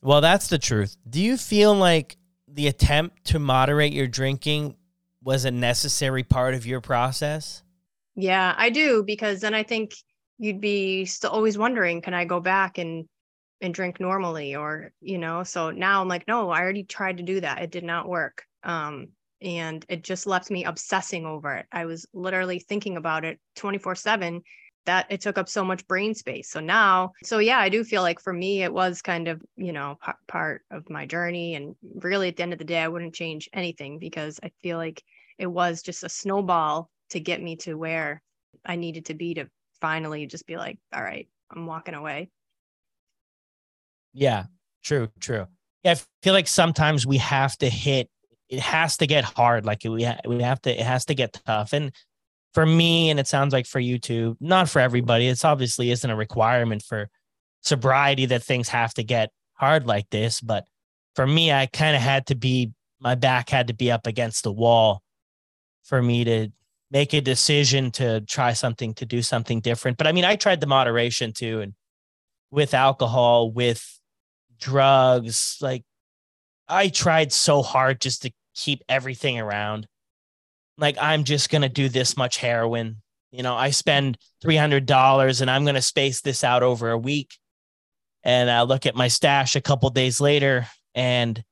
Well 0.00 0.22
that's 0.22 0.48
the 0.48 0.58
truth. 0.58 0.96
Do 1.08 1.20
you 1.20 1.36
feel 1.36 1.74
like 1.74 2.16
the 2.48 2.68
attempt 2.68 3.26
to 3.26 3.38
moderate 3.38 3.92
your 3.92 4.06
drinking 4.06 4.76
was 5.22 5.44
a 5.44 5.50
necessary 5.50 6.22
part 6.22 6.54
of 6.54 6.66
your 6.66 6.80
process? 6.80 7.62
Yeah 8.16 8.54
i 8.56 8.70
do 8.70 9.02
because 9.04 9.40
then 9.40 9.54
i 9.54 9.62
think 9.62 9.92
you'd 10.38 10.60
be 10.60 11.04
still 11.04 11.30
always 11.30 11.58
wondering 11.58 12.00
can 12.00 12.14
i 12.14 12.24
go 12.24 12.40
back 12.40 12.78
and 12.78 13.06
and 13.60 13.74
drink 13.74 14.00
normally 14.00 14.56
or 14.56 14.92
you 15.00 15.18
know 15.18 15.42
so 15.42 15.70
now 15.70 16.00
i'm 16.00 16.08
like 16.08 16.26
no 16.28 16.50
i 16.50 16.60
already 16.60 16.84
tried 16.84 17.18
to 17.18 17.22
do 17.22 17.40
that. 17.40 17.62
It 17.62 17.70
did 17.70 17.84
not 17.84 18.08
work. 18.08 18.44
Um 18.62 19.08
and 19.42 19.84
it 19.88 20.02
just 20.02 20.26
left 20.26 20.50
me 20.50 20.64
obsessing 20.64 21.26
over 21.26 21.52
it. 21.54 21.66
I 21.70 21.84
was 21.84 22.06
literally 22.14 22.58
thinking 22.58 22.96
about 22.96 23.24
it 23.24 23.38
24 23.56 23.94
7 23.94 24.42
that 24.86 25.06
it 25.10 25.20
took 25.20 25.38
up 25.38 25.48
so 25.48 25.64
much 25.64 25.86
brain 25.86 26.14
space. 26.14 26.50
So 26.50 26.60
now 26.60 27.12
so 27.24 27.38
yeah 27.38 27.58
i 27.58 27.68
do 27.68 27.84
feel 27.84 28.02
like 28.02 28.20
for 28.20 28.32
me 28.32 28.62
it 28.62 28.72
was 28.72 29.02
kind 29.02 29.28
of 29.28 29.42
you 29.56 29.72
know 29.72 29.98
p- 30.04 30.12
part 30.28 30.62
of 30.70 30.90
my 30.90 31.06
journey. 31.06 31.54
And 31.54 31.74
really 31.96 32.28
at 32.28 32.36
the 32.36 32.42
end 32.42 32.52
of 32.52 32.58
the 32.58 32.64
day 32.64 32.82
i 32.82 32.88
wouldn't 32.88 33.14
change 33.14 33.48
anything 33.52 33.98
because 33.98 34.40
i 34.42 34.50
feel 34.62 34.78
like 34.78 35.02
it 35.38 35.46
was 35.46 35.82
just 35.82 36.04
a 36.04 36.08
snowball 36.08 36.90
to 37.10 37.20
get 37.20 37.42
me 37.42 37.56
to 37.56 37.74
where 37.74 38.22
i 38.64 38.76
needed 38.76 39.06
to 39.06 39.14
be 39.14 39.34
to 39.34 39.46
finally 39.80 40.26
just 40.26 40.46
be 40.46 40.56
like 40.56 40.78
all 40.94 41.02
right 41.02 41.28
i'm 41.50 41.66
walking 41.66 41.94
away 41.94 42.30
yeah, 44.14 44.44
true, 44.82 45.08
true. 45.20 45.46
Yeah, 45.82 45.92
I 45.92 45.96
feel 46.22 46.32
like 46.32 46.48
sometimes 46.48 47.06
we 47.06 47.18
have 47.18 47.58
to 47.58 47.68
hit. 47.68 48.08
It 48.48 48.60
has 48.60 48.96
to 48.98 49.06
get 49.06 49.24
hard. 49.24 49.66
Like 49.66 49.82
we 49.84 50.04
ha- 50.04 50.20
we 50.24 50.42
have 50.42 50.62
to. 50.62 50.70
It 50.70 50.86
has 50.86 51.04
to 51.06 51.14
get 51.14 51.38
tough. 51.44 51.72
And 51.72 51.92
for 52.54 52.64
me, 52.64 53.10
and 53.10 53.18
it 53.18 53.26
sounds 53.26 53.52
like 53.52 53.66
for 53.66 53.80
you 53.80 53.98
too. 53.98 54.36
Not 54.40 54.70
for 54.70 54.78
everybody. 54.78 55.26
It's 55.26 55.44
obviously 55.44 55.90
isn't 55.90 56.08
a 56.08 56.16
requirement 56.16 56.82
for 56.82 57.10
sobriety 57.62 58.26
that 58.26 58.44
things 58.44 58.68
have 58.68 58.94
to 58.94 59.02
get 59.02 59.30
hard 59.54 59.86
like 59.86 60.08
this. 60.10 60.40
But 60.40 60.64
for 61.16 61.26
me, 61.26 61.52
I 61.52 61.66
kind 61.66 61.96
of 61.96 62.02
had 62.02 62.26
to 62.26 62.34
be. 62.34 62.72
My 63.00 63.16
back 63.16 63.50
had 63.50 63.66
to 63.66 63.74
be 63.74 63.90
up 63.90 64.06
against 64.06 64.44
the 64.44 64.52
wall 64.52 65.02
for 65.82 66.00
me 66.00 66.24
to 66.24 66.48
make 66.90 67.12
a 67.12 67.20
decision 67.20 67.90
to 67.90 68.20
try 68.22 68.52
something 68.52 68.94
to 68.94 69.04
do 69.04 69.20
something 69.20 69.60
different. 69.60 69.98
But 69.98 70.06
I 70.06 70.12
mean, 70.12 70.24
I 70.24 70.36
tried 70.36 70.60
the 70.60 70.66
moderation 70.66 71.32
too, 71.32 71.60
and 71.60 71.74
with 72.50 72.72
alcohol, 72.72 73.50
with 73.50 74.00
drugs. 74.58 75.58
Like 75.60 75.84
I 76.68 76.88
tried 76.88 77.32
so 77.32 77.62
hard 77.62 78.00
just 78.00 78.22
to 78.22 78.32
keep 78.54 78.82
everything 78.88 79.38
around. 79.38 79.86
Like 80.78 80.96
I'm 81.00 81.24
just 81.24 81.50
going 81.50 81.62
to 81.62 81.68
do 81.68 81.88
this 81.88 82.16
much 82.16 82.38
heroin. 82.38 83.02
You 83.30 83.42
know, 83.42 83.54
I 83.54 83.70
spend 83.70 84.18
$300 84.44 85.40
and 85.40 85.50
I'm 85.50 85.64
going 85.64 85.74
to 85.74 85.82
space 85.82 86.20
this 86.20 86.44
out 86.44 86.62
over 86.62 86.90
a 86.90 86.98
week. 86.98 87.36
And 88.22 88.50
I 88.50 88.62
look 88.62 88.86
at 88.86 88.94
my 88.94 89.08
stash 89.08 89.56
a 89.56 89.60
couple 89.60 89.90
days 89.90 90.20
later 90.20 90.66
and 90.94 91.42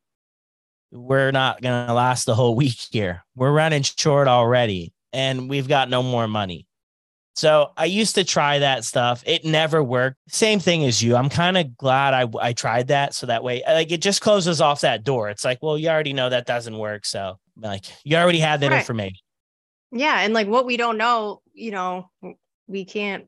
we're 0.90 1.32
not 1.32 1.60
going 1.60 1.86
to 1.86 1.92
last 1.92 2.26
the 2.26 2.34
whole 2.34 2.54
week 2.54 2.78
here. 2.90 3.24
We're 3.34 3.52
running 3.52 3.82
short 3.82 4.28
already 4.28 4.92
and 5.12 5.48
we've 5.48 5.68
got 5.68 5.90
no 5.90 6.02
more 6.02 6.28
money. 6.28 6.66
So 7.34 7.72
I 7.76 7.86
used 7.86 8.14
to 8.16 8.24
try 8.24 8.58
that 8.58 8.84
stuff. 8.84 9.22
It 9.26 9.44
never 9.44 9.82
worked. 9.82 10.18
Same 10.28 10.60
thing 10.60 10.84
as 10.84 11.02
you. 11.02 11.16
I'm 11.16 11.30
kind 11.30 11.56
of 11.56 11.76
glad 11.76 12.14
I 12.14 12.28
I 12.40 12.52
tried 12.52 12.88
that 12.88 13.14
so 13.14 13.26
that 13.26 13.42
way 13.42 13.62
like 13.66 13.90
it 13.90 14.02
just 14.02 14.20
closes 14.20 14.60
off 14.60 14.82
that 14.82 15.04
door. 15.04 15.30
It's 15.30 15.44
like, 15.44 15.62
well, 15.62 15.78
you 15.78 15.88
already 15.88 16.12
know 16.12 16.28
that 16.28 16.46
doesn't 16.46 16.76
work, 16.76 17.06
so 17.06 17.38
like 17.56 17.86
you 18.04 18.16
already 18.16 18.40
have 18.40 18.60
that 18.60 18.70
right. 18.70 18.80
information. 18.80 19.18
Yeah, 19.92 20.20
and 20.20 20.34
like 20.34 20.46
what 20.46 20.66
we 20.66 20.76
don't 20.76 20.98
know, 20.98 21.40
you 21.54 21.70
know, 21.70 22.10
we 22.66 22.84
can't 22.84 23.26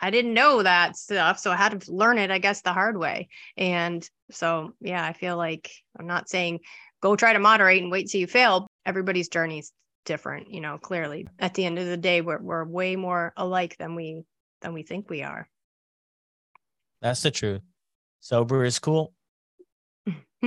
I 0.00 0.10
didn't 0.10 0.34
know 0.34 0.62
that 0.62 0.96
stuff, 0.96 1.38
so 1.38 1.50
I 1.50 1.56
had 1.56 1.80
to 1.80 1.92
learn 1.92 2.18
it 2.18 2.30
I 2.30 2.38
guess 2.38 2.62
the 2.62 2.72
hard 2.72 2.96
way. 2.96 3.28
And 3.56 4.08
so 4.30 4.74
yeah, 4.80 5.04
I 5.04 5.12
feel 5.12 5.36
like 5.36 5.70
I'm 5.98 6.06
not 6.06 6.28
saying 6.28 6.60
go 7.00 7.16
try 7.16 7.32
to 7.32 7.38
moderate 7.40 7.82
and 7.82 7.90
wait 7.90 8.08
till 8.08 8.20
you 8.20 8.28
fail. 8.28 8.68
Everybody's 8.86 9.28
journey's 9.28 9.72
different 10.04 10.50
you 10.50 10.60
know 10.60 10.78
clearly. 10.78 11.26
At 11.38 11.54
the 11.54 11.64
end 11.64 11.78
of 11.78 11.86
the 11.86 11.96
day 11.96 12.20
we're, 12.20 12.40
we're 12.40 12.64
way 12.64 12.96
more 12.96 13.32
alike 13.36 13.76
than 13.78 13.94
we 13.94 14.24
than 14.60 14.72
we 14.72 14.82
think 14.82 15.10
we 15.10 15.22
are. 15.22 15.48
That's 17.00 17.22
the 17.22 17.30
truth. 17.30 17.62
Sober 18.20 18.64
is 18.64 18.78
cool. 18.78 19.12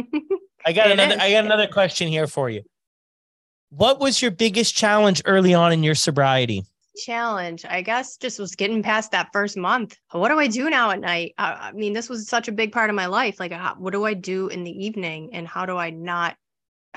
I 0.65 0.73
got 0.73 0.91
another 0.91 1.13
is. 1.13 1.19
i 1.19 1.31
got 1.31 1.45
another 1.45 1.67
question 1.67 2.07
here 2.07 2.27
for 2.27 2.49
you. 2.49 2.63
What 3.69 3.99
was 3.99 4.21
your 4.21 4.31
biggest 4.31 4.75
challenge 4.75 5.21
early 5.25 5.53
on 5.53 5.71
in 5.71 5.83
your 5.83 5.95
sobriety? 5.95 6.63
Challenge. 7.05 7.63
I 7.69 7.81
guess 7.83 8.17
just 8.17 8.39
was 8.39 8.55
getting 8.55 8.81
past 8.81 9.11
that 9.11 9.29
first 9.31 9.55
month. 9.55 9.97
What 10.11 10.29
do 10.29 10.39
i 10.39 10.47
do 10.47 10.69
now 10.69 10.89
at 10.89 10.99
night? 10.99 11.35
I, 11.37 11.53
I 11.53 11.71
mean 11.73 11.93
this 11.93 12.09
was 12.09 12.27
such 12.27 12.47
a 12.47 12.51
big 12.51 12.71
part 12.71 12.89
of 12.89 12.95
my 12.95 13.05
life. 13.05 13.39
Like 13.39 13.51
how, 13.51 13.75
what 13.77 13.93
do 13.93 14.05
i 14.05 14.13
do 14.13 14.47
in 14.47 14.63
the 14.63 14.85
evening 14.85 15.29
and 15.33 15.47
how 15.47 15.65
do 15.65 15.77
i 15.77 15.91
not 15.91 16.35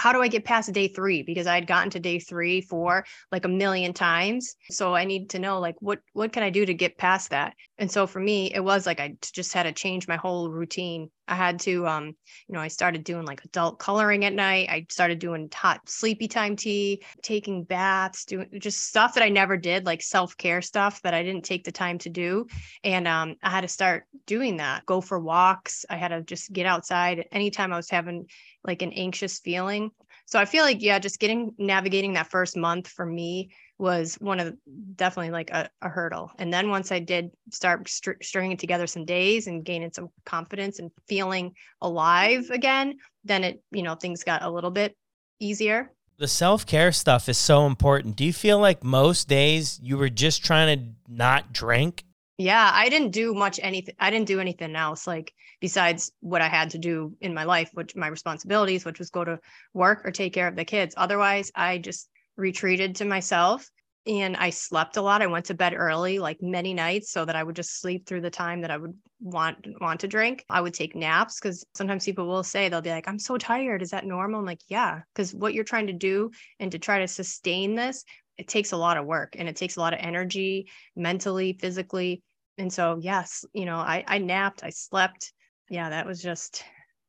how 0.00 0.14
do 0.14 0.22
I 0.22 0.28
get 0.28 0.46
past 0.46 0.72
day 0.72 0.88
three? 0.88 1.22
Because 1.22 1.46
I 1.46 1.54
had 1.54 1.66
gotten 1.66 1.90
to 1.90 2.00
day 2.00 2.18
three, 2.18 2.62
four, 2.62 3.04
like 3.30 3.44
a 3.44 3.48
million 3.48 3.92
times. 3.92 4.56
So 4.70 4.94
I 4.94 5.04
need 5.04 5.28
to 5.30 5.38
know 5.38 5.60
like 5.60 5.76
what 5.80 5.98
what 6.14 6.32
can 6.32 6.42
I 6.42 6.48
do 6.48 6.64
to 6.64 6.72
get 6.72 6.96
past 6.96 7.30
that? 7.30 7.54
And 7.76 7.90
so 7.90 8.06
for 8.06 8.18
me, 8.18 8.50
it 8.54 8.64
was 8.64 8.86
like 8.86 8.98
I 8.98 9.16
just 9.20 9.52
had 9.52 9.64
to 9.64 9.72
change 9.72 10.08
my 10.08 10.16
whole 10.16 10.50
routine. 10.50 11.10
I 11.28 11.34
had 11.34 11.60
to 11.60 11.86
um, 11.86 12.06
you 12.48 12.54
know, 12.54 12.60
I 12.60 12.68
started 12.68 13.04
doing 13.04 13.26
like 13.26 13.44
adult 13.44 13.78
coloring 13.78 14.24
at 14.24 14.32
night. 14.32 14.70
I 14.70 14.86
started 14.88 15.18
doing 15.18 15.50
hot 15.52 15.80
sleepy 15.86 16.28
time 16.28 16.56
tea, 16.56 17.04
taking 17.22 17.64
baths, 17.64 18.24
doing 18.24 18.48
just 18.58 18.86
stuff 18.86 19.14
that 19.14 19.22
I 19.22 19.28
never 19.28 19.58
did, 19.58 19.84
like 19.84 20.00
self-care 20.00 20.62
stuff 20.62 21.02
that 21.02 21.12
I 21.12 21.22
didn't 21.22 21.44
take 21.44 21.64
the 21.64 21.72
time 21.72 21.98
to 21.98 22.08
do. 22.08 22.46
And 22.82 23.06
um, 23.06 23.36
I 23.42 23.50
had 23.50 23.60
to 23.60 23.68
start 23.68 24.04
doing 24.24 24.56
that. 24.56 24.86
Go 24.86 25.02
for 25.02 25.20
walks. 25.20 25.84
I 25.90 25.96
had 25.96 26.08
to 26.08 26.22
just 26.22 26.50
get 26.52 26.64
outside 26.64 27.26
anytime 27.32 27.70
I 27.70 27.76
was 27.76 27.90
having 27.90 28.26
like 28.64 28.83
an 28.83 28.92
anxious 28.92 29.38
feeling. 29.38 29.90
So 30.27 30.38
I 30.38 30.44
feel 30.44 30.64
like, 30.64 30.81
yeah, 30.81 30.99
just 30.99 31.18
getting 31.18 31.53
navigating 31.59 32.12
that 32.12 32.31
first 32.31 32.57
month 32.57 32.87
for 32.88 33.05
me 33.05 33.51
was 33.79 34.14
one 34.16 34.38
of 34.38 34.55
definitely 34.94 35.31
like 35.31 35.51
a, 35.51 35.68
a, 35.83 35.88
hurdle. 35.88 36.31
And 36.38 36.53
then 36.53 36.68
once 36.68 36.92
I 36.92 36.99
did 36.99 37.31
start 37.51 37.88
str- 37.88 38.20
stringing 38.23 38.57
together 38.57 38.87
some 38.87 39.05
days 39.05 39.46
and 39.46 39.64
gaining 39.64 39.90
some 39.92 40.09
confidence 40.27 40.79
and 40.79 40.90
feeling 41.09 41.55
alive 41.81 42.51
again, 42.51 42.99
then 43.25 43.42
it, 43.42 43.62
you 43.73 43.83
know, 43.83 43.94
things 43.94 44.23
got 44.23 44.42
a 44.42 44.51
little 44.51 44.70
bit 44.70 44.94
easier. 45.40 45.90
The 46.18 46.29
self 46.29 46.66
care 46.66 46.92
stuff 46.92 47.29
is 47.31 47.38
so 47.38 47.66
important. 47.66 48.16
Do 48.16 48.25
you 48.25 48.33
feel 48.35 48.59
like 48.59 48.85
most 48.85 49.27
days 49.27 49.81
you 49.83 49.96
were 49.96 50.11
just 50.11 50.44
trying 50.44 50.79
to 50.79 51.12
not 51.12 51.53
drink 51.53 52.05
yeah, 52.40 52.70
I 52.72 52.88
didn't 52.88 53.11
do 53.11 53.35
much 53.35 53.61
anything. 53.62 53.94
I 53.98 54.11
didn't 54.11 54.26
do 54.26 54.40
anything 54.40 54.74
else 54.74 55.07
like 55.07 55.35
besides 55.61 56.11
what 56.20 56.40
I 56.40 56.48
had 56.48 56.70
to 56.70 56.79
do 56.79 57.14
in 57.20 57.35
my 57.35 57.44
life, 57.44 57.68
which 57.74 57.94
my 57.94 58.07
responsibilities, 58.07 58.83
which 58.83 58.98
was 58.98 59.11
go 59.11 59.24
to 59.24 59.38
work 59.74 60.07
or 60.07 60.11
take 60.11 60.33
care 60.33 60.48
of 60.48 60.57
the 60.57 60.64
kids. 60.64 60.94
Otherwise, 60.96 61.53
I 61.55 61.76
just 61.76 62.09
retreated 62.38 62.96
to 62.96 63.05
myself 63.05 63.68
and 64.07 64.38
I 64.38 64.48
slept 64.48 64.96
a 64.96 65.03
lot. 65.03 65.20
I 65.20 65.26
went 65.26 65.44
to 65.46 65.55
bed 65.55 65.74
early, 65.76 66.18
like 66.18 66.38
many 66.40 66.72
nights, 66.72 67.12
so 67.12 67.26
that 67.26 67.37
I 67.37 67.42
would 67.42 67.57
just 67.57 67.79
sleep 67.79 68.07
through 68.07 68.22
the 68.22 68.31
time 68.31 68.62
that 68.62 68.70
I 68.70 68.79
would 68.79 68.94
want 69.20 69.66
want 69.79 70.00
to 70.00 70.09
drink. 70.09 70.42
I 70.48 70.62
would 70.62 70.72
take 70.72 70.96
naps 70.96 71.38
because 71.38 71.66
sometimes 71.74 72.07
people 72.07 72.26
will 72.26 72.42
say 72.42 72.70
they'll 72.70 72.81
be 72.81 72.88
like, 72.88 73.07
"I'm 73.07 73.18
so 73.18 73.37
tired. 73.37 73.83
Is 73.83 73.90
that 73.90 74.07
normal?" 74.07 74.40
I'm 74.40 74.46
like, 74.46 74.62
"Yeah," 74.66 75.03
because 75.14 75.35
what 75.35 75.53
you're 75.53 75.62
trying 75.62 75.88
to 75.88 75.92
do 75.92 76.31
and 76.59 76.72
to 76.72 76.79
try 76.79 77.00
to 77.00 77.07
sustain 77.07 77.74
this, 77.74 78.03
it 78.38 78.48
takes 78.48 78.72
a 78.72 78.79
lot 78.79 78.96
of 78.96 79.05
work 79.05 79.37
and 79.38 79.46
it 79.46 79.57
takes 79.57 79.76
a 79.76 79.81
lot 79.81 79.92
of 79.92 80.00
energy, 80.00 80.70
mentally, 80.96 81.53
physically 81.61 82.22
and 82.61 82.73
so 82.73 82.99
yes 83.01 83.44
you 83.53 83.64
know 83.64 83.77
i 83.77 84.05
i 84.07 84.18
napped 84.18 84.62
i 84.62 84.70
slept. 84.70 85.33
Yeah 85.68 85.90
that 85.90 86.07
was 86.07 86.20
just 86.20 86.64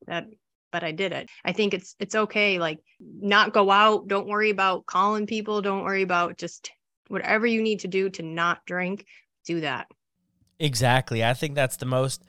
that 0.07 0.25
but 0.71 0.83
i 0.83 0.91
did 0.91 1.11
it. 1.11 1.29
I 1.43 1.51
think 1.51 1.73
it's 1.73 1.95
it's 1.99 2.15
okay 2.15 2.57
like 2.57 2.79
not 2.99 3.53
go 3.53 3.69
out 3.69 4.07
don't 4.07 4.27
worry 4.27 4.49
about 4.49 4.85
calling 4.85 5.27
people 5.27 5.61
don't 5.61 5.83
worry 5.83 6.03
about 6.03 6.37
just 6.37 6.71
whatever 7.09 7.45
you 7.45 7.61
need 7.61 7.81
to 7.81 7.87
do 7.87 8.09
to 8.11 8.23
not 8.23 8.65
drink 8.65 9.05
do 9.45 9.59
that. 9.61 9.87
Exactly. 10.59 11.23
I 11.25 11.33
think 11.33 11.55
that's 11.55 11.77
the 11.77 11.85
most 11.85 12.23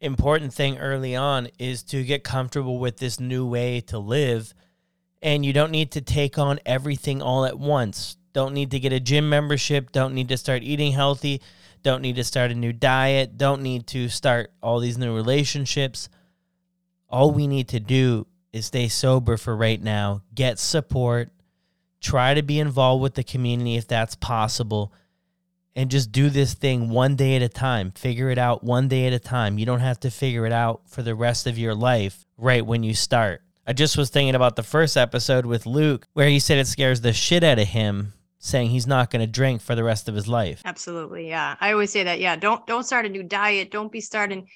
important 0.00 0.52
thing 0.52 0.76
early 0.78 1.16
on 1.16 1.48
is 1.58 1.82
to 1.84 2.04
get 2.04 2.24
comfortable 2.24 2.78
with 2.78 2.98
this 2.98 3.18
new 3.18 3.46
way 3.46 3.80
to 3.82 3.98
live. 3.98 4.52
And 5.22 5.46
you 5.46 5.52
don't 5.52 5.70
need 5.70 5.92
to 5.92 6.00
take 6.00 6.36
on 6.36 6.58
everything 6.66 7.22
all 7.22 7.46
at 7.46 7.58
once. 7.58 8.16
Don't 8.32 8.52
need 8.52 8.70
to 8.72 8.80
get 8.80 8.92
a 8.92 9.00
gym 9.00 9.30
membership. 9.30 9.92
Don't 9.92 10.14
need 10.14 10.28
to 10.28 10.36
start 10.36 10.62
eating 10.62 10.92
healthy 10.92 11.40
don't 11.82 12.02
need 12.02 12.16
to 12.16 12.24
start 12.24 12.50
a 12.50 12.54
new 12.54 12.72
diet, 12.72 13.38
don't 13.38 13.62
need 13.62 13.86
to 13.88 14.08
start 14.08 14.52
all 14.62 14.80
these 14.80 14.98
new 14.98 15.14
relationships. 15.14 16.08
All 17.08 17.30
we 17.30 17.46
need 17.46 17.68
to 17.68 17.80
do 17.80 18.26
is 18.52 18.66
stay 18.66 18.88
sober 18.88 19.36
for 19.36 19.56
right 19.56 19.80
now, 19.80 20.22
get 20.34 20.58
support, 20.58 21.30
try 22.00 22.34
to 22.34 22.42
be 22.42 22.58
involved 22.58 23.02
with 23.02 23.14
the 23.14 23.24
community 23.24 23.76
if 23.76 23.86
that's 23.86 24.14
possible, 24.14 24.92
and 25.74 25.90
just 25.90 26.10
do 26.10 26.30
this 26.30 26.54
thing 26.54 26.88
one 26.88 27.16
day 27.16 27.36
at 27.36 27.42
a 27.42 27.48
time. 27.48 27.92
Figure 27.92 28.30
it 28.30 28.38
out 28.38 28.64
one 28.64 28.88
day 28.88 29.06
at 29.06 29.12
a 29.12 29.18
time. 29.18 29.58
You 29.58 29.66
don't 29.66 29.80
have 29.80 30.00
to 30.00 30.10
figure 30.10 30.46
it 30.46 30.52
out 30.52 30.82
for 30.88 31.02
the 31.02 31.14
rest 31.14 31.46
of 31.46 31.58
your 31.58 31.74
life 31.74 32.24
right 32.38 32.64
when 32.64 32.82
you 32.82 32.94
start. 32.94 33.42
I 33.66 33.72
just 33.72 33.96
was 33.98 34.10
thinking 34.10 34.34
about 34.34 34.56
the 34.56 34.62
first 34.62 34.96
episode 34.96 35.44
with 35.44 35.66
Luke 35.66 36.06
where 36.14 36.28
he 36.28 36.38
said 36.38 36.58
it 36.58 36.66
scares 36.66 37.00
the 37.00 37.12
shit 37.12 37.44
out 37.44 37.58
of 37.58 37.68
him 37.68 38.14
saying 38.38 38.70
he's 38.70 38.86
not 38.86 39.10
going 39.10 39.20
to 39.20 39.26
drink 39.26 39.60
for 39.60 39.74
the 39.74 39.84
rest 39.84 40.08
of 40.08 40.14
his 40.14 40.28
life. 40.28 40.62
Absolutely. 40.64 41.28
Yeah. 41.28 41.56
I 41.60 41.72
always 41.72 41.90
say 41.90 42.04
that. 42.04 42.20
Yeah. 42.20 42.36
Don't, 42.36 42.66
don't 42.66 42.84
start 42.84 43.06
a 43.06 43.08
new 43.08 43.22
diet. 43.22 43.70
Don't 43.70 43.90
be 43.90 44.00
starting 44.00 44.48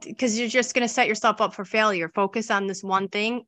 because 0.00 0.38
you're 0.38 0.48
just 0.48 0.74
going 0.74 0.86
to 0.86 0.92
set 0.92 1.08
yourself 1.08 1.40
up 1.40 1.54
for 1.54 1.64
failure. 1.64 2.10
Focus 2.14 2.50
on 2.50 2.66
this 2.66 2.82
one 2.82 3.08
thing 3.08 3.44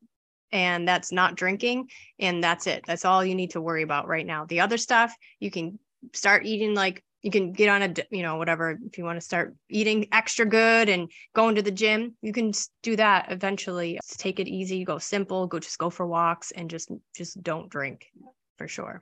and 0.52 0.86
that's 0.86 1.12
not 1.12 1.36
drinking. 1.36 1.88
And 2.18 2.42
that's 2.42 2.66
it. 2.66 2.84
That's 2.86 3.04
all 3.04 3.24
you 3.24 3.34
need 3.34 3.50
to 3.50 3.60
worry 3.60 3.82
about 3.82 4.08
right 4.08 4.26
now. 4.26 4.46
The 4.46 4.60
other 4.60 4.78
stuff 4.78 5.14
you 5.40 5.50
can 5.50 5.78
start 6.12 6.46
eating 6.46 6.74
like 6.74 7.02
you 7.24 7.30
can 7.30 7.52
get 7.52 7.70
on 7.70 7.82
a 7.82 7.94
you 8.10 8.22
know 8.22 8.36
whatever 8.36 8.78
if 8.86 8.98
you 8.98 9.04
want 9.04 9.16
to 9.16 9.24
start 9.24 9.54
eating 9.70 10.06
extra 10.12 10.44
good 10.44 10.90
and 10.90 11.10
going 11.34 11.54
to 11.54 11.62
the 11.62 11.70
gym 11.70 12.14
you 12.20 12.32
can 12.32 12.52
do 12.82 12.94
that 12.94 13.32
eventually 13.32 13.98
take 14.18 14.38
it 14.38 14.46
easy 14.46 14.84
go 14.84 14.98
simple 14.98 15.46
go 15.46 15.58
just 15.58 15.78
go 15.78 15.88
for 15.88 16.06
walks 16.06 16.50
and 16.50 16.68
just 16.68 16.90
just 17.16 17.42
don't 17.42 17.70
drink 17.70 18.06
for 18.58 18.68
sure 18.68 19.00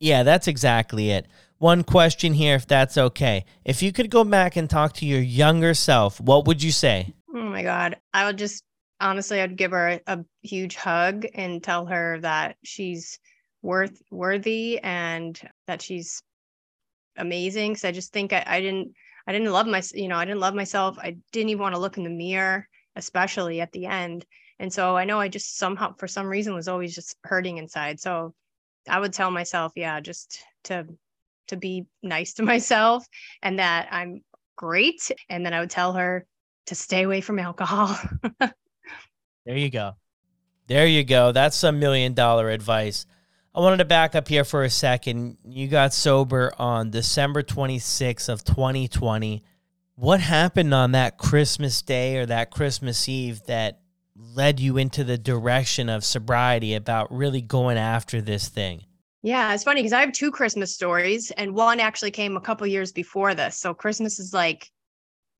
yeah 0.00 0.22
that's 0.22 0.48
exactly 0.48 1.10
it 1.10 1.26
one 1.58 1.84
question 1.84 2.34
here 2.34 2.56
if 2.56 2.66
that's 2.66 2.98
okay 2.98 3.44
if 3.64 3.82
you 3.82 3.92
could 3.92 4.10
go 4.10 4.24
back 4.24 4.56
and 4.56 4.68
talk 4.68 4.92
to 4.92 5.06
your 5.06 5.20
younger 5.20 5.74
self 5.74 6.20
what 6.20 6.46
would 6.46 6.62
you 6.62 6.72
say 6.72 7.14
oh 7.34 7.42
my 7.42 7.62
god 7.62 7.96
i 8.12 8.24
would 8.24 8.38
just 8.38 8.64
honestly 9.00 9.40
i'd 9.40 9.56
give 9.56 9.70
her 9.70 9.88
a, 9.88 10.00
a 10.08 10.18
huge 10.42 10.74
hug 10.74 11.24
and 11.34 11.62
tell 11.62 11.86
her 11.86 12.18
that 12.20 12.56
she's 12.64 13.18
worth 13.62 14.02
worthy 14.10 14.78
and 14.80 15.40
that 15.66 15.82
she's 15.82 16.22
amazing. 17.16 17.76
So 17.76 17.88
I 17.88 17.92
just 17.92 18.12
think 18.12 18.32
I, 18.32 18.42
I 18.46 18.60
didn't 18.60 18.92
I 19.26 19.32
didn't 19.32 19.52
love 19.52 19.66
my 19.66 19.82
you 19.94 20.08
know 20.08 20.16
I 20.16 20.24
didn't 20.24 20.40
love 20.40 20.54
myself. 20.54 20.98
I 20.98 21.16
didn't 21.32 21.50
even 21.50 21.62
want 21.62 21.74
to 21.74 21.80
look 21.80 21.98
in 21.98 22.04
the 22.04 22.10
mirror, 22.10 22.66
especially 22.96 23.60
at 23.60 23.72
the 23.72 23.86
end. 23.86 24.24
And 24.58 24.72
so 24.72 24.96
I 24.96 25.04
know 25.04 25.20
I 25.20 25.28
just 25.28 25.56
somehow 25.56 25.94
for 25.94 26.08
some 26.08 26.26
reason 26.26 26.54
was 26.54 26.68
always 26.68 26.94
just 26.94 27.16
hurting 27.24 27.58
inside. 27.58 28.00
So 28.00 28.34
I 28.88 29.00
would 29.00 29.12
tell 29.12 29.30
myself, 29.30 29.72
yeah, 29.76 30.00
just 30.00 30.42
to 30.64 30.86
to 31.48 31.56
be 31.56 31.86
nice 32.02 32.32
to 32.34 32.42
myself 32.54 33.06
and 33.42 33.58
that 33.58 33.88
I'm 33.90 34.22
great. 34.56 35.10
And 35.28 35.44
then 35.44 35.52
I 35.52 35.60
would 35.60 35.70
tell 35.70 35.92
her 35.94 36.26
to 36.66 36.74
stay 36.74 37.02
away 37.02 37.20
from 37.20 37.38
alcohol. 37.38 37.98
there 38.40 39.56
you 39.56 39.70
go. 39.70 39.92
There 40.66 40.86
you 40.86 41.02
go. 41.02 41.32
That's 41.32 41.56
some 41.56 41.80
million 41.80 42.14
dollar 42.14 42.50
advice. 42.50 43.06
I 43.52 43.60
wanted 43.60 43.78
to 43.78 43.84
back 43.84 44.14
up 44.14 44.28
here 44.28 44.44
for 44.44 44.62
a 44.62 44.70
second. 44.70 45.38
You 45.44 45.66
got 45.66 45.92
sober 45.92 46.52
on 46.56 46.90
December 46.90 47.42
26th 47.42 48.28
of 48.28 48.44
2020. 48.44 49.42
What 49.96 50.20
happened 50.20 50.72
on 50.72 50.92
that 50.92 51.18
Christmas 51.18 51.82
day 51.82 52.18
or 52.18 52.26
that 52.26 52.52
Christmas 52.52 53.08
Eve 53.08 53.42
that 53.48 53.80
led 54.34 54.60
you 54.60 54.76
into 54.76 55.04
the 55.04 55.18
direction 55.18 55.88
of 55.88 56.04
sobriety 56.04 56.74
about 56.74 57.12
really 57.12 57.40
going 57.40 57.78
after 57.78 58.20
this 58.20 58.48
thing? 58.48 58.84
Yeah, 59.22 59.52
it's 59.52 59.64
funny 59.64 59.82
because 59.82 59.92
I 59.92 60.00
have 60.00 60.12
two 60.12 60.30
Christmas 60.30 60.74
stories, 60.74 61.30
and 61.32 61.54
one 61.54 61.78
actually 61.80 62.10
came 62.10 62.36
a 62.36 62.40
couple 62.40 62.66
years 62.66 62.92
before 62.92 63.34
this. 63.34 63.58
So 63.58 63.74
Christmas 63.74 64.18
is 64.18 64.32
like 64.32 64.70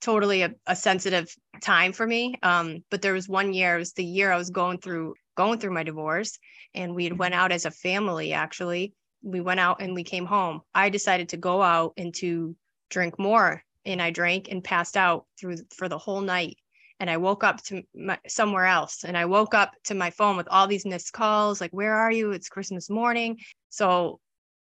totally 0.00 0.42
a, 0.42 0.54
a 0.66 0.76
sensitive 0.76 1.34
time 1.62 1.92
for 1.92 2.06
me. 2.06 2.34
Um, 2.42 2.84
but 2.90 3.02
there 3.02 3.14
was 3.14 3.28
one 3.28 3.52
year, 3.52 3.76
it 3.76 3.78
was 3.78 3.92
the 3.92 4.04
year 4.04 4.32
I 4.32 4.36
was 4.36 4.50
going 4.50 4.78
through 4.78 5.14
going 5.36 5.58
through 5.58 5.72
my 5.72 5.82
divorce 5.82 6.38
and 6.74 6.94
we 6.94 7.04
had 7.04 7.18
went 7.18 7.32
out 7.32 7.50
as 7.50 7.64
a 7.64 7.70
family 7.70 8.34
actually 8.34 8.92
we 9.22 9.40
went 9.40 9.58
out 9.60 9.80
and 9.80 9.94
we 9.94 10.04
came 10.04 10.26
home 10.26 10.60
i 10.74 10.90
decided 10.90 11.30
to 11.30 11.38
go 11.38 11.62
out 11.62 11.94
and 11.96 12.14
to 12.14 12.54
drink 12.90 13.18
more 13.18 13.62
and 13.86 14.02
i 14.02 14.10
drank 14.10 14.48
and 14.50 14.62
passed 14.62 14.98
out 14.98 15.24
through 15.38 15.56
for 15.74 15.88
the 15.88 15.96
whole 15.96 16.20
night 16.20 16.56
and 17.00 17.10
i 17.10 17.16
woke 17.16 17.42
up 17.42 17.62
to 17.62 17.82
my, 17.94 18.18
somewhere 18.28 18.66
else 18.66 19.04
and 19.04 19.16
i 19.16 19.24
woke 19.24 19.54
up 19.54 19.72
to 19.84 19.94
my 19.94 20.10
phone 20.10 20.36
with 20.36 20.46
all 20.48 20.66
these 20.66 20.86
missed 20.86 21.12
calls 21.12 21.60
like 21.60 21.72
where 21.72 21.94
are 21.94 22.12
you? 22.12 22.30
It's 22.32 22.48
christmas 22.48 22.88
morning. 22.88 23.38
So 23.70 24.20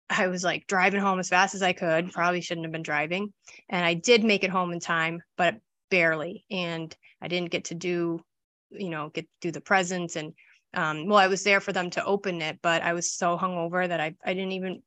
i 0.09 0.27
was 0.27 0.43
like 0.43 0.65
driving 0.67 1.01
home 1.01 1.19
as 1.19 1.29
fast 1.29 1.53
as 1.53 1.61
i 1.61 1.73
could 1.73 2.13
probably 2.13 2.39
shouldn't 2.39 2.65
have 2.65 2.71
been 2.71 2.81
driving 2.83 3.33
and 3.67 3.85
i 3.85 3.93
did 3.93 4.23
make 4.23 4.45
it 4.45 4.49
home 4.49 4.71
in 4.71 4.79
time 4.79 5.21
but 5.35 5.55
barely 5.91 6.45
and 6.49 6.95
i 7.21 7.27
didn't 7.27 7.51
get 7.51 7.65
to 7.65 7.75
do 7.75 8.21
you 8.69 8.89
know 8.89 9.09
get 9.09 9.27
do 9.41 9.51
the 9.51 9.59
presents 9.59 10.15
and 10.15 10.33
um, 10.73 11.07
well, 11.07 11.17
I 11.17 11.27
was 11.27 11.43
there 11.43 11.59
for 11.59 11.73
them 11.73 11.89
to 11.91 12.05
open 12.05 12.41
it, 12.41 12.59
but 12.61 12.83
I 12.83 12.93
was 12.93 13.11
so 13.11 13.37
hungover 13.37 13.87
that 13.87 13.99
I, 13.99 14.15
I 14.23 14.33
didn't 14.33 14.51
even, 14.51 14.83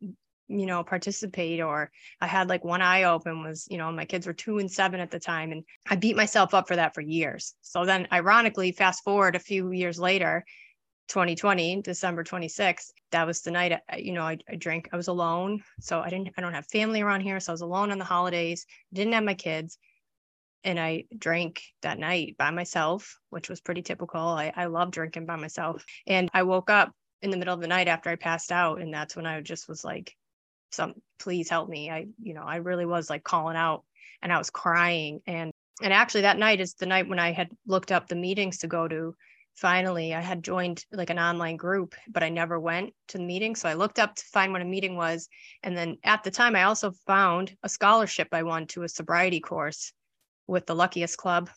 you 0.50 0.66
know, 0.66 0.82
participate 0.82 1.60
or 1.60 1.90
I 2.20 2.26
had 2.26 2.48
like 2.48 2.64
one 2.64 2.82
eye 2.82 3.04
open 3.04 3.42
was, 3.42 3.66
you 3.70 3.78
know, 3.78 3.90
my 3.92 4.04
kids 4.04 4.26
were 4.26 4.32
two 4.32 4.58
and 4.58 4.70
seven 4.70 5.00
at 5.00 5.10
the 5.10 5.20
time. 5.20 5.52
And 5.52 5.64
I 5.88 5.96
beat 5.96 6.16
myself 6.16 6.54
up 6.54 6.66
for 6.66 6.76
that 6.76 6.94
for 6.94 7.00
years. 7.00 7.54
So 7.62 7.84
then 7.84 8.08
ironically, 8.12 8.72
fast 8.72 9.04
forward 9.04 9.36
a 9.36 9.40
few 9.40 9.70
years 9.70 9.98
later, 9.98 10.44
2020, 11.08 11.82
December 11.82 12.24
26th, 12.24 12.90
that 13.12 13.26
was 13.26 13.40
the 13.42 13.50
night, 13.50 13.80
I, 13.88 13.96
you 13.96 14.12
know, 14.12 14.22
I, 14.22 14.38
I 14.48 14.56
drank, 14.56 14.88
I 14.92 14.96
was 14.96 15.08
alone. 15.08 15.62
So 15.80 16.00
I 16.00 16.10
didn't, 16.10 16.30
I 16.36 16.40
don't 16.40 16.54
have 16.54 16.66
family 16.66 17.00
around 17.00 17.20
here. 17.20 17.40
So 17.40 17.52
I 17.52 17.54
was 17.54 17.60
alone 17.62 17.90
on 17.90 17.98
the 17.98 18.04
holidays, 18.04 18.66
didn't 18.92 19.14
have 19.14 19.24
my 19.24 19.34
kids 19.34 19.78
and 20.64 20.78
I 20.78 21.04
drank 21.16 21.62
that 21.82 21.98
night 21.98 22.36
by 22.38 22.50
myself, 22.50 23.18
which 23.30 23.48
was 23.48 23.60
pretty 23.60 23.82
typical. 23.82 24.20
I, 24.20 24.52
I 24.54 24.66
love 24.66 24.90
drinking 24.90 25.26
by 25.26 25.36
myself. 25.36 25.84
And 26.06 26.28
I 26.34 26.42
woke 26.42 26.70
up 26.70 26.92
in 27.22 27.30
the 27.30 27.36
middle 27.36 27.54
of 27.54 27.60
the 27.60 27.66
night 27.66 27.88
after 27.88 28.10
I 28.10 28.16
passed 28.16 28.52
out. 28.52 28.80
And 28.80 28.92
that's 28.92 29.16
when 29.16 29.26
I 29.26 29.40
just 29.40 29.68
was 29.68 29.84
like, 29.84 30.14
some 30.70 30.94
please 31.18 31.48
help 31.48 31.68
me. 31.68 31.90
I, 31.90 32.06
you 32.20 32.34
know, 32.34 32.42
I 32.42 32.56
really 32.56 32.86
was 32.86 33.10
like 33.10 33.24
calling 33.24 33.56
out 33.56 33.84
and 34.22 34.32
I 34.32 34.38
was 34.38 34.50
crying. 34.50 35.20
And 35.26 35.52
and 35.82 35.92
actually 35.92 36.22
that 36.22 36.38
night 36.38 36.60
is 36.60 36.74
the 36.74 36.86
night 36.86 37.08
when 37.08 37.18
I 37.18 37.32
had 37.32 37.50
looked 37.66 37.92
up 37.92 38.08
the 38.08 38.16
meetings 38.16 38.58
to 38.58 38.66
go 38.66 38.86
to. 38.88 39.14
Finally, 39.54 40.14
I 40.14 40.20
had 40.20 40.42
joined 40.42 40.84
like 40.92 41.10
an 41.10 41.18
online 41.18 41.56
group, 41.56 41.94
but 42.08 42.22
I 42.22 42.28
never 42.28 42.58
went 42.58 42.94
to 43.08 43.18
the 43.18 43.24
meeting. 43.24 43.56
So 43.56 43.68
I 43.68 43.74
looked 43.74 43.98
up 43.98 44.14
to 44.14 44.24
find 44.24 44.52
what 44.52 44.62
a 44.62 44.66
meeting 44.66 44.96
was. 44.96 45.28
And 45.62 45.76
then 45.76 45.98
at 46.04 46.22
the 46.22 46.30
time, 46.30 46.54
I 46.54 46.64
also 46.64 46.92
found 47.06 47.54
a 47.62 47.68
scholarship 47.68 48.28
I 48.32 48.42
won 48.42 48.66
to 48.68 48.84
a 48.84 48.88
sobriety 48.88 49.40
course 49.40 49.92
with 50.46 50.66
the 50.66 50.74
Luckiest 50.74 51.16
Club, 51.18 51.50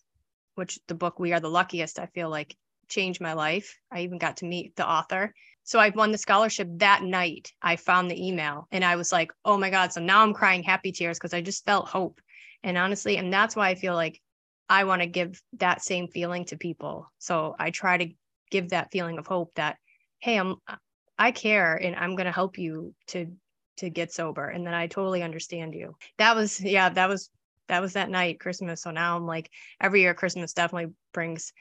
which 0.55 0.80
the 0.88 0.95
book 0.95 1.20
We 1.20 1.34
Are 1.34 1.39
the 1.39 1.49
Luckiest, 1.49 1.99
I 1.99 2.07
feel 2.07 2.30
like 2.30 2.55
changed 2.89 3.22
my 3.22 3.34
life. 3.34 3.78
I 3.91 4.01
even 4.01 4.18
got 4.18 4.38
to 4.38 4.45
meet 4.45 4.76
the 4.76 4.88
author. 4.88 5.34
So 5.64 5.80
I 5.80 5.89
won 5.89 6.11
the 6.11 6.18
scholarship 6.18 6.68
that 6.78 7.03
night. 7.03 7.51
I 7.61 7.76
found 7.76 8.09
the 8.09 8.28
email 8.28 8.68
and 8.72 8.84
I 8.84 8.95
was 8.95 9.11
like, 9.11 9.32
oh 9.45 9.57
my 9.57 9.70
God. 9.70 9.93
So 9.93 10.01
now 10.01 10.22
I'm 10.22 10.34
crying 10.34 10.64
happy 10.64 10.91
tears 10.91 11.18
because 11.18 11.34
I 11.34 11.41
just 11.41 11.66
felt 11.66 11.88
hope. 11.88 12.20
And 12.64 12.78
honestly, 12.78 13.18
and 13.18 13.32
that's 13.32 13.55
why 13.55 13.70
I 13.70 13.76
feel 13.76 13.95
like 13.95 14.22
I 14.70 14.84
want 14.84 15.01
to 15.01 15.07
give 15.07 15.41
that 15.59 15.82
same 15.82 16.07
feeling 16.07 16.45
to 16.45 16.57
people. 16.57 17.11
So 17.20 17.55
I 17.59 17.72
try 17.72 17.97
to 17.97 18.09
give 18.51 18.70
that 18.70 18.91
feeling 18.91 19.18
of 19.18 19.28
hope 19.28 19.53
that, 19.55 19.78
hey, 20.20 20.38
I'm 20.38 20.55
uh, 20.68 20.76
I 21.18 21.32
care 21.32 21.76
and 21.76 21.95
I'm 21.95 22.16
gonna 22.16 22.32
help 22.32 22.57
you 22.57 22.93
to 23.07 23.32
to 23.78 23.89
get 23.89 24.11
sober. 24.11 24.47
And 24.47 24.66
then 24.66 24.74
I 24.74 24.88
totally 24.88 25.24
understand 25.24 25.74
you. 25.74 25.95
That 26.18 26.36
was 26.36 26.61
yeah, 26.61 26.89
that 26.89 27.09
was 27.09 27.30
that 27.68 27.82
was 27.82 27.93
that 27.93 28.09
night 28.09 28.39
christmas 28.39 28.82
so 28.82 28.91
now 28.91 29.16
i'm 29.16 29.26
like 29.26 29.49
every 29.80 30.01
year 30.01 30.14
christmas 30.14 30.53
definitely 30.53 30.93
brings 31.14 31.53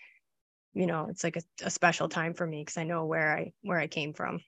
you 0.74 0.86
know 0.86 1.06
it's 1.10 1.24
like 1.24 1.36
a, 1.36 1.42
a 1.64 1.70
special 1.70 2.08
time 2.08 2.34
for 2.34 2.46
me 2.46 2.62
because 2.62 2.76
i 2.76 2.84
know 2.84 3.04
where 3.04 3.36
i 3.36 3.52
where 3.62 3.78
i 3.78 3.86
came 3.86 4.12
from. 4.12 4.40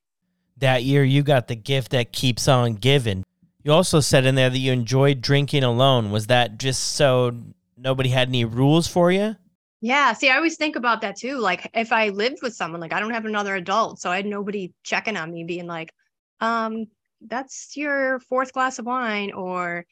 That 0.58 0.84
year 0.84 1.02
you 1.02 1.22
got 1.22 1.48
the 1.48 1.56
gift 1.56 1.90
that 1.90 2.12
keeps 2.12 2.46
on 2.46 2.74
giving. 2.74 3.24
You 3.64 3.72
also 3.72 3.98
said 3.98 4.24
in 4.24 4.36
there 4.36 4.50
that 4.50 4.58
you 4.58 4.70
enjoyed 4.72 5.20
drinking 5.20 5.64
alone. 5.64 6.12
Was 6.12 6.28
that 6.28 6.58
just 6.58 6.94
so 6.94 7.36
nobody 7.76 8.10
had 8.10 8.28
any 8.28 8.44
rules 8.44 8.86
for 8.86 9.10
you? 9.10 9.36
Yeah 9.80 10.12
see 10.12 10.30
i 10.30 10.36
always 10.36 10.56
think 10.56 10.76
about 10.76 11.00
that 11.02 11.16
too. 11.16 11.38
Like 11.38 11.70
if 11.74 11.92
i 11.92 12.08
lived 12.08 12.38
with 12.42 12.54
someone 12.54 12.80
like 12.80 12.92
i 12.92 13.00
don't 13.00 13.12
have 13.12 13.26
another 13.26 13.54
adult 13.56 14.00
so 14.00 14.10
i 14.10 14.16
had 14.16 14.26
nobody 14.26 14.72
checking 14.82 15.16
on 15.16 15.30
me 15.32 15.44
being 15.44 15.66
like 15.66 15.92
um 16.40 16.86
that's 17.26 17.76
your 17.76 18.20
fourth 18.20 18.52
glass 18.52 18.78
of 18.78 18.86
wine 18.86 19.32
or 19.32 19.86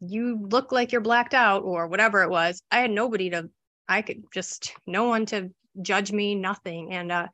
you 0.00 0.46
look 0.50 0.72
like 0.72 0.92
you're 0.92 1.00
blacked 1.00 1.34
out 1.34 1.62
or 1.62 1.86
whatever 1.86 2.22
it 2.22 2.30
was. 2.30 2.60
I 2.70 2.80
had 2.80 2.90
nobody 2.90 3.30
to 3.30 3.48
i 3.88 4.02
could 4.02 4.24
just 4.34 4.74
no 4.86 5.04
one 5.08 5.26
to 5.26 5.50
judge 5.82 6.12
me 6.12 6.34
nothing. 6.34 6.92
And 6.92 7.12
uh 7.12 7.28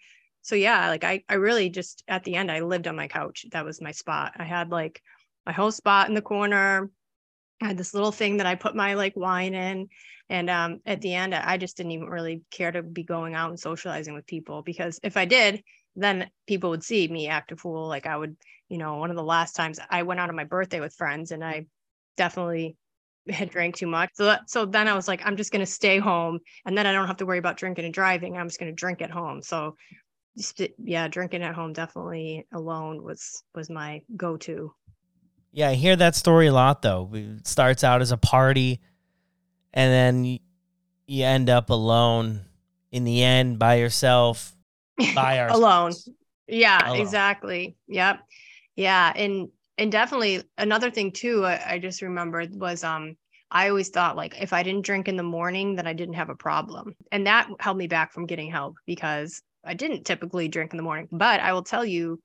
so 0.45 0.57
yeah 0.57 0.88
like 0.88 1.05
i 1.05 1.22
i 1.28 1.34
really 1.34 1.70
just 1.70 2.03
at 2.09 2.24
the 2.24 2.34
end 2.34 2.51
i 2.51 2.61
lived 2.61 2.88
on 2.88 2.97
my 2.97 3.09
couch. 3.09 3.47
That 3.53 3.64
was 3.64 3.80
my 3.80 3.93
spot. 3.93 4.32
I 4.36 4.45
had 4.45 4.70
like 4.70 5.03
my 5.47 5.53
whole 5.53 5.72
spot 5.72 6.09
in 6.09 6.14
the 6.14 6.22
corner. 6.22 6.90
I 7.61 7.68
had 7.68 7.78
this 7.78 7.95
little 7.95 8.12
thing 8.12 8.38
that 8.38 8.47
i 8.47 8.55
put 8.55 8.76
my 8.76 8.95
like 8.95 9.16
wine 9.16 9.55
in. 9.55 9.88
And 10.28 10.51
um 10.51 10.80
at 10.86 11.01
the 11.01 11.14
end 11.14 11.34
i 11.34 11.57
just 11.57 11.76
didn't 11.76 11.93
even 11.93 12.09
really 12.09 12.43
care 12.51 12.72
to 12.72 12.82
be 12.82 13.05
going 13.05 13.34
out 13.34 13.51
and 13.51 13.61
socializing 13.61 14.14
with 14.14 14.26
people 14.26 14.62
because 14.62 14.99
if 15.03 15.16
i 15.16 15.24
did 15.24 15.62
then 15.95 16.30
people 16.47 16.70
would 16.70 16.82
see 16.82 17.07
me 17.07 17.28
act 17.28 17.53
a 17.53 17.57
fool. 17.57 17.86
Like 17.86 18.07
i 18.07 18.16
would 18.16 18.36
you 18.68 18.78
know 18.78 18.97
one 18.97 19.11
of 19.11 19.16
the 19.16 19.22
last 19.22 19.55
times 19.55 19.78
i 19.90 20.03
went 20.03 20.20
out 20.20 20.30
on 20.30 20.36
my 20.36 20.45
birthday 20.45 20.80
with 20.80 20.95
friends 20.95 21.30
and 21.30 21.45
i 21.45 21.66
definitely 22.16 22.76
had 23.31 23.51
drank 23.51 23.77
too 23.77 23.87
much. 23.87 24.11
So 24.14 24.25
that, 24.25 24.51
so 24.51 24.64
then 24.64 24.89
I 24.89 24.95
was 24.95 25.09
like, 25.09 25.20
I'm 25.25 25.37
just 25.37 25.53
gonna 25.53 25.66
stay 25.66 25.99
home, 25.99 26.39
and 26.66 26.77
then 26.77 26.87
I 26.87 26.93
don't 26.93 27.07
have 27.07 27.16
to 27.18 27.27
worry 27.27 27.39
about 27.39 27.57
drinking 27.57 27.85
and 27.85 27.95
driving. 27.95 28.37
I'm 28.37 28.49
just 28.49 28.59
gonna 28.59 28.73
drink 28.73 29.03
at 29.03 29.11
home. 29.11 29.43
So, 29.43 29.77
just, 30.37 30.61
yeah, 30.83 31.09
drinking 31.09 31.43
at 31.43 31.55
home 31.55 31.73
definitely 31.73 32.47
alone 32.53 33.03
was 33.03 33.43
was 33.55 33.70
my 33.70 34.03
go 34.16 34.37
to. 34.39 34.73
Yeah, 35.53 35.68
I 35.68 35.75
hear 35.75 35.97
that 35.97 36.16
story 36.16 36.47
a 36.47 36.53
lot 36.53 36.83
though. 36.83 37.11
It 37.12 37.47
starts 37.47 37.85
out 37.85 38.01
as 38.01 38.11
a 38.11 38.16
party, 38.16 38.81
and 39.75 39.93
then 39.93 40.39
you 41.07 41.25
end 41.25 41.51
up 41.51 41.70
alone 41.70 42.43
in 42.91 43.05
the 43.05 43.23
end 43.23 43.59
by 43.59 43.77
yourself, 43.77 44.55
by 45.14 45.41
our 45.41 45.49
alone. 45.51 45.93
Yeah, 46.49 46.91
alone. 46.91 47.01
exactly. 47.01 47.77
Yep. 47.89 48.20
Yeah, 48.77 49.12
and 49.14 49.49
and 49.79 49.91
definitely 49.93 50.43
another 50.59 50.91
thing 50.91 51.12
too 51.12 51.45
I, 51.45 51.75
I, 51.75 51.79
just 51.79 52.03
remembered 52.03 52.55
was 52.55 52.85
um 52.85 53.16
i 53.51 53.68
always 53.68 53.89
thought 53.89 54.16
like 54.16 54.41
if 54.41 54.53
i 54.53 54.62
didn't 54.62 54.85
drink 54.85 55.09
in 55.09 55.16
the 55.16 55.23
morning 55.23 55.77
then 55.77 55.87
i 55.87 55.93
didn't 55.93 56.14
have 56.14 56.31
a 56.31 56.35
problem 56.35 56.95
and 57.11 57.27
that 57.27 57.49
held 57.59 57.77
me 57.77 57.87
back 57.87 58.12
from 58.12 58.27
getting 58.27 58.51
help 58.51 58.77
because 58.87 59.43
i 59.64 59.75
didn't 59.75 60.05
typically 60.05 60.49
drink 60.49 60.73
in 60.73 60.77
the 60.77 60.83
morning 60.83 61.09
but 61.11 61.41
i 61.41 61.53
will 61.53 61.64
tell 61.64 61.85
you 61.85 62.18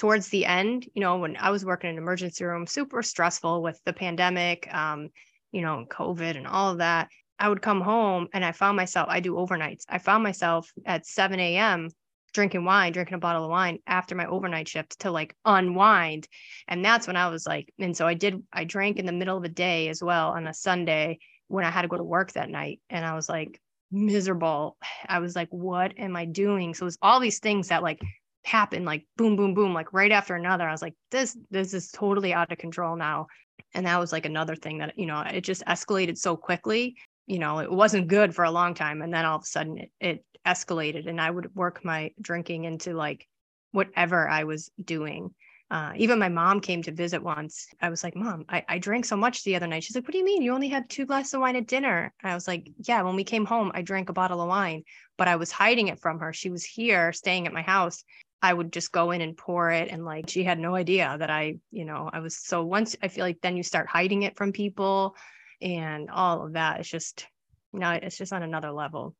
towards 0.00 0.28
the 0.28 0.46
end, 0.46 0.88
you 0.94 1.00
know, 1.00 1.18
when 1.18 1.36
I 1.36 1.50
was 1.50 1.62
working 1.62 1.90
in 1.90 1.96
an 1.96 2.02
emergency 2.02 2.42
room, 2.42 2.66
super 2.66 3.02
stressful 3.02 3.62
with 3.62 3.78
the 3.84 3.92
pandemic, 3.92 4.72
um, 4.72 5.10
you 5.52 5.60
know, 5.60 5.84
COVID 5.90 6.38
and 6.38 6.46
all 6.46 6.72
of 6.72 6.78
that. 6.78 7.08
I 7.38 7.50
would 7.50 7.60
come 7.60 7.82
home 7.82 8.28
and 8.32 8.42
I 8.42 8.52
found 8.52 8.76
myself, 8.76 9.08
I 9.10 9.20
do 9.20 9.34
overnights. 9.34 9.84
I 9.90 9.98
found 9.98 10.22
myself 10.22 10.70
at 10.86 11.04
7 11.04 11.38
a.m. 11.38 11.90
drinking 12.32 12.64
wine, 12.64 12.92
drinking 12.92 13.14
a 13.14 13.18
bottle 13.18 13.44
of 13.44 13.50
wine 13.50 13.78
after 13.86 14.14
my 14.14 14.26
overnight 14.26 14.68
shift 14.68 15.00
to 15.00 15.10
like 15.10 15.34
unwind. 15.44 16.28
And 16.68 16.84
that's 16.84 17.06
when 17.06 17.16
I 17.16 17.28
was 17.28 17.46
like, 17.46 17.72
and 17.78 17.96
so 17.96 18.06
I 18.06 18.14
did, 18.14 18.42
I 18.52 18.64
drank 18.64 18.98
in 18.98 19.06
the 19.06 19.12
middle 19.12 19.36
of 19.36 19.42
the 19.42 19.48
day 19.48 19.88
as 19.88 20.02
well 20.02 20.30
on 20.30 20.46
a 20.46 20.54
Sunday 20.54 21.18
when 21.48 21.64
I 21.64 21.70
had 21.70 21.82
to 21.82 21.88
go 21.88 21.96
to 21.96 22.04
work 22.04 22.32
that 22.32 22.50
night. 22.50 22.80
And 22.90 23.04
I 23.04 23.14
was 23.14 23.28
like 23.28 23.60
miserable. 23.90 24.76
I 25.08 25.18
was 25.18 25.34
like, 25.34 25.48
what 25.50 25.92
am 25.98 26.16
I 26.16 26.24
doing? 26.24 26.74
So 26.74 26.84
it 26.84 26.86
was 26.86 26.98
all 27.02 27.20
these 27.20 27.40
things 27.40 27.68
that 27.68 27.82
like 27.82 28.00
happened 28.44 28.86
like 28.86 29.06
boom, 29.16 29.36
boom, 29.36 29.54
boom, 29.54 29.74
like 29.74 29.92
right 29.92 30.12
after 30.12 30.34
another. 30.34 30.68
I 30.68 30.72
was 30.72 30.82
like, 30.82 30.94
this, 31.10 31.36
this 31.50 31.74
is 31.74 31.90
totally 31.90 32.32
out 32.32 32.52
of 32.52 32.58
control 32.58 32.96
now. 32.96 33.26
And 33.74 33.86
that 33.86 34.00
was 34.00 34.12
like 34.12 34.26
another 34.26 34.56
thing 34.56 34.78
that, 34.78 34.98
you 34.98 35.06
know, 35.06 35.20
it 35.20 35.42
just 35.42 35.64
escalated 35.66 36.18
so 36.18 36.36
quickly 36.36 36.96
you 37.30 37.38
know, 37.38 37.60
it 37.60 37.70
wasn't 37.70 38.08
good 38.08 38.34
for 38.34 38.44
a 38.44 38.50
long 38.50 38.74
time. 38.74 39.02
And 39.02 39.14
then 39.14 39.24
all 39.24 39.36
of 39.36 39.44
a 39.44 39.46
sudden 39.46 39.78
it, 39.78 39.90
it 40.00 40.24
escalated 40.46 41.06
and 41.06 41.20
I 41.20 41.30
would 41.30 41.54
work 41.54 41.84
my 41.84 42.12
drinking 42.20 42.64
into 42.64 42.94
like 42.94 43.26
whatever 43.72 44.28
I 44.28 44.44
was 44.44 44.70
doing. 44.82 45.34
Uh, 45.70 45.92
even 45.96 46.18
my 46.18 46.28
mom 46.28 46.60
came 46.60 46.82
to 46.82 46.90
visit 46.90 47.22
once. 47.22 47.68
I 47.80 47.90
was 47.90 48.02
like, 48.02 48.16
Mom, 48.16 48.44
I, 48.48 48.64
I 48.68 48.78
drank 48.78 49.04
so 49.04 49.16
much 49.16 49.44
the 49.44 49.54
other 49.54 49.68
night. 49.68 49.84
She's 49.84 49.94
like, 49.94 50.04
What 50.04 50.12
do 50.12 50.18
you 50.18 50.24
mean? 50.24 50.42
You 50.42 50.52
only 50.52 50.68
had 50.68 50.90
two 50.90 51.06
glasses 51.06 51.34
of 51.34 51.40
wine 51.40 51.54
at 51.54 51.68
dinner. 51.68 52.12
I 52.24 52.34
was 52.34 52.48
like, 52.48 52.68
Yeah, 52.78 53.02
when 53.02 53.14
we 53.14 53.22
came 53.22 53.44
home, 53.44 53.70
I 53.72 53.82
drank 53.82 54.08
a 54.08 54.12
bottle 54.12 54.40
of 54.40 54.48
wine, 54.48 54.82
but 55.16 55.28
I 55.28 55.36
was 55.36 55.52
hiding 55.52 55.86
it 55.86 56.00
from 56.00 56.18
her. 56.18 56.32
She 56.32 56.50
was 56.50 56.64
here 56.64 57.12
staying 57.12 57.46
at 57.46 57.52
my 57.52 57.62
house. 57.62 58.02
I 58.42 58.52
would 58.52 58.72
just 58.72 58.90
go 58.90 59.12
in 59.12 59.20
and 59.20 59.36
pour 59.36 59.70
it. 59.70 59.90
And 59.90 60.04
like, 60.04 60.28
she 60.28 60.42
had 60.42 60.58
no 60.58 60.74
idea 60.74 61.14
that 61.16 61.30
I, 61.30 61.58
you 61.70 61.84
know, 61.84 62.10
I 62.12 62.18
was 62.18 62.36
so 62.36 62.64
once 62.64 62.96
I 63.00 63.06
feel 63.06 63.24
like 63.24 63.40
then 63.40 63.56
you 63.56 63.62
start 63.62 63.86
hiding 63.86 64.22
it 64.22 64.36
from 64.36 64.52
people 64.52 65.14
and 65.62 66.10
all 66.10 66.46
of 66.46 66.54
that. 66.54 66.80
It's 66.80 66.88
just, 66.88 67.26
you 67.72 67.78
know, 67.78 67.90
it's 67.90 68.18
just 68.18 68.32
on 68.32 68.42
another 68.42 68.72
level. 68.72 69.14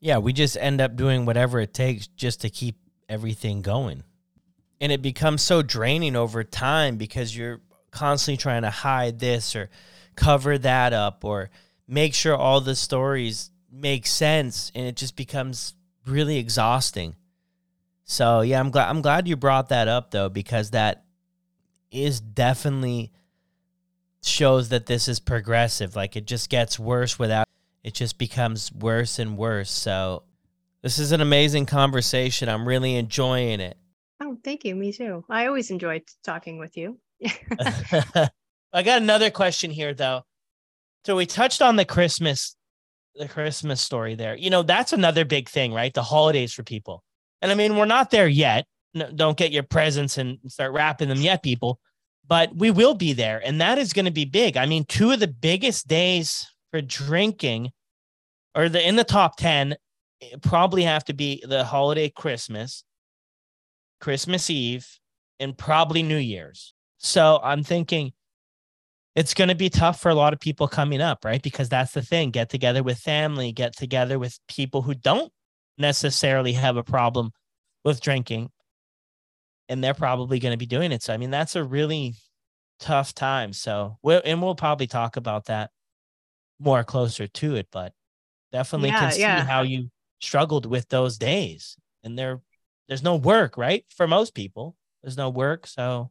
Yeah, 0.00 0.18
we 0.18 0.32
just 0.32 0.56
end 0.56 0.80
up 0.80 0.96
doing 0.96 1.24
whatever 1.26 1.60
it 1.60 1.72
takes 1.74 2.06
just 2.08 2.42
to 2.42 2.50
keep 2.50 2.76
everything 3.08 3.62
going. 3.62 4.02
And 4.80 4.92
it 4.92 5.00
becomes 5.00 5.42
so 5.42 5.62
draining 5.62 6.16
over 6.16 6.44
time 6.44 6.96
because 6.96 7.36
you're 7.36 7.60
constantly 7.90 8.36
trying 8.36 8.62
to 8.62 8.70
hide 8.70 9.18
this 9.18 9.56
or 9.56 9.70
cover 10.16 10.58
that 10.58 10.92
up 10.92 11.24
or 11.24 11.50
make 11.88 12.14
sure 12.14 12.36
all 12.36 12.60
the 12.60 12.74
stories 12.74 13.50
make 13.72 14.06
sense 14.06 14.70
and 14.74 14.86
it 14.86 14.96
just 14.96 15.16
becomes 15.16 15.74
really 16.06 16.38
exhausting. 16.38 17.14
So, 18.04 18.42
yeah, 18.42 18.60
I'm 18.60 18.70
glad 18.70 18.88
I'm 18.88 19.02
glad 19.02 19.26
you 19.26 19.36
brought 19.36 19.70
that 19.70 19.88
up 19.88 20.10
though 20.10 20.28
because 20.28 20.70
that 20.70 21.04
is 21.90 22.20
definitely 22.20 23.12
shows 24.22 24.68
that 24.68 24.86
this 24.86 25.08
is 25.08 25.20
progressive. 25.20 25.96
Like 25.96 26.16
it 26.16 26.26
just 26.26 26.50
gets 26.50 26.78
worse 26.78 27.18
without 27.18 27.45
it 27.86 27.94
just 27.94 28.18
becomes 28.18 28.72
worse 28.72 29.20
and 29.20 29.38
worse. 29.38 29.70
So 29.70 30.24
this 30.82 30.98
is 30.98 31.12
an 31.12 31.20
amazing 31.20 31.66
conversation. 31.66 32.48
I'm 32.48 32.66
really 32.66 32.96
enjoying 32.96 33.60
it. 33.60 33.76
Oh, 34.20 34.36
thank 34.42 34.64
you. 34.64 34.74
Me 34.74 34.92
too. 34.92 35.24
I 35.30 35.46
always 35.46 35.70
enjoy 35.70 36.02
talking 36.24 36.58
with 36.58 36.76
you. 36.76 36.98
I 37.24 38.82
got 38.82 39.00
another 39.00 39.30
question 39.30 39.70
here 39.70 39.94
though. 39.94 40.22
So 41.04 41.14
we 41.14 41.26
touched 41.26 41.62
on 41.62 41.76
the 41.76 41.84
Christmas 41.84 42.56
the 43.14 43.28
Christmas 43.28 43.80
story 43.80 44.16
there. 44.16 44.36
You 44.36 44.50
know, 44.50 44.64
that's 44.64 44.92
another 44.92 45.24
big 45.24 45.48
thing, 45.48 45.72
right? 45.72 45.94
The 45.94 46.02
holidays 46.02 46.52
for 46.52 46.64
people. 46.64 47.04
And 47.40 47.52
I 47.52 47.54
mean, 47.54 47.76
we're 47.76 47.86
not 47.86 48.10
there 48.10 48.28
yet. 48.28 48.66
No, 48.94 49.10
don't 49.12 49.38
get 49.38 49.52
your 49.52 49.62
presents 49.62 50.18
and 50.18 50.38
start 50.48 50.72
wrapping 50.72 51.08
them 51.08 51.20
yet, 51.20 51.42
people 51.42 51.78
but 52.28 52.56
we 52.56 52.72
will 52.72 52.94
be 52.94 53.12
there. 53.12 53.40
And 53.44 53.60
that 53.60 53.78
is 53.78 53.92
going 53.92 54.06
to 54.06 54.10
be 54.10 54.24
big. 54.24 54.56
I 54.56 54.66
mean, 54.66 54.84
two 54.84 55.12
of 55.12 55.20
the 55.20 55.28
biggest 55.28 55.86
days 55.86 56.44
for 56.76 56.82
drinking 56.82 57.70
or 58.54 58.68
the 58.68 58.86
in 58.86 58.96
the 58.96 59.04
top 59.04 59.36
10 59.36 59.76
eh, 60.20 60.26
probably 60.42 60.82
have 60.82 61.04
to 61.04 61.14
be 61.14 61.42
the 61.46 61.64
holiday 61.64 62.10
Christmas, 62.10 62.84
Christmas 64.00 64.50
Eve, 64.50 64.86
and 65.40 65.56
probably 65.56 66.02
New 66.02 66.18
Year's. 66.18 66.74
So 66.98 67.40
I'm 67.42 67.62
thinking 67.62 68.12
it's 69.14 69.32
going 69.32 69.48
to 69.48 69.54
be 69.54 69.70
tough 69.70 70.00
for 70.00 70.10
a 70.10 70.14
lot 70.14 70.34
of 70.34 70.40
people 70.40 70.68
coming 70.68 71.00
up, 71.00 71.24
right? 71.24 71.42
Because 71.42 71.70
that's 71.70 71.92
the 71.92 72.02
thing 72.02 72.30
get 72.30 72.50
together 72.50 72.82
with 72.82 72.98
family, 72.98 73.52
get 73.52 73.74
together 73.74 74.18
with 74.18 74.38
people 74.46 74.82
who 74.82 74.94
don't 74.94 75.32
necessarily 75.78 76.52
have 76.52 76.76
a 76.76 76.84
problem 76.84 77.30
with 77.84 78.02
drinking 78.02 78.50
and 79.70 79.82
they're 79.82 79.94
probably 79.94 80.38
going 80.38 80.52
to 80.52 80.58
be 80.58 80.66
doing 80.66 80.92
it. 80.92 81.02
So 81.02 81.14
I 81.14 81.16
mean, 81.16 81.30
that's 81.30 81.56
a 81.56 81.64
really 81.64 82.16
tough 82.80 83.14
time. 83.14 83.54
So 83.54 83.96
we'll 84.02 84.20
and 84.26 84.42
we'll 84.42 84.54
probably 84.54 84.86
talk 84.86 85.16
about 85.16 85.46
that 85.46 85.70
more 86.58 86.84
closer 86.84 87.26
to 87.26 87.56
it, 87.56 87.68
but 87.70 87.92
definitely 88.52 88.88
yeah, 88.90 89.00
can 89.00 89.12
see 89.12 89.20
yeah. 89.20 89.44
how 89.44 89.62
you 89.62 89.90
struggled 90.20 90.66
with 90.66 90.88
those 90.88 91.18
days. 91.18 91.76
And 92.02 92.18
there 92.18 92.40
there's 92.88 93.02
no 93.02 93.16
work, 93.16 93.56
right? 93.56 93.84
For 93.94 94.06
most 94.06 94.34
people, 94.34 94.76
there's 95.02 95.16
no 95.16 95.30
work. 95.30 95.66
So 95.66 96.10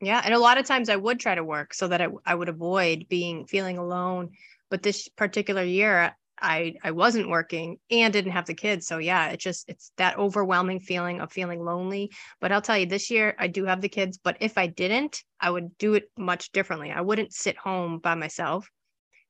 yeah, 0.00 0.20
and 0.24 0.34
a 0.34 0.38
lot 0.38 0.58
of 0.58 0.66
times 0.66 0.88
I 0.88 0.96
would 0.96 1.20
try 1.20 1.34
to 1.34 1.44
work 1.44 1.72
so 1.72 1.88
that 1.88 2.02
I, 2.02 2.08
I 2.26 2.34
would 2.34 2.48
avoid 2.48 3.06
being 3.08 3.46
feeling 3.46 3.78
alone. 3.78 4.30
But 4.70 4.82
this 4.82 5.08
particular 5.08 5.62
year, 5.62 6.14
I 6.40 6.74
I 6.82 6.90
wasn't 6.90 7.30
working 7.30 7.78
and 7.90 8.12
didn't 8.12 8.32
have 8.32 8.46
the 8.46 8.54
kids. 8.54 8.86
So 8.86 8.98
yeah, 8.98 9.28
it 9.28 9.38
just 9.38 9.68
it's 9.68 9.92
that 9.96 10.18
overwhelming 10.18 10.80
feeling 10.80 11.20
of 11.20 11.32
feeling 11.32 11.64
lonely. 11.64 12.10
But 12.40 12.52
I'll 12.52 12.62
tell 12.62 12.76
you 12.76 12.86
this 12.86 13.10
year 13.10 13.34
I 13.38 13.46
do 13.46 13.64
have 13.64 13.80
the 13.80 13.88
kids, 13.88 14.18
but 14.22 14.36
if 14.40 14.58
I 14.58 14.66
didn't, 14.66 15.22
I 15.40 15.50
would 15.50 15.76
do 15.78 15.94
it 15.94 16.10
much 16.18 16.52
differently. 16.52 16.90
I 16.90 17.00
wouldn't 17.00 17.32
sit 17.32 17.56
home 17.56 17.98
by 17.98 18.14
myself. 18.14 18.68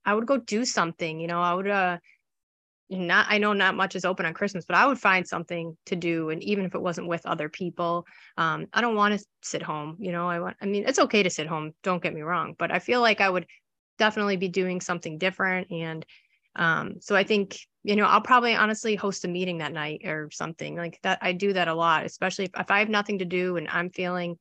I 0.05 0.15
would 0.15 0.27
go 0.27 0.37
do 0.39 0.65
something, 0.65 1.21
you 1.21 1.27
know, 1.27 1.41
I 1.41 1.55
would 1.55 1.69
uh 1.69 1.99
not 2.91 3.27
I 3.31 3.39
know 3.39 3.53
not 3.55 3.75
much 3.77 3.97
is 3.97 4.05
open 4.05 4.27
on 4.27 4.35
Christmas, 4.35 4.65
but 4.67 4.77
I 4.77 4.87
would 4.87 4.99
find 4.99 5.27
something 5.27 5.77
to 5.87 5.97
do 5.97 6.31
and 6.31 6.43
even 6.43 6.65
if 6.65 6.75
it 6.75 6.83
wasn't 6.83 7.09
with 7.09 7.25
other 7.27 7.49
people, 7.49 8.07
um 8.37 8.67
I 8.73 8.81
don't 8.81 8.97
want 8.97 9.19
to 9.19 9.27
sit 9.43 9.63
home, 9.63 9.97
you 10.01 10.13
know. 10.13 10.29
I 10.29 10.41
want 10.41 10.57
I 10.61 10.67
mean, 10.67 10.85
it's 10.87 10.99
okay 10.99 11.23
to 11.23 11.31
sit 11.31 11.47
home, 11.47 11.73
don't 11.83 12.03
get 12.03 12.15
me 12.15 12.23
wrong, 12.23 12.55
but 12.59 12.71
I 12.73 12.79
feel 12.79 13.01
like 13.01 13.21
I 13.21 13.31
would 13.31 13.47
definitely 13.99 14.37
be 14.37 14.49
doing 14.49 14.81
something 14.81 15.19
different 15.19 15.71
and 15.71 16.05
um, 16.57 16.97
so 17.01 17.17
I 17.17 17.25
think, 17.25 17.59
you 17.83 17.97
know, 17.97 18.05
I'll 18.05 18.21
probably 18.21 18.55
honestly 18.55 18.95
host 18.95 19.25
a 19.25 19.29
meeting 19.29 19.59
that 19.59 19.73
night 19.73 20.03
or 20.05 20.31
something 20.33 20.77
like 20.77 21.01
that. 21.03 21.19
I 21.21 21.33
do 21.33 21.53
that 21.53 21.69
a 21.69 21.75
lot, 21.75 22.05
especially 22.07 22.45
if, 22.47 22.53
if 22.57 22.71
I 22.71 22.79
have 22.79 22.89
nothing 22.89 23.19
to 23.19 23.25
do 23.25 23.57
and 23.57 23.69
I'm 23.69 23.91
feeling, 23.91 24.37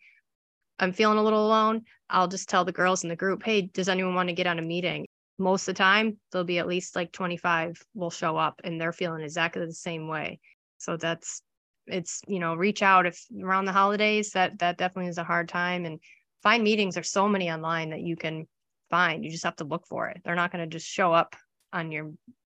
I'm 0.80 0.93
feeling 0.93 1.18
a 1.18 1.24
little 1.24 1.45
alone. 1.47 1.84
I'll 2.09 2.28
just 2.28 2.49
tell 2.49 2.66
the 2.66 2.72
girls 2.72 3.03
in 3.03 3.09
the 3.09 3.16
group, 3.16 3.43
Hey, 3.43 3.61
does 3.64 3.89
anyone 3.89 4.16
want 4.16 4.30
to 4.30 4.36
get 4.36 4.47
on 4.47 4.59
a 4.59 4.61
meeting? 4.61 5.07
Most 5.43 5.67
of 5.67 5.75
the 5.75 5.79
time 5.79 6.17
there'll 6.31 6.45
be 6.45 6.59
at 6.59 6.67
least 6.67 6.95
like 6.95 7.11
25 7.11 7.81
will 7.93 8.09
show 8.09 8.37
up 8.37 8.61
and 8.63 8.79
they're 8.79 8.93
feeling 8.93 9.23
exactly 9.23 9.65
the 9.65 9.73
same 9.73 10.07
way. 10.07 10.39
So 10.77 10.97
that's, 10.97 11.41
it's, 11.87 12.21
you 12.27 12.39
know, 12.39 12.55
reach 12.55 12.81
out 12.81 13.05
if 13.05 13.19
around 13.41 13.65
the 13.65 13.71
holidays 13.71 14.31
that, 14.31 14.59
that 14.59 14.77
definitely 14.77 15.09
is 15.09 15.17
a 15.17 15.23
hard 15.23 15.49
time 15.49 15.85
and 15.85 15.99
find 16.41 16.63
meetings. 16.63 16.95
There's 16.95 17.09
so 17.09 17.27
many 17.27 17.51
online 17.51 17.89
that 17.91 18.01
you 18.01 18.15
can 18.15 18.47
find. 18.89 19.23
You 19.23 19.31
just 19.31 19.43
have 19.43 19.57
to 19.57 19.63
look 19.63 19.85
for 19.87 20.07
it. 20.09 20.21
They're 20.23 20.35
not 20.35 20.51
going 20.51 20.67
to 20.67 20.73
just 20.73 20.87
show 20.87 21.13
up 21.13 21.35
on 21.71 21.91
your 21.91 22.11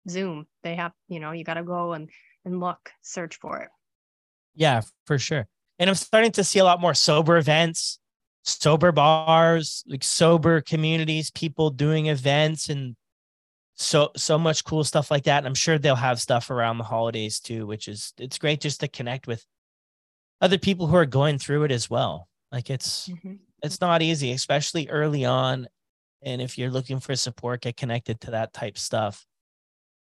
Zoom. 0.08 0.46
They 0.62 0.74
have, 0.76 0.92
you 1.08 1.20
know, 1.20 1.32
you 1.32 1.44
got 1.44 1.54
to 1.54 1.62
go 1.62 1.92
and 1.94 2.10
and 2.44 2.60
look, 2.60 2.90
search 3.02 3.36
for 3.36 3.60
it. 3.60 3.68
Yeah, 4.54 4.82
for 5.06 5.18
sure. 5.18 5.46
And 5.78 5.90
I'm 5.90 5.96
starting 5.96 6.32
to 6.32 6.44
see 6.44 6.58
a 6.58 6.64
lot 6.64 6.80
more 6.80 6.94
sober 6.94 7.36
events, 7.36 7.98
sober 8.44 8.92
bars, 8.92 9.82
like 9.86 10.04
sober 10.04 10.60
communities, 10.60 11.30
people 11.30 11.70
doing 11.70 12.06
events 12.06 12.68
and 12.68 12.94
so 13.76 14.10
so 14.16 14.38
much 14.38 14.64
cool 14.64 14.84
stuff 14.84 15.10
like 15.10 15.24
that. 15.24 15.38
And 15.38 15.46
I'm 15.46 15.54
sure 15.54 15.78
they'll 15.78 15.96
have 15.96 16.20
stuff 16.20 16.50
around 16.50 16.78
the 16.78 16.84
holidays 16.84 17.40
too, 17.40 17.66
which 17.66 17.88
is 17.88 18.12
it's 18.18 18.38
great 18.38 18.60
just 18.60 18.80
to 18.80 18.88
connect 18.88 19.26
with 19.26 19.44
other 20.40 20.58
people 20.58 20.86
who 20.86 20.96
are 20.96 21.06
going 21.06 21.38
through 21.38 21.64
it 21.64 21.72
as 21.72 21.90
well. 21.90 22.28
Like 22.52 22.70
it's 22.70 23.08
mm-hmm. 23.08 23.34
it's 23.62 23.80
not 23.80 24.02
easy, 24.02 24.32
especially 24.32 24.88
early 24.88 25.24
on 25.24 25.66
and 26.24 26.40
if 26.40 26.56
you're 26.56 26.70
looking 26.70 27.00
for 27.00 27.14
support, 27.14 27.62
get 27.62 27.76
connected 27.76 28.20
to 28.22 28.32
that 28.32 28.52
type 28.52 28.78
stuff. 28.78 29.26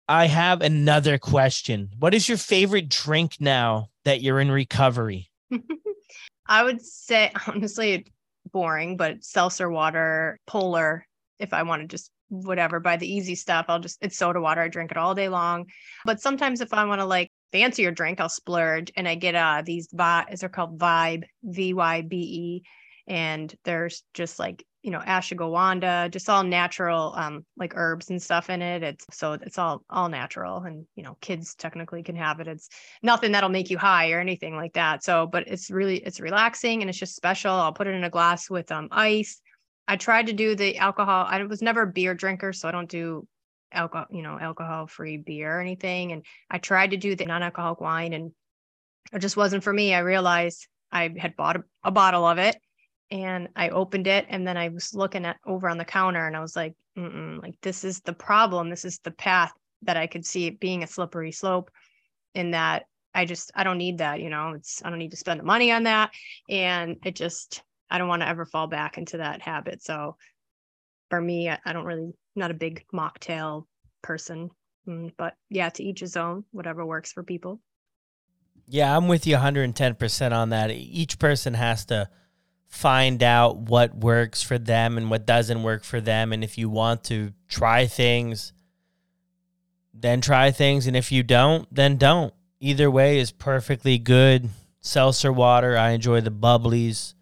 I 0.08 0.28
have 0.28 0.62
another 0.62 1.18
question. 1.18 1.90
What 1.98 2.14
is 2.14 2.28
your 2.28 2.38
favorite 2.38 2.90
drink 2.90 3.38
now 3.40 3.88
that 4.04 4.22
you're 4.22 4.42
in 4.42 4.52
recovery? 4.52 5.30
I 6.48 6.64
would 6.64 6.82
say, 6.82 7.32
honestly, 7.48 8.08
boring, 8.52 8.98
but 8.98 9.24
seltzer 9.24 9.70
water, 9.70 10.40
polar, 10.48 11.06
if 11.40 11.54
I 11.54 11.64
want 11.64 11.82
to 11.82 11.88
just 11.88 12.12
whatever, 12.30 12.80
buy 12.80 12.96
the 12.96 13.12
easy 13.12 13.36
stuff, 13.36 13.66
I'll 13.68 13.80
just, 13.80 13.98
it's 14.02 14.18
soda 14.18 14.40
water. 14.40 14.62
I 14.62 14.70
drink 14.70 14.92
it 14.92 14.98
all 14.98 15.14
day 15.14 15.28
long. 15.28 15.66
But 16.06 16.22
sometimes 16.22 16.62
if 16.62 16.74
I 16.74 16.86
want 16.86 17.02
to 17.02 17.06
like 17.06 17.30
fancier 17.52 17.92
drink, 17.92 18.22
I'll 18.22 18.30
splurge 18.30 18.92
and 18.96 19.08
I 19.08 19.16
get 19.16 19.36
uh 19.36 19.64
these, 19.66 19.90
vi- 19.92 20.34
they're 20.40 20.50
called 20.50 20.80
Vybe, 20.80 21.24
V 21.44 21.74
Y 21.74 22.02
B 22.04 22.18
E. 22.18 22.64
And 23.08 23.54
there's 23.66 24.04
just 24.14 24.40
like 24.40 24.66
you 24.84 24.90
know, 24.90 25.00
ashwagandha, 25.00 26.10
just 26.10 26.30
all 26.30 26.44
natural, 26.44 27.14
um, 27.16 27.46
like 27.56 27.74
herbs 27.76 28.10
and 28.10 28.22
stuff 28.22 28.50
in 28.50 28.62
it. 28.62 28.82
It's 28.82 29.06
so 29.12 29.34
it's 29.34 29.60
all 29.60 29.84
all 29.90 30.10
natural, 30.10 30.58
and 30.64 30.86
you 30.96 31.04
know, 31.04 31.18
kids 31.22 31.54
technically 31.56 32.02
can 32.04 32.16
have 32.16 32.40
it. 32.40 32.48
It's 32.48 32.70
nothing 33.04 33.32
that'll 33.32 33.50
make 33.50 33.70
you 33.70 33.78
high 33.78 34.12
or 34.12 34.20
anything 34.20 34.56
like 34.56 34.74
that. 34.74 35.04
So, 35.04 35.28
but 35.28 35.48
it's 35.48 35.70
really 35.70 35.98
it's 35.98 36.20
relaxing 36.20 36.82
and 36.82 36.90
it's 36.90 36.98
just 36.98 37.16
special. 37.16 37.52
I'll 37.52 37.74
put 37.74 37.88
it 37.88 37.94
in 37.94 38.04
a 38.04 38.10
glass 38.10 38.50
with 38.50 38.72
um 38.72 38.88
ice. 38.92 39.40
I 39.88 39.98
tried 39.98 40.28
to 40.28 40.34
do 40.34 40.56
the 40.56 40.78
alcohol. 40.78 41.26
I 41.30 41.44
was 41.44 41.62
never 41.62 41.84
a 41.84 41.92
beer 41.92 42.16
drinker, 42.16 42.54
so 42.54 42.68
I 42.68 42.72
don't 42.72 42.90
do 42.90 43.28
alcohol, 43.72 44.08
you 44.10 44.24
know, 44.24 44.40
alcohol 44.40 44.88
free 44.88 45.18
beer 45.18 45.58
or 45.58 45.62
anything. 45.62 46.12
And 46.12 46.26
I 46.50 46.58
tried 46.58 46.92
to 46.92 46.98
do 46.98 47.16
the 47.16 47.26
non-alcoholic 47.26 47.82
wine, 47.82 48.14
and 48.14 48.32
it 49.14 49.20
just 49.20 49.38
wasn't 49.38 49.64
for 49.64 49.74
me. 49.74 49.94
I 49.94 50.00
realized 50.00 50.68
I 50.92 51.14
had 51.18 51.36
bought 51.36 51.58
a, 51.58 51.64
a 51.84 51.92
bottle 51.92 52.26
of 52.26 52.40
it 52.40 52.58
and 53.12 53.50
I 53.56 53.70
opened 53.70 54.08
it 54.08 54.26
and 54.30 54.48
then 54.48 54.58
I 54.58 54.70
was 54.70 54.96
looking 54.96 55.26
at 55.26 55.38
over 55.46 55.70
on 55.70 55.78
the 55.78 55.86
counter 55.86 56.26
and 56.26 56.36
I 56.36 56.40
was 56.40 56.56
like, 56.56 56.74
like 56.96 57.60
this 57.62 57.84
is 57.84 58.00
the 58.00 58.14
problem. 58.14 58.70
This 58.70 58.86
is 58.86 59.00
the 59.00 59.12
path 59.12 59.52
that 59.84 59.98
I 59.98 60.08
could 60.08 60.26
see 60.26 60.48
it 60.48 60.60
being 60.60 60.84
a 60.84 60.88
slippery 60.88 61.32
slope 61.32 61.70
in 62.34 62.52
that 62.52 62.86
I 63.14 63.26
just 63.26 63.52
I 63.54 63.66
don't 63.66 63.78
need 63.78 63.98
that, 63.98 64.22
you 64.22 64.30
know, 64.30 64.54
it's 64.54 64.82
I 64.84 64.90
don't 64.90 65.00
need 65.00 65.12
to 65.12 65.18
spend 65.18 65.42
the 65.42 65.46
money 65.46 65.72
on 65.72 65.84
that. 65.84 66.12
And 66.50 66.98
it 67.04 67.16
just 67.16 67.62
I 67.90 67.98
don't 67.98 68.08
want 68.08 68.22
to 68.22 68.28
ever 68.28 68.46
fall 68.46 68.68
back 68.68 68.98
into 68.98 69.18
that 69.18 69.42
habit. 69.42 69.84
So 69.84 70.16
for 71.10 71.20
me, 71.20 71.50
I, 71.50 71.60
I 71.66 71.74
don't 71.74 71.86
really 71.86 72.14
not 72.36 72.52
a 72.52 72.56
big 72.56 72.86
mocktail 72.94 73.66
person. 74.02 74.50
Mm, 74.88 75.12
but 75.18 75.36
yeah, 75.50 75.70
to 75.70 75.84
each 75.84 76.00
his 76.00 76.16
own, 76.16 76.46
whatever 76.52 76.86
works 76.86 77.12
for 77.12 77.24
people. 77.24 77.60
Yeah, 78.68 78.96
I'm 78.96 79.10
with 79.10 79.28
you 79.28 79.36
110% 79.36 80.32
on 80.32 80.50
that. 80.50 80.72
Each 80.72 81.20
person 81.20 81.54
has 81.56 81.86
to 81.88 82.10
find 82.72 83.22
out 83.22 83.58
what 83.58 83.94
works 83.94 84.42
for 84.42 84.58
them 84.58 84.98
and 84.98 85.12
what 85.12 85.26
doesn't 85.26 85.62
work 85.62 85.84
for 85.84 86.00
them. 86.00 86.32
And 86.32 86.42
if 86.42 86.58
you 86.58 86.70
want 86.70 87.04
to 87.04 87.34
try 87.50 87.86
things, 87.86 88.54
then 89.94 90.22
try 90.22 90.52
things. 90.52 90.88
And 90.88 90.96
if 90.96 91.12
you 91.12 91.22
don't, 91.22 91.68
then 91.70 91.98
don't. 91.98 92.34
Either 92.62 92.90
way 92.90 93.20
is 93.20 93.32
perfectly 93.32 93.98
good. 93.98 94.50
Seltzer 94.80 95.34
water, 95.34 95.78
I 95.78 95.92
enjoy 95.92 96.22
the 96.22 96.32
bubblies. 96.32 97.14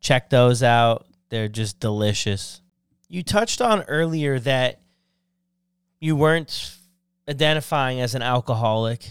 Check 0.00 0.30
those 0.30 0.62
out. 0.62 1.06
They're 1.28 1.48
just 1.48 1.80
delicious. 1.80 2.62
You 3.08 3.24
touched 3.24 3.60
on 3.60 3.82
earlier 3.82 4.38
that 4.38 4.80
you 5.98 6.14
weren't 6.14 6.76
identifying 7.28 8.00
as 8.00 8.14
an 8.14 8.22
alcoholic 8.22 9.10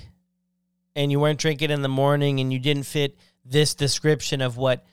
and 0.95 1.11
you 1.11 1.19
weren't 1.19 1.39
drinking 1.39 1.71
in 1.71 1.81
the 1.81 1.89
morning 1.89 2.39
and 2.39 2.53
you 2.53 2.57
didn't 2.57 2.83
fit 2.83 3.19
this 3.43 3.75
description 3.75 4.41
of 4.41 4.55
what 4.55 4.85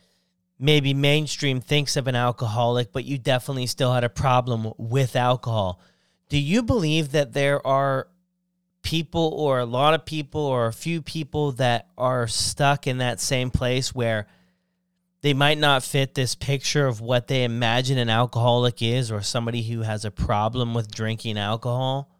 maybe 0.58 0.94
mainstream 0.94 1.60
thinks 1.60 1.96
of 1.96 2.06
an 2.06 2.14
alcoholic, 2.14 2.92
but 2.92 3.04
you 3.04 3.18
definitely 3.18 3.66
still 3.66 3.92
had 3.92 4.04
a 4.04 4.08
problem 4.08 4.72
with 4.78 5.16
alcohol. 5.16 5.80
Do 6.28 6.38
you 6.38 6.62
believe 6.62 7.12
that 7.12 7.32
there 7.32 7.64
are 7.66 8.08
people 8.82 9.34
or 9.36 9.58
a 9.58 9.64
lot 9.64 9.94
of 9.94 10.04
people 10.04 10.40
or 10.42 10.66
a 10.66 10.72
few 10.72 11.02
people 11.02 11.52
that 11.52 11.88
are 11.98 12.28
stuck 12.28 12.86
in 12.86 12.98
that 12.98 13.20
same 13.20 13.50
place 13.50 13.94
where 13.94 14.26
they 15.22 15.32
might 15.32 15.58
not 15.58 15.82
fit 15.82 16.14
this 16.14 16.34
picture 16.34 16.86
of 16.86 17.00
what 17.00 17.28
they 17.28 17.44
imagine 17.44 17.96
an 17.96 18.10
alcoholic 18.10 18.82
is 18.82 19.10
or 19.10 19.22
somebody 19.22 19.62
who 19.62 19.80
has 19.80 20.04
a 20.04 20.10
problem 20.10 20.74
with 20.74 20.94
drinking 20.94 21.38
alcohol, 21.38 22.10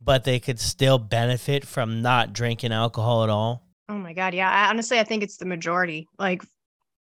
but 0.00 0.24
they 0.24 0.40
could 0.40 0.58
still 0.58 0.98
benefit 0.98 1.66
from 1.66 2.00
not 2.00 2.32
drinking 2.32 2.72
alcohol 2.72 3.24
at 3.24 3.30
all? 3.30 3.62
Oh 3.90 3.98
my 3.98 4.14
God. 4.14 4.32
Yeah. 4.32 4.50
I, 4.50 4.70
honestly, 4.70 4.98
I 4.98 5.04
think 5.04 5.22
it's 5.22 5.36
the 5.36 5.44
majority. 5.44 6.08
Like 6.18 6.42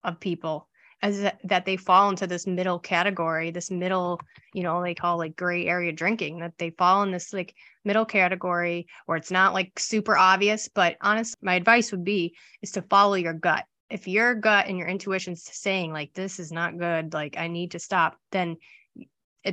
of 0.03 0.19
people 0.19 0.67
as 1.01 1.31
that, 1.43 1.65
they 1.65 1.77
fall 1.77 2.09
into 2.09 2.27
this 2.27 2.45
middle 2.45 2.79
category 2.79 3.51
this 3.51 3.71
middle 3.71 4.19
you 4.53 4.63
know 4.63 4.81
they 4.81 4.93
call 4.93 5.17
like 5.17 5.35
gray 5.35 5.65
area 5.67 5.91
drinking 5.91 6.39
that 6.39 6.57
they 6.57 6.71
fall 6.71 7.03
in 7.03 7.11
this 7.11 7.31
like 7.33 7.53
middle 7.85 8.05
category 8.05 8.87
where 9.05 9.17
it's 9.17 9.31
not 9.31 9.53
like 9.53 9.79
super 9.79 10.17
obvious 10.17 10.67
but 10.67 10.97
honest 11.01 11.37
my 11.41 11.55
advice 11.55 11.91
would 11.91 12.03
be 12.03 12.35
is 12.61 12.71
to 12.71 12.81
follow 12.83 13.15
your 13.15 13.33
gut. 13.33 13.65
If 13.89 14.07
your 14.07 14.35
gut 14.35 14.67
and 14.67 14.77
your 14.77 14.87
intuition's 14.87 15.43
saying 15.43 15.91
like 15.91 16.13
this 16.13 16.39
is 16.39 16.51
not 16.51 16.77
good 16.77 17.13
like 17.13 17.37
i 17.37 17.47
need 17.47 17.71
to 17.71 17.79
stop 17.79 18.17
then 18.31 18.57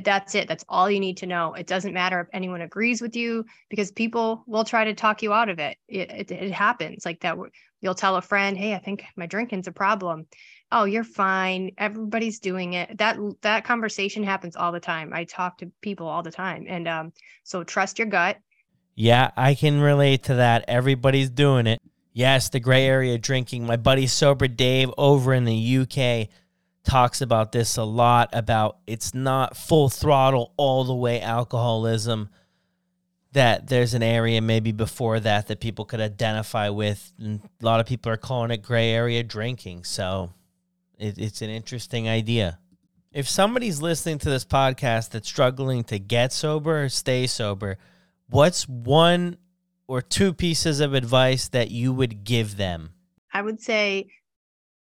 that's 0.03 0.35
it 0.35 0.47
that's 0.47 0.65
all 0.67 0.91
you 0.91 0.99
need 0.99 1.17
to 1.17 1.25
know 1.25 1.53
it 1.53 1.65
doesn't 1.65 1.93
matter 1.93 2.19
if 2.19 2.27
anyone 2.33 2.61
agrees 2.61 3.01
with 3.01 3.15
you 3.15 3.45
because 3.69 3.89
people 3.91 4.43
will 4.45 4.65
try 4.65 4.83
to 4.83 4.93
talk 4.93 5.23
you 5.23 5.31
out 5.31 5.47
of 5.47 5.59
it 5.59 5.77
it, 5.87 6.11
it, 6.11 6.31
it 6.31 6.51
happens 6.51 7.05
like 7.05 7.21
that 7.21 7.37
You'll 7.81 7.95
tell 7.95 8.15
a 8.15 8.21
friend, 8.21 8.57
"Hey, 8.57 8.73
I 8.73 8.79
think 8.79 9.03
my 9.15 9.27
drinking's 9.27 9.67
a 9.67 9.71
problem." 9.71 10.25
Oh, 10.71 10.85
you're 10.85 11.03
fine. 11.03 11.71
Everybody's 11.77 12.39
doing 12.39 12.73
it. 12.73 12.97
That 12.97 13.17
that 13.41 13.65
conversation 13.65 14.23
happens 14.23 14.55
all 14.55 14.71
the 14.71 14.79
time. 14.79 15.13
I 15.13 15.25
talk 15.25 15.59
to 15.59 15.71
people 15.81 16.07
all 16.07 16.23
the 16.23 16.31
time, 16.31 16.65
and 16.67 16.87
um, 16.87 17.13
so 17.43 17.63
trust 17.63 17.99
your 17.99 18.07
gut. 18.07 18.37
Yeah, 18.95 19.29
I 19.37 19.53
can 19.53 19.79
relate 19.79 20.23
to 20.23 20.35
that. 20.35 20.65
Everybody's 20.67 21.29
doing 21.29 21.67
it. 21.67 21.79
Yes, 22.13 22.49
the 22.49 22.59
gray 22.59 22.85
area 22.85 23.19
drinking. 23.19 23.67
My 23.67 23.77
buddy 23.77 24.07
Sober 24.07 24.47
Dave 24.47 24.89
over 24.97 25.35
in 25.35 25.45
the 25.45 25.77
UK 25.77 26.29
talks 26.87 27.19
about 27.19 27.51
this 27.51 27.75
a 27.75 27.83
lot 27.83 28.29
about 28.31 28.77
it's 28.87 29.13
not 29.13 29.57
full 29.57 29.89
throttle 29.89 30.53
all 30.55 30.85
the 30.85 30.95
way 30.95 31.19
alcoholism 31.19 32.29
that 33.33 33.67
there's 33.67 33.93
an 33.93 34.01
area 34.01 34.41
maybe 34.41 34.71
before 34.71 35.19
that 35.19 35.47
that 35.47 35.59
people 35.59 35.83
could 35.83 35.99
identify 35.99 36.69
with. 36.69 37.11
And 37.19 37.41
a 37.61 37.65
lot 37.65 37.81
of 37.81 37.85
people 37.85 38.11
are 38.11 38.17
calling 38.17 38.51
it 38.51 38.63
gray 38.63 38.89
area 38.89 39.21
drinking. 39.21 39.83
So 39.83 40.31
it, 40.97 41.17
it's 41.17 41.41
an 41.41 41.49
interesting 41.49 42.07
idea. 42.07 42.57
If 43.11 43.27
somebody's 43.27 43.81
listening 43.81 44.19
to 44.19 44.29
this 44.29 44.45
podcast 44.45 45.09
that's 45.09 45.27
struggling 45.27 45.83
to 45.85 45.99
get 45.99 46.31
sober 46.31 46.83
or 46.85 46.89
stay 46.89 47.27
sober, 47.27 47.77
what's 48.29 48.67
one 48.67 49.37
or 49.87 50.01
two 50.01 50.33
pieces 50.33 50.79
of 50.79 50.93
advice 50.93 51.49
that 51.49 51.69
you 51.69 51.91
would 51.91 52.23
give 52.23 52.55
them? 52.55 52.91
I 53.33 53.41
would 53.41 53.61
say 53.61 54.07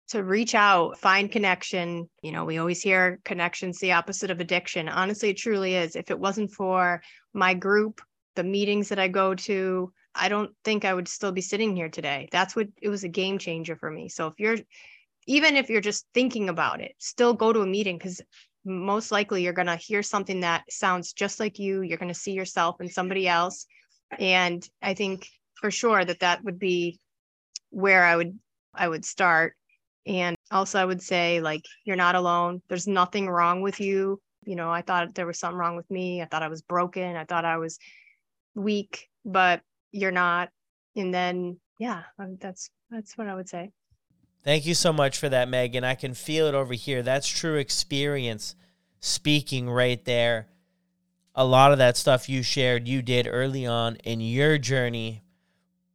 to 0.09 0.23
reach 0.23 0.55
out, 0.55 0.97
find 0.97 1.31
connection. 1.31 2.09
You 2.21 2.31
know, 2.31 2.45
we 2.45 2.57
always 2.57 2.81
hear 2.81 3.19
connection's 3.25 3.79
the 3.79 3.91
opposite 3.93 4.31
of 4.31 4.39
addiction. 4.39 4.87
Honestly, 4.87 5.29
it 5.29 5.37
truly 5.37 5.75
is. 5.75 5.95
If 5.95 6.11
it 6.11 6.19
wasn't 6.19 6.51
for 6.51 7.01
my 7.33 7.53
group 7.53 8.01
the 8.35 8.43
meetings 8.43 8.89
that 8.89 8.99
I 8.99 9.07
go 9.07 9.33
to, 9.33 9.91
I 10.15 10.29
don't 10.29 10.51
think 10.63 10.85
I 10.85 10.93
would 10.93 11.07
still 11.07 11.31
be 11.31 11.41
sitting 11.41 11.75
here 11.75 11.89
today. 11.89 12.29
That's 12.31 12.55
what 12.55 12.67
it 12.81 12.89
was 12.89 13.03
a 13.03 13.09
game 13.09 13.37
changer 13.37 13.75
for 13.75 13.91
me. 13.91 14.09
So 14.09 14.27
if 14.27 14.35
you're 14.39 14.57
even 15.25 15.57
if 15.57 15.69
you're 15.69 15.81
just 15.81 16.05
thinking 16.13 16.47
about 16.47 16.79
it, 16.79 16.93
still 16.99 17.33
go 17.33 17.51
to 17.51 17.61
a 17.61 17.65
meeting 17.65 17.97
because 17.97 18.21
most 18.63 19.11
likely 19.11 19.43
you're 19.43 19.53
going 19.53 19.67
to 19.67 19.75
hear 19.75 20.03
something 20.03 20.41
that 20.41 20.63
sounds 20.71 21.13
just 21.13 21.39
like 21.39 21.59
you. 21.59 21.81
You're 21.81 21.97
going 21.97 22.13
to 22.13 22.19
see 22.19 22.31
yourself 22.31 22.79
in 22.79 22.89
somebody 22.89 23.27
else. 23.27 23.65
And 24.17 24.67
I 24.81 24.93
think 24.93 25.27
for 25.55 25.71
sure 25.71 26.03
that 26.03 26.19
that 26.19 26.43
would 26.43 26.59
be 26.59 26.99
where 27.71 28.03
I 28.03 28.15
would 28.15 28.37
I 28.73 28.87
would 28.87 29.03
start. 29.03 29.55
And 30.07 30.35
also 30.51 30.79
I 30.79 30.85
would 30.85 31.01
say 31.01 31.41
like 31.41 31.63
you're 31.83 31.95
not 31.95 32.15
alone. 32.15 32.61
There's 32.69 32.87
nothing 32.87 33.27
wrong 33.27 33.61
with 33.61 33.79
you. 33.79 34.19
You 34.45 34.55
know, 34.55 34.71
I 34.71 34.81
thought 34.81 35.13
there 35.13 35.27
was 35.27 35.39
something 35.39 35.57
wrong 35.57 35.75
with 35.75 35.89
me. 35.91 36.21
I 36.21 36.25
thought 36.25 36.43
I 36.43 36.47
was 36.47 36.61
broken. 36.61 37.17
I 37.17 37.25
thought 37.25 37.43
I 37.43 37.57
was 37.57 37.77
weak, 38.55 39.09
but 39.25 39.61
you're 39.91 40.11
not. 40.11 40.49
And 40.95 41.13
then, 41.13 41.59
yeah, 41.79 42.03
um, 42.17 42.37
that's 42.39 42.69
that's 42.89 43.17
what 43.17 43.27
I 43.27 43.35
would 43.35 43.49
say. 43.49 43.71
Thank 44.43 44.65
you 44.65 44.73
so 44.73 44.93
much 44.93 45.17
for 45.17 45.27
that, 45.27 45.49
Megan. 45.49 45.83
I 45.83 45.95
can 45.95 46.13
feel 46.13 46.47
it 46.47 46.55
over 46.55 46.73
here. 46.73 47.03
That's 47.03 47.27
true 47.27 47.55
experience 47.55 48.55
speaking 49.01 49.69
right 49.69 50.03
there. 50.05 50.47
A 51.35 51.45
lot 51.45 51.71
of 51.71 51.77
that 51.79 51.97
stuff 51.97 52.29
you 52.29 52.41
shared, 52.41 52.87
you 52.87 53.01
did 53.01 53.27
early 53.29 53.65
on 53.65 53.97
in 53.97 54.21
your 54.21 54.57
journey. 54.57 55.23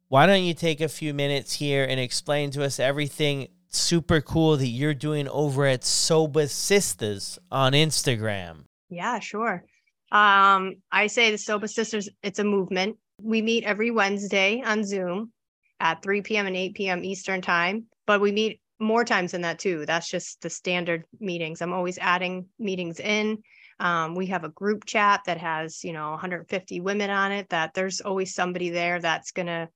Why 0.07 0.27
don't 0.27 0.43
you 0.43 0.53
take 0.53 0.79
a 0.79 0.87
few 0.87 1.13
minutes 1.13 1.53
here 1.53 1.83
and 1.83 1.99
explain 1.99 2.51
to 2.51 2.63
us 2.63 2.79
everything 2.79 3.47
super 3.75 4.21
cool 4.21 4.57
that 4.57 4.67
you're 4.67 4.93
doing 4.93 5.27
over 5.27 5.65
at 5.65 5.81
Sobah 5.81 6.47
Sistahs 6.47 7.37
on 7.51 7.73
Instagram? 7.73 8.65
Yeah, 8.89 9.19
sure. 9.19 9.63
Um, 10.11 10.75
I 10.91 11.07
say 11.07 11.31
the 11.31 11.37
Sobah 11.37 11.63
Sistahs, 11.63 12.07
it's 12.21 12.39
a 12.39 12.43
movement. 12.43 12.97
We 13.21 13.41
meet 13.41 13.63
every 13.63 13.91
Wednesday 13.91 14.61
on 14.63 14.83
Zoom 14.83 15.31
at 15.79 16.03
3 16.03 16.21
p.m. 16.21 16.45
and 16.45 16.55
8 16.55 16.75
p.m. 16.75 17.03
Eastern 17.03 17.41
time, 17.41 17.85
but 18.05 18.21
we 18.21 18.31
meet 18.31 18.59
more 18.79 19.03
times 19.03 19.31
than 19.31 19.41
that 19.41 19.59
too. 19.59 19.85
That's 19.85 20.09
just 20.09 20.41
the 20.41 20.49
standard 20.49 21.05
meetings. 21.19 21.61
I'm 21.61 21.73
always 21.73 21.97
adding 21.97 22.47
meetings 22.59 22.99
in. 22.99 23.41
Um, 23.79 24.15
we 24.15 24.27
have 24.27 24.43
a 24.43 24.49
group 24.49 24.85
chat 24.85 25.21
that 25.25 25.39
has, 25.39 25.83
you 25.83 25.93
know, 25.93 26.11
150 26.11 26.79
women 26.81 27.09
on 27.09 27.31
it 27.31 27.49
that 27.49 27.73
there's 27.73 28.01
always 28.01 28.35
somebody 28.35 28.69
there 28.69 28.99
that's 28.99 29.31
going 29.31 29.47
to, 29.47 29.67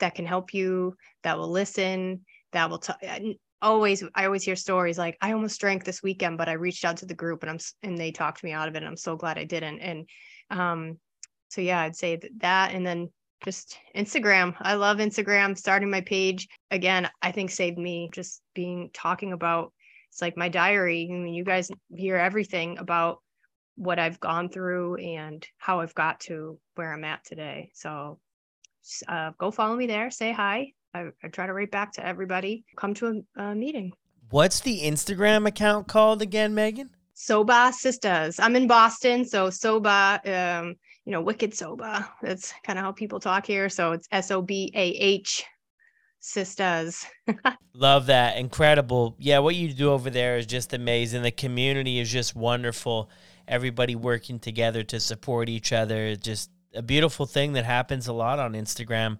that 0.00 0.14
can 0.14 0.24
help 0.24 0.54
you, 0.54 0.96
that 1.24 1.38
will 1.38 1.50
listen, 1.50 2.24
that 2.52 2.70
will, 2.70 2.78
t- 2.78 3.38
always 3.60 4.04
I 4.14 4.24
always 4.24 4.44
hear 4.44 4.56
stories 4.56 4.98
like 4.98 5.16
I 5.20 5.32
almost 5.32 5.60
drank 5.60 5.84
this 5.84 6.02
weekend, 6.02 6.38
but 6.38 6.48
I 6.48 6.52
reached 6.52 6.84
out 6.84 6.98
to 6.98 7.06
the 7.06 7.14
group 7.14 7.42
and 7.42 7.50
I'm 7.50 7.58
and 7.82 7.98
they 7.98 8.12
talked 8.12 8.44
me 8.44 8.52
out 8.52 8.68
of 8.68 8.74
it. 8.74 8.78
And 8.78 8.86
I'm 8.86 8.96
so 8.96 9.16
glad 9.16 9.38
I 9.38 9.44
didn't. 9.44 9.80
And 9.80 10.08
um, 10.50 10.98
so 11.48 11.60
yeah, 11.60 11.80
I'd 11.80 11.96
say 11.96 12.20
that 12.38 12.72
and 12.72 12.86
then 12.86 13.10
just 13.44 13.78
Instagram. 13.96 14.54
I 14.60 14.74
love 14.74 14.98
Instagram. 14.98 15.56
Starting 15.56 15.90
my 15.90 16.00
page 16.02 16.48
again, 16.70 17.08
I 17.22 17.32
think 17.32 17.50
saved 17.50 17.78
me 17.78 18.10
just 18.12 18.42
being 18.54 18.90
talking 18.92 19.32
about 19.32 19.72
it's 20.10 20.22
like 20.22 20.36
my 20.36 20.48
diary. 20.48 21.08
I 21.10 21.14
mean, 21.14 21.34
you 21.34 21.44
guys 21.44 21.70
hear 21.94 22.16
everything 22.16 22.78
about 22.78 23.18
what 23.76 23.98
I've 23.98 24.18
gone 24.18 24.48
through 24.48 24.96
and 24.96 25.46
how 25.58 25.80
I've 25.80 25.94
got 25.94 26.20
to 26.20 26.58
where 26.74 26.92
I'm 26.92 27.04
at 27.04 27.24
today. 27.24 27.70
So 27.74 28.18
uh, 29.06 29.32
go 29.38 29.50
follow 29.50 29.76
me 29.76 29.86
there, 29.86 30.10
say 30.10 30.32
hi. 30.32 30.72
I, 30.94 31.08
I, 31.22 31.28
try 31.28 31.46
to 31.46 31.52
write 31.52 31.70
back 31.70 31.92
to 31.92 32.06
everybody. 32.06 32.64
Come 32.76 32.94
to 32.94 33.22
a, 33.36 33.42
a 33.42 33.54
meeting. 33.54 33.92
What's 34.30 34.60
the 34.60 34.80
Instagram 34.82 35.46
account 35.46 35.88
called 35.88 36.22
again, 36.22 36.54
Megan? 36.54 36.90
Sobah 37.16 37.72
Sistahs. 37.72 38.38
I'm 38.40 38.54
in 38.54 38.66
Boston, 38.66 39.24
so 39.24 39.50
Soba, 39.50 40.20
um, 40.24 40.76
you 41.04 41.12
know, 41.12 41.20
Wicked 41.20 41.52
Soba. 41.52 42.08
That's 42.22 42.52
kind 42.64 42.78
of 42.78 42.84
how 42.84 42.92
people 42.92 43.18
talk 43.18 43.46
here. 43.46 43.68
So 43.68 43.92
it's 43.92 44.06
S 44.12 44.30
O 44.30 44.40
B 44.40 44.70
A 44.74 44.90
H 44.90 45.44
sisters. 46.20 47.06
Love 47.74 48.06
that. 48.06 48.38
Incredible. 48.38 49.16
Yeah, 49.18 49.38
what 49.40 49.56
you 49.56 49.72
do 49.72 49.90
over 49.90 50.10
there 50.10 50.36
is 50.36 50.46
just 50.46 50.72
amazing. 50.72 51.22
The 51.22 51.30
community 51.30 51.98
is 51.98 52.10
just 52.10 52.36
wonderful. 52.36 53.10
Everybody 53.46 53.94
working 53.96 54.38
together 54.38 54.82
to 54.84 55.00
support 55.00 55.48
each 55.48 55.72
other. 55.72 56.16
Just 56.16 56.50
a 56.74 56.82
beautiful 56.82 57.26
thing 57.26 57.54
that 57.54 57.64
happens 57.64 58.06
a 58.08 58.12
lot 58.12 58.38
on 58.38 58.52
Instagram. 58.52 59.18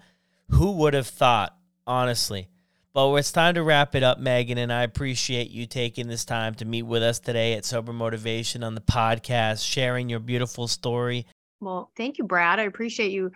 Who 0.50 0.72
would 0.72 0.94
have 0.94 1.06
thought, 1.06 1.57
honestly? 1.88 2.48
But 2.94 3.14
it's 3.14 3.32
time 3.32 3.54
to 3.54 3.62
wrap 3.62 3.94
it 3.94 4.02
up, 4.02 4.18
Megan, 4.18 4.58
and 4.58 4.72
I 4.72 4.82
appreciate 4.82 5.50
you 5.50 5.66
taking 5.66 6.08
this 6.08 6.24
time 6.24 6.54
to 6.56 6.64
meet 6.64 6.82
with 6.82 7.02
us 7.02 7.18
today 7.18 7.54
at 7.54 7.64
Sober 7.64 7.92
Motivation 7.92 8.62
on 8.62 8.74
the 8.74 8.80
podcast, 8.80 9.64
sharing 9.64 10.08
your 10.08 10.20
beautiful 10.20 10.68
story. 10.68 11.26
Well, 11.60 11.90
thank 11.96 12.18
you, 12.18 12.24
Brad. 12.24 12.60
I 12.60 12.64
appreciate 12.64 13.12
you 13.12 13.30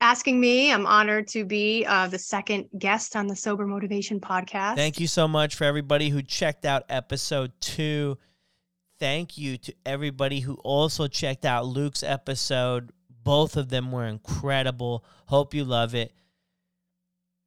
asking 0.00 0.40
me. 0.40 0.72
I'm 0.72 0.86
honored 0.86 1.28
to 1.28 1.44
be 1.44 1.84
uh, 1.86 2.08
the 2.08 2.18
second 2.18 2.68
guest 2.78 3.16
on 3.16 3.26
the 3.26 3.36
Sober 3.36 3.66
Motivation 3.66 4.20
podcast. 4.20 4.76
Thank 4.76 5.00
you 5.00 5.06
so 5.06 5.26
much 5.26 5.54
for 5.54 5.64
everybody 5.64 6.08
who 6.08 6.22
checked 6.22 6.64
out 6.64 6.84
episode 6.88 7.52
two. 7.60 8.18
Thank 8.98 9.38
you 9.38 9.56
to 9.58 9.74
everybody 9.86 10.40
who 10.40 10.54
also 10.56 11.06
checked 11.06 11.44
out 11.44 11.66
Luke's 11.66 12.02
episode. 12.02 12.92
Both 13.24 13.56
of 13.56 13.70
them 13.70 13.90
were 13.92 14.06
incredible. 14.06 15.04
Hope 15.26 15.54
you 15.54 15.64
love 15.64 15.94
it. 15.94 16.12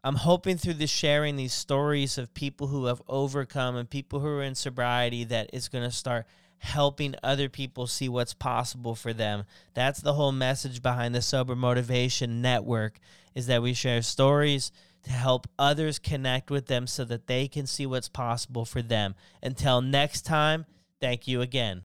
I'm 0.06 0.16
hoping 0.16 0.58
through 0.58 0.74
this 0.74 0.90
sharing 0.90 1.38
these 1.38 1.54
stories 1.54 2.18
of 2.18 2.34
people 2.34 2.68
who 2.68 2.86
have 2.86 3.02
overcome 3.08 3.78
and 3.78 3.90
people 3.90 4.20
who 4.20 4.28
are 4.28 4.44
in 4.44 4.56
sobriety 4.56 5.24
that 5.26 5.50
it's 5.54 5.70
going 5.70 5.86
to 5.86 5.96
start 5.96 6.26
helping 6.58 7.16
other 7.24 7.48
people 7.48 7.88
see 7.88 8.10
what's 8.10 8.34
possible 8.34 8.96
for 8.96 9.14
them. 9.14 9.46
That's 9.74 10.02
the 10.02 10.14
whole 10.14 10.34
message 10.34 10.82
behind 10.82 11.16
the 11.16 11.22
Sober 11.22 11.56
Motivation 11.56 12.42
Network 12.42 13.00
is 13.34 13.48
that 13.48 13.62
we 13.62 13.74
share 13.74 14.02
stories 14.02 14.72
to 15.04 15.12
help 15.12 15.48
others 15.58 16.00
connect 16.00 16.52
with 16.52 16.68
them 16.68 16.86
so 16.88 17.06
that 17.06 17.28
they 17.28 17.48
can 17.48 17.66
see 17.66 17.86
what's 17.86 18.10
possible 18.10 18.66
for 18.66 18.82
them. 18.82 19.16
Until 19.42 19.82
next 19.82 20.24
time, 20.24 20.66
thank 21.00 21.28
you 21.28 21.42
again. 21.42 21.84